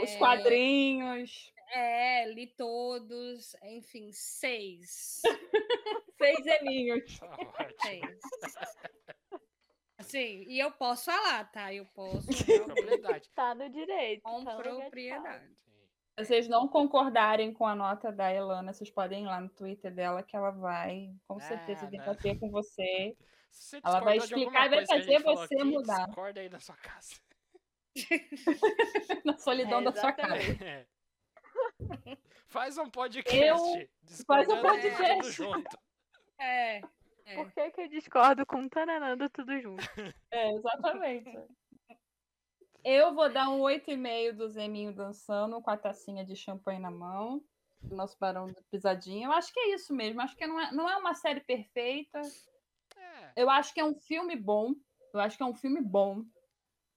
[0.00, 1.52] Os É, quadrinhos.
[1.74, 5.20] É, li todos, enfim, seis.
[6.22, 7.18] Seis zeminhos.
[7.18, 7.80] Tá ótimo.
[7.82, 8.20] Seis.
[9.98, 11.74] Assim, e eu posso falar, tá?
[11.74, 13.30] Eu posso Com realmente, propriedade.
[13.34, 14.22] Tá no direito.
[14.22, 15.56] com tá propriedade.
[16.24, 20.22] Vocês não concordarem com a nota da Elana, vocês podem ir lá no Twitter dela
[20.22, 23.16] que ela vai, com certeza, Ah, debater com você.
[23.50, 26.06] Você Ela vai explicar e vai fazer você aqui, mudar.
[26.06, 27.20] Discorda aí na sua casa.
[29.24, 30.64] na solidão É, da sua casa.
[30.64, 30.86] É.
[32.48, 33.78] Faz um podcast.
[33.78, 33.88] Eu-
[34.26, 35.32] faz um podcast.
[35.32, 35.78] Junto.
[36.38, 36.78] É,
[37.26, 37.34] é.
[37.36, 39.82] Por que, que eu discordo com Tananando tudo junto?
[40.30, 41.38] É, exatamente.
[42.84, 47.42] Eu vou dar um 8,5 do Zeminho dançando com a tacinha de champanhe na mão.
[47.82, 49.26] Nosso barão de pisadinha.
[49.26, 50.20] Eu acho que é isso mesmo.
[50.20, 52.20] Acho que não é, não é uma série perfeita.
[52.20, 53.32] É.
[53.36, 54.74] Eu acho que é um filme bom.
[55.14, 56.24] Eu acho que é um filme bom.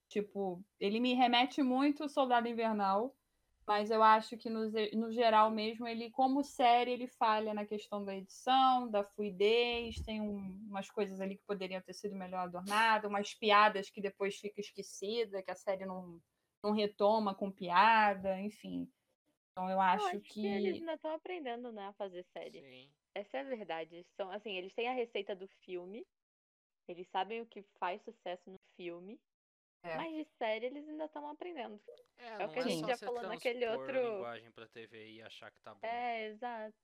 [0.09, 3.15] Tipo, ele me remete muito ao Soldado Invernal.
[3.67, 8.03] Mas eu acho que no, no geral mesmo, ele, como série, ele falha na questão
[8.05, 10.37] da edição, da fluidez, tem um-
[10.69, 15.41] umas coisas ali que poderiam ter sido melhor adornadas, umas piadas que depois fica esquecida,
[15.43, 16.21] que a série não,
[16.63, 18.87] não retoma com piada, enfim.
[19.51, 22.61] Então eu Eu acho, acho que eles ainda estão aprendendo, né, a fazer série.
[22.61, 22.93] Sim.
[23.13, 24.05] Essa é a verdade.
[24.15, 26.05] São, assim, eles têm a receita do filme.
[26.87, 29.19] Eles sabem o que faz sucesso no filme.
[29.85, 29.95] É.
[29.97, 31.79] Mas de série eles ainda estão aprendendo.
[32.17, 35.21] É, É o que a é gente já falou naquele outro- linguagem pra TV e
[35.21, 35.85] achar que tá bom.
[35.85, 36.75] É, exato.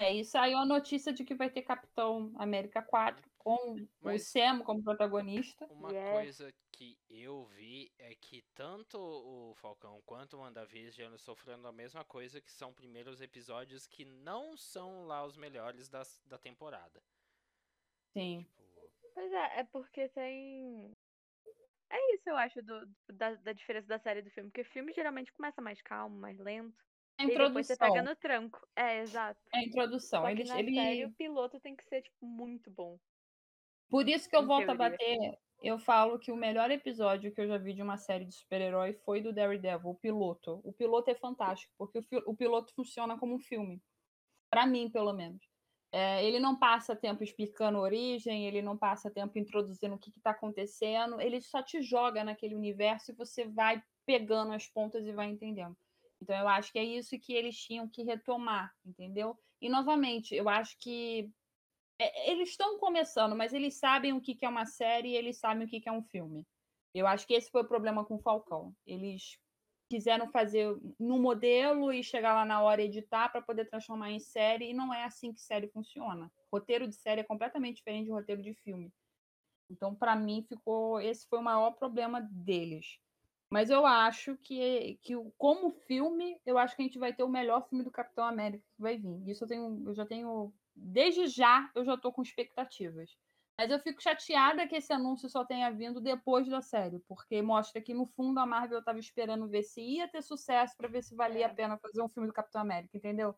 [0.00, 4.28] É, e saiu a notícia de que vai ter Capitão América 4 com o Mas-
[4.28, 5.66] Sam como protagonista.
[5.70, 6.10] Uma Yes.
[6.12, 12.04] coisa que eu vi é que tanto o Falcão quanto o WandaVision sofrendo a mesma
[12.04, 17.02] coisa, que são primeiros episódios que não são lá os melhores das, da temporada.
[18.12, 18.42] Sim.
[18.42, 18.68] Tipo,
[19.14, 20.96] Pois é, é porque tem.
[21.90, 24.50] É isso, eu acho, do, da, da diferença da série e do filme.
[24.50, 26.76] Porque o filme geralmente começa mais calmo, mais lento.
[27.18, 27.78] A depois você introdução.
[27.78, 28.66] pega no tranco.
[28.76, 29.40] É, exato.
[29.52, 30.22] É a introdução.
[30.22, 30.74] Só Ele, ele...
[30.74, 32.98] série o piloto tem que ser, tipo, muito bom.
[33.90, 34.76] Por isso que eu Em volto a teoria.
[34.76, 35.38] bater.
[35.62, 38.92] Eu falo que o melhor episódio que eu já vi de uma série de super-herói
[38.94, 40.60] foi do Daredevil, o piloto.
[40.64, 43.82] O piloto é fantástico, porque o, o piloto funciona como um filme.
[44.50, 45.47] Pra mim, pelo menos.
[45.90, 50.10] É, ele não passa tempo explicando a origem, ele não passa tempo introduzindo o que
[50.10, 55.12] está acontecendo, ele só te joga naquele universo e você vai pegando as pontas e
[55.12, 55.76] vai entendendo.
[56.20, 59.38] Então, eu acho que é isso que eles tinham que retomar, entendeu?
[59.60, 61.30] E, novamente, eu acho que
[61.98, 65.38] é, eles estão começando, mas eles sabem o que, que é uma série e eles
[65.38, 66.46] sabem o que, que é um filme.
[66.94, 68.74] Eu acho que esse foi o problema com o Falcão.
[68.86, 69.38] Eles
[69.88, 74.70] quiseram fazer no modelo e chegar lá na hora editar para poder transformar em série,
[74.70, 76.30] e não é assim que série funciona.
[76.52, 78.92] Roteiro de série é completamente diferente de roteiro de filme.
[79.70, 81.00] Então, para mim, ficou.
[81.00, 82.98] Esse foi o maior problema deles.
[83.50, 87.28] Mas eu acho que, que como filme, eu acho que a gente vai ter o
[87.28, 89.26] melhor filme do Capitão América que vai vir.
[89.28, 93.16] Isso eu tenho, eu já tenho desde já eu já estou com expectativas.
[93.58, 97.82] Mas eu fico chateada que esse anúncio só tenha vindo depois da série, porque mostra
[97.82, 101.14] que no fundo a Marvel estava esperando ver se ia ter sucesso para ver se
[101.16, 101.48] valia É.
[101.48, 103.34] a pena fazer um filme do Capitão América, entendeu?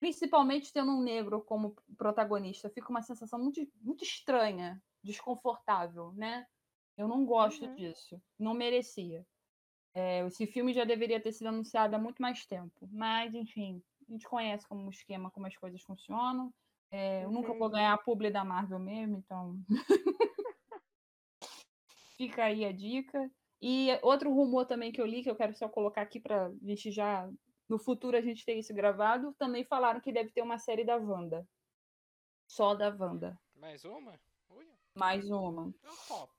[0.00, 6.46] Principalmente tendo um negro como protagonista, fica uma sensação muito, muito estranha, desconfortável, né?
[6.96, 7.76] Eu não gosto Uhum.
[7.76, 9.26] disso, não merecia.
[9.94, 14.12] É, esse filme já deveria ter sido anunciado há muito mais tempo, mas enfim, a
[14.12, 16.54] gente conhece como o esquema, como as coisas funcionam.
[16.90, 17.72] É, eu nunca vou Uhum.
[17.72, 19.56] ganhar a publi da Marvel mesmo, então.
[22.16, 23.30] Fica aí a dica.
[23.60, 26.52] E outro rumor também que eu li, que eu quero só colocar aqui para a
[26.62, 27.28] gente já.
[27.68, 30.96] No futuro a gente ter isso gravado, também falaram que deve ter uma série da
[30.96, 31.46] Wanda.
[32.48, 33.38] Só da Wanda.
[33.56, 34.20] mais uma?
[34.50, 35.74] Ui, Mais uma.
[35.82, 36.32] eu topo.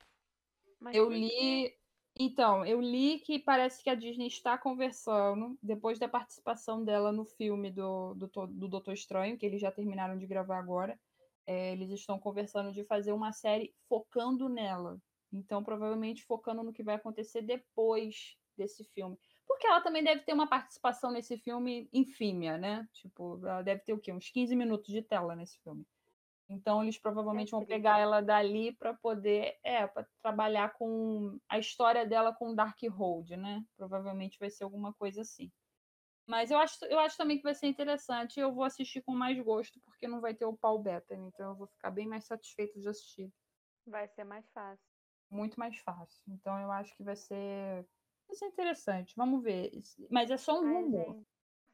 [0.79, 1.75] Mas Eu li.
[2.19, 7.23] Então, eu li que parece que a Disney está conversando, depois da participação dela no
[7.25, 10.99] filme do, do, do Doutor Estranho, que eles já terminaram de gravar agora,
[11.45, 14.99] é, eles estão conversando de fazer uma série focando nela.
[15.31, 19.15] Então, provavelmente focando no que vai acontecer depois desse filme.
[19.47, 22.87] Porque ela também deve ter uma participação nesse filme infímia, né?
[22.93, 24.11] Tipo, ela deve ter o quê?
[24.11, 25.85] Uns 15 minutos de tela nesse filme.
[26.49, 32.05] Então eles provavelmente vão pegar ela dali para poder, é, para trabalhar com a história
[32.05, 33.63] dela com Darkhold, né?
[33.75, 35.51] Provavelmente vai ser alguma coisa assim.
[36.25, 39.13] Mas eu acho, eu acho também que vai ser interessante e eu vou assistir com
[39.13, 42.25] mais gosto, porque não vai ter o Paul Bettany, então eu vou ficar bem mais
[42.25, 43.31] satisfeito de assistir.
[43.85, 44.85] Vai ser mais fácil.
[45.29, 46.21] Muito mais fácil.
[46.27, 47.85] Então eu acho que vai ser,
[48.27, 49.13] vai ser interessante.
[49.15, 49.71] Vamos ver.
[50.09, 51.13] Mas é só um Ai, rumor.
[51.13, 51.27] Gente.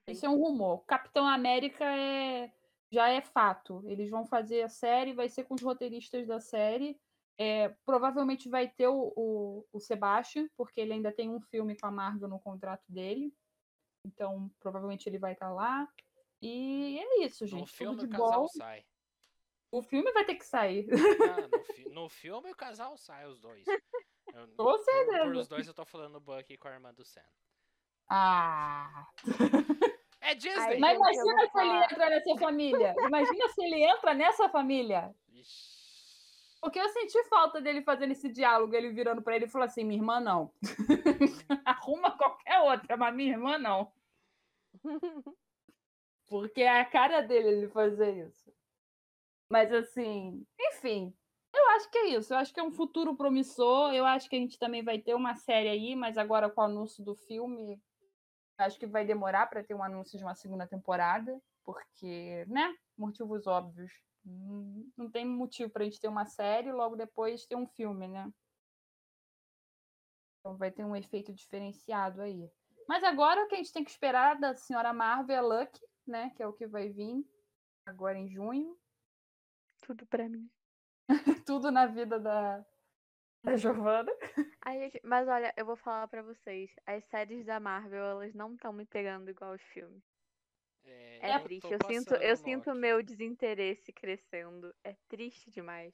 [0.08, 0.84] Isso é um rumor.
[0.86, 2.52] Capitão América é
[2.94, 3.84] já é fato.
[3.88, 6.96] Eles vão fazer a série, vai ser com os roteiristas da série.
[7.40, 11.88] É, provavelmente vai ter o, o, o Sebastian, porque ele ainda tem um filme com
[11.88, 13.34] a Marvel no contrato dele.
[14.06, 15.88] Então, provavelmente ele vai estar tá lá.
[16.40, 17.62] E é isso, gente.
[17.62, 18.48] No filme o casal bom.
[18.50, 18.86] sai.
[19.72, 20.88] O filme vai ter que sair.
[20.92, 23.66] Ah, no, fi no, filme o casal sai, os dois.
[23.68, 25.18] Eu, Com certeza.
[25.18, 27.24] Por, por, os dois eu tô falando Bucky com a irmã do Sam.
[28.08, 29.08] Ah!
[30.24, 30.80] É Disney.
[30.80, 32.96] Mas imagina se ele entra nessa família.
[32.98, 35.16] Imagina se ele entra nessa família.
[36.62, 39.84] Porque eu senti falta dele fazendo esse diálogo, ele virando para ele e falou assim:
[39.84, 40.54] minha irmã não.
[41.66, 43.92] Arruma qualquer outra, mas minha irmã não.
[46.26, 48.50] Porque é a cara dele ele fazer isso.
[49.50, 51.14] Mas assim, enfim,
[51.54, 52.34] eu acho que é isso.
[52.34, 53.94] Eu acho que é um futuro promissor.
[53.94, 56.64] Eu acho que a gente também vai ter uma série aí, mas agora com o
[56.64, 57.78] anúncio do filme,
[58.58, 62.74] Acho que vai demorar para ter um anúncio de uma segunda temporada, porque, né?
[62.98, 63.92] Motivos óbvios.
[64.26, 68.08] Não tem motivo para a gente ter uma série e logo depois ter um filme,
[68.08, 68.32] né?
[70.40, 72.50] Então vai ter um efeito diferenciado aí.
[72.88, 76.30] Mas agora o que a gente tem que esperar da senhora Marvel é Luck, né?
[76.36, 77.26] Que é o que vai vir
[77.86, 78.78] agora em junho.
[79.82, 80.50] Tudo para mim.
[81.46, 82.66] Tudo na vida da,
[83.54, 84.12] da Giovana.
[84.62, 86.72] Ai, gente, mas olha, eu vou falar para vocês.
[86.86, 90.04] As séries da Marvel, elas não estão me pegando igual os filmes.
[90.86, 91.72] É, é triste.
[91.72, 94.74] Eu sinto, eu sinto meu desinteresse crescendo.
[94.84, 95.94] É triste demais.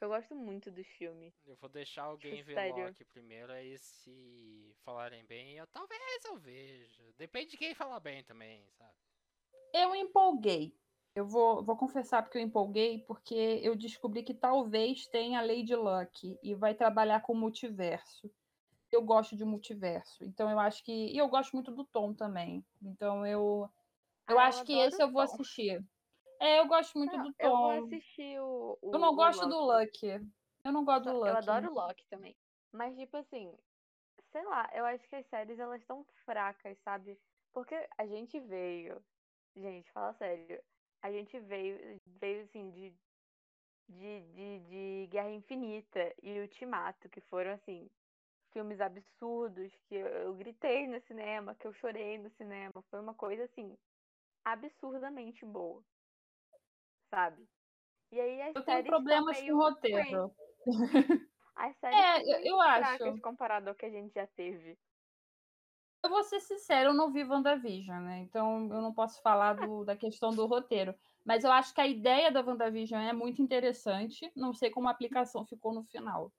[0.00, 1.34] Eu gosto muito dos filmes.
[1.46, 2.84] Eu vou deixar alguém ver Sério.
[2.84, 7.02] Loki primeiro, aí se falarem bem, eu talvez eu veja.
[7.16, 8.94] Depende de quem falar bem também, sabe?
[9.72, 10.74] Eu empolguei.
[11.16, 16.38] Eu vou, vou confessar porque eu empolguei, porque eu descobri que talvez tenha Lady Luck
[16.42, 18.30] e vai trabalhar com multiverso.
[18.92, 20.92] Eu gosto de multiverso, então eu acho que.
[20.92, 22.62] E eu gosto muito do Tom também.
[22.82, 23.66] Então eu.
[24.28, 25.82] Eu ah, acho eu que esse eu vou assistir.
[26.38, 27.46] É, eu gosto muito não, do Tom.
[27.46, 28.78] Eu vou assistir o.
[28.82, 30.06] o eu não gosto do Luck.
[30.64, 31.28] Eu não gosto do Luck.
[31.28, 32.36] Eu adoro o Luck também.
[32.70, 33.50] Mas, tipo assim,
[34.32, 37.18] sei lá, eu acho que as séries elas estão fracas, sabe?
[37.54, 39.02] Porque a gente veio.
[39.56, 40.62] Gente, fala sério
[41.06, 42.92] a gente veio, veio assim, de,
[43.88, 47.88] de, de, de Guerra Infinita e Ultimato, que foram, assim,
[48.52, 52.72] filmes absurdos, que eu, eu gritei no cinema, que eu chorei no cinema.
[52.90, 53.78] Foi uma coisa, assim,
[54.44, 55.80] absurdamente boa.
[57.08, 57.48] Sabe?
[58.10, 60.34] E aí as eu tenho problemas com o roteiro.
[61.54, 63.20] As séries é, eu, eu acho.
[63.20, 64.76] comparado ao que a gente já teve.
[66.06, 68.20] Eu vou ser sincero, eu não vi WandaVision, né?
[68.20, 70.94] Então eu não posso falar do, da questão do roteiro.
[71.24, 74.30] Mas eu acho que a ideia da WandaVision é muito interessante.
[74.36, 76.32] Não sei como a aplicação ficou no final.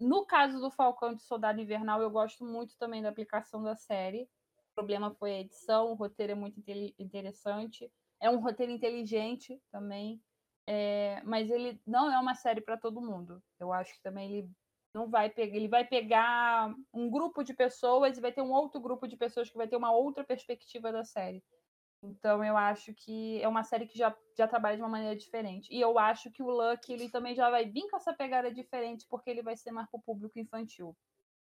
[0.00, 4.22] No caso do Falcão de Soldado Invernal, eu gosto muito também da aplicação da série.
[4.70, 6.58] O problema foi a edição, o roteiro é muito
[6.98, 7.92] interessante.
[8.18, 10.22] É um roteiro inteligente também.
[10.66, 13.42] É, mas ele não é uma série para todo mundo.
[13.60, 14.50] Eu acho que também ele
[14.94, 18.80] não vai pegar, ele vai pegar um grupo de pessoas e vai ter um outro
[18.80, 21.42] grupo de pessoas que vai ter uma outra perspectiva da série.
[22.02, 25.72] Então eu acho que é uma série que já, já trabalha de uma maneira diferente.
[25.72, 29.06] E eu acho que o Luck ele também já vai vir com essa pegada diferente
[29.08, 30.96] porque ele vai ser mais para o público infantil.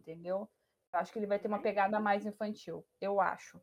[0.00, 0.48] Entendeu?
[0.92, 3.60] Eu acho que ele vai ter uma pegada mais infantil, eu acho.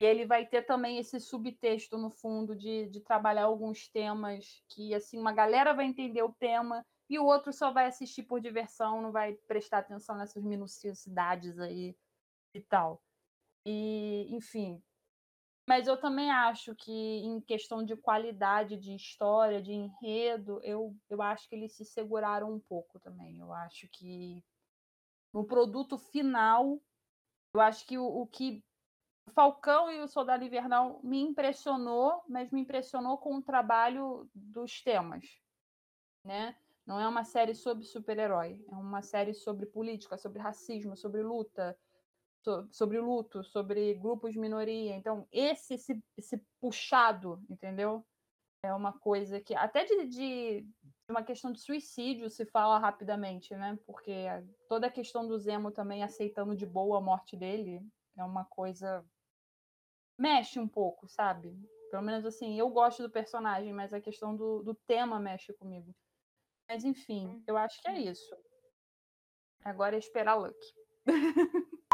[0.00, 4.94] E ele vai ter também esse subtexto no fundo de, de trabalhar alguns temas que
[4.94, 9.00] assim uma galera vai entender o tema e o outro só vai assistir por diversão,
[9.00, 11.96] não vai prestar atenção nessas minuciosidades aí
[12.52, 13.02] e tal.
[13.64, 14.82] E, enfim.
[15.68, 21.20] Mas eu também acho que, em questão de qualidade de história, de enredo, eu, eu
[21.20, 23.38] acho que eles se seguraram um pouco também.
[23.40, 24.44] Eu acho que
[25.32, 26.80] no produto final,
[27.52, 28.64] eu acho que o, o que
[29.32, 35.24] Falcão e o Soldado Invernal me impressionou, mas me impressionou com o trabalho dos temas,
[36.24, 36.56] né?
[36.86, 41.76] Não é uma série sobre super-herói, é uma série sobre política, sobre racismo, sobre luta,
[42.42, 44.94] so, sobre luto, sobre grupos de minoria.
[44.94, 48.06] Então, esse, esse, esse puxado, entendeu?
[48.62, 50.66] É uma coisa que, até de, de
[51.10, 53.78] uma questão de suicídio se fala rapidamente, né?
[53.86, 54.26] Porque
[54.68, 57.80] toda a questão do Zemo também aceitando de boa a morte dele
[58.16, 59.04] é uma coisa.
[60.18, 61.56] mexe um pouco, sabe?
[61.90, 65.94] Pelo menos assim, eu gosto do personagem, mas a questão do, do tema mexe comigo.
[66.68, 68.36] Mas enfim, eu acho que é isso.
[69.64, 70.56] Agora é esperar Luck.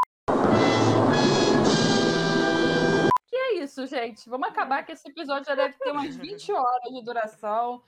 [3.29, 4.29] que é isso, gente.
[4.29, 7.83] Vamos acabar que esse episódio já deve ter umas 20 horas de duração.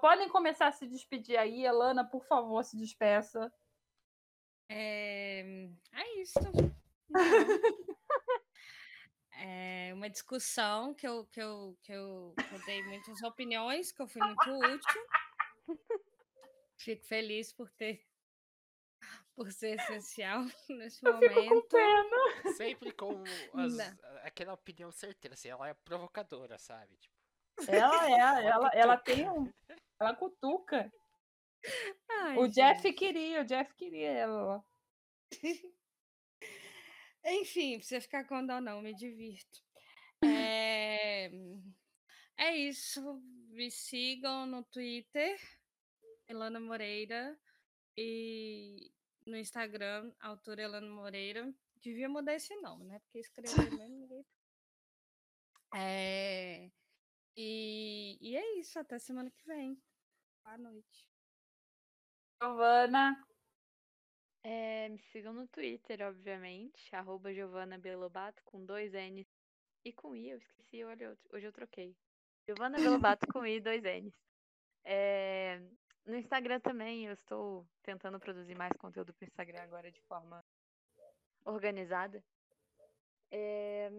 [0.00, 1.64] Podem começar a se despedir aí.
[1.64, 3.52] Elana, por favor, se despeça.
[4.68, 6.38] É, é isso.
[9.36, 14.02] é uma discussão que eu, que, eu, que, eu, que eu dei muitas opiniões, que
[14.02, 15.02] eu fui muito útil.
[16.76, 18.04] Fico feliz por ter
[19.34, 21.34] por ser essencial nesse eu momento.
[21.34, 22.54] Fico com pena.
[22.56, 23.22] Sempre com
[23.54, 23.78] as,
[24.22, 26.96] aquela opinião certeira, assim, ela é provocadora, sabe?
[26.96, 27.14] Tipo,
[27.68, 29.52] ela é, ela, ela tem um.
[29.98, 30.92] Ela cutuca.
[32.08, 32.94] Ai, o Jeff gente.
[32.94, 34.64] queria, o Jeff queria ela.
[37.24, 39.62] Enfim, precisa ficar com dó, não, me divirto.
[40.22, 41.30] É...
[42.36, 43.02] é isso.
[43.48, 45.38] Me sigam no Twitter,
[46.28, 47.38] Elana Moreira,
[47.96, 48.92] e
[49.26, 51.52] no Instagram, autora Elana Moreira.
[51.76, 52.98] Devia mudar esse nome, né?
[53.00, 53.44] Porque escrever
[53.88, 54.26] mesmo ninguém.
[55.74, 56.70] É...
[57.36, 59.80] E, e é isso, até semana que vem.
[60.44, 61.08] Boa noite.
[62.40, 63.26] Giovana.
[64.42, 69.26] É, me sigam no Twitter, obviamente, arroba Giovana Belobato, com dois N's
[69.84, 71.96] e com I, eu esqueci, olha, hoje eu troquei.
[72.46, 74.14] Giovana Belobato com I, dois N's.
[74.84, 75.62] É,
[76.06, 80.44] no Instagram também, eu estou tentando produzir mais conteúdo pro Instagram agora de forma
[81.44, 82.22] organizada.
[83.30, 83.90] É,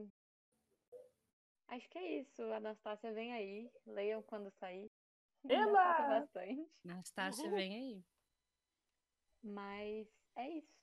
[1.68, 4.91] acho que é isso, Anastácia vem aí, leiam quando sair.
[5.44, 8.06] Falta bastante, Anastácia, vem aí.
[9.44, 10.76] mas é isso.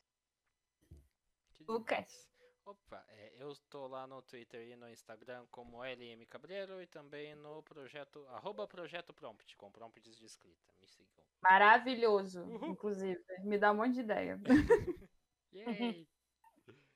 [1.52, 2.31] que Lucas.
[2.64, 7.34] Opa, é, eu tô lá no Twitter e no Instagram como LM Cabreiro e também
[7.34, 10.72] no projeto, arroba projeto prompt, com prompts de escrita.
[10.80, 11.24] Me sigam.
[11.42, 12.68] Maravilhoso, Uhul.
[12.68, 13.20] inclusive.
[13.40, 14.40] Me dá um monte de ideia.
[15.52, 16.06] Yay!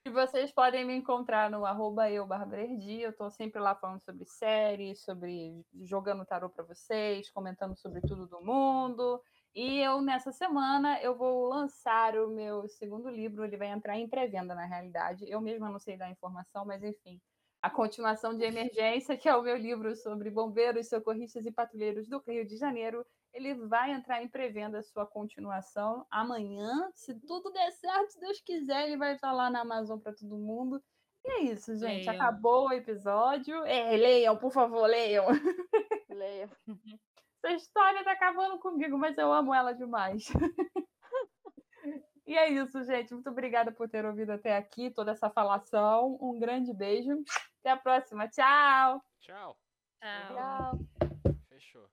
[0.07, 3.01] E vocês podem me encontrar no arroba eu, Bárbara Erdi.
[3.01, 8.29] Eu tô sempre lá falando sobre séries, sobre jogando tarô para vocês, comentando sobre tudo
[8.29, 9.21] do mundo.
[9.57, 13.43] E eu, nessa semana, eu vou lançar o meu segundo livro.
[13.43, 15.25] Ele vai entrar em pré-venda, na realidade.
[15.27, 17.19] Eu mesma não sei dar informação, mas enfim.
[17.63, 22.19] A continuação de Emergência, que é o meu livro sobre bombeiros, socorristas e patrulheiros do
[22.19, 23.03] Rio de Janeiro,
[23.33, 26.91] ele vai entrar em pré-venda a sua continuação amanhã.
[26.95, 30.37] Se tudo der certo, se Deus quiser, ele vai estar lá na Amazon para todo
[30.37, 30.85] mundo.
[31.25, 32.07] E é isso, gente.
[32.07, 32.15] Leiam.
[32.15, 33.65] Acabou o episódio.
[33.65, 35.25] É, leiam, por favor, leiam.
[36.11, 36.51] Leiam.
[37.47, 40.27] Essa história tá acabando comigo, mas eu amo ela demais.
[42.27, 43.15] e é isso, gente.
[43.15, 46.19] Muito obrigada por ter ouvido até aqui toda essa falação.
[46.21, 47.13] Um grande beijo.
[47.61, 48.27] Até a próxima.
[48.29, 49.01] Tchau.
[49.21, 49.57] Tchau.
[50.01, 50.35] Tchau.
[50.35, 50.79] Tchau.
[51.49, 51.89] Fechou.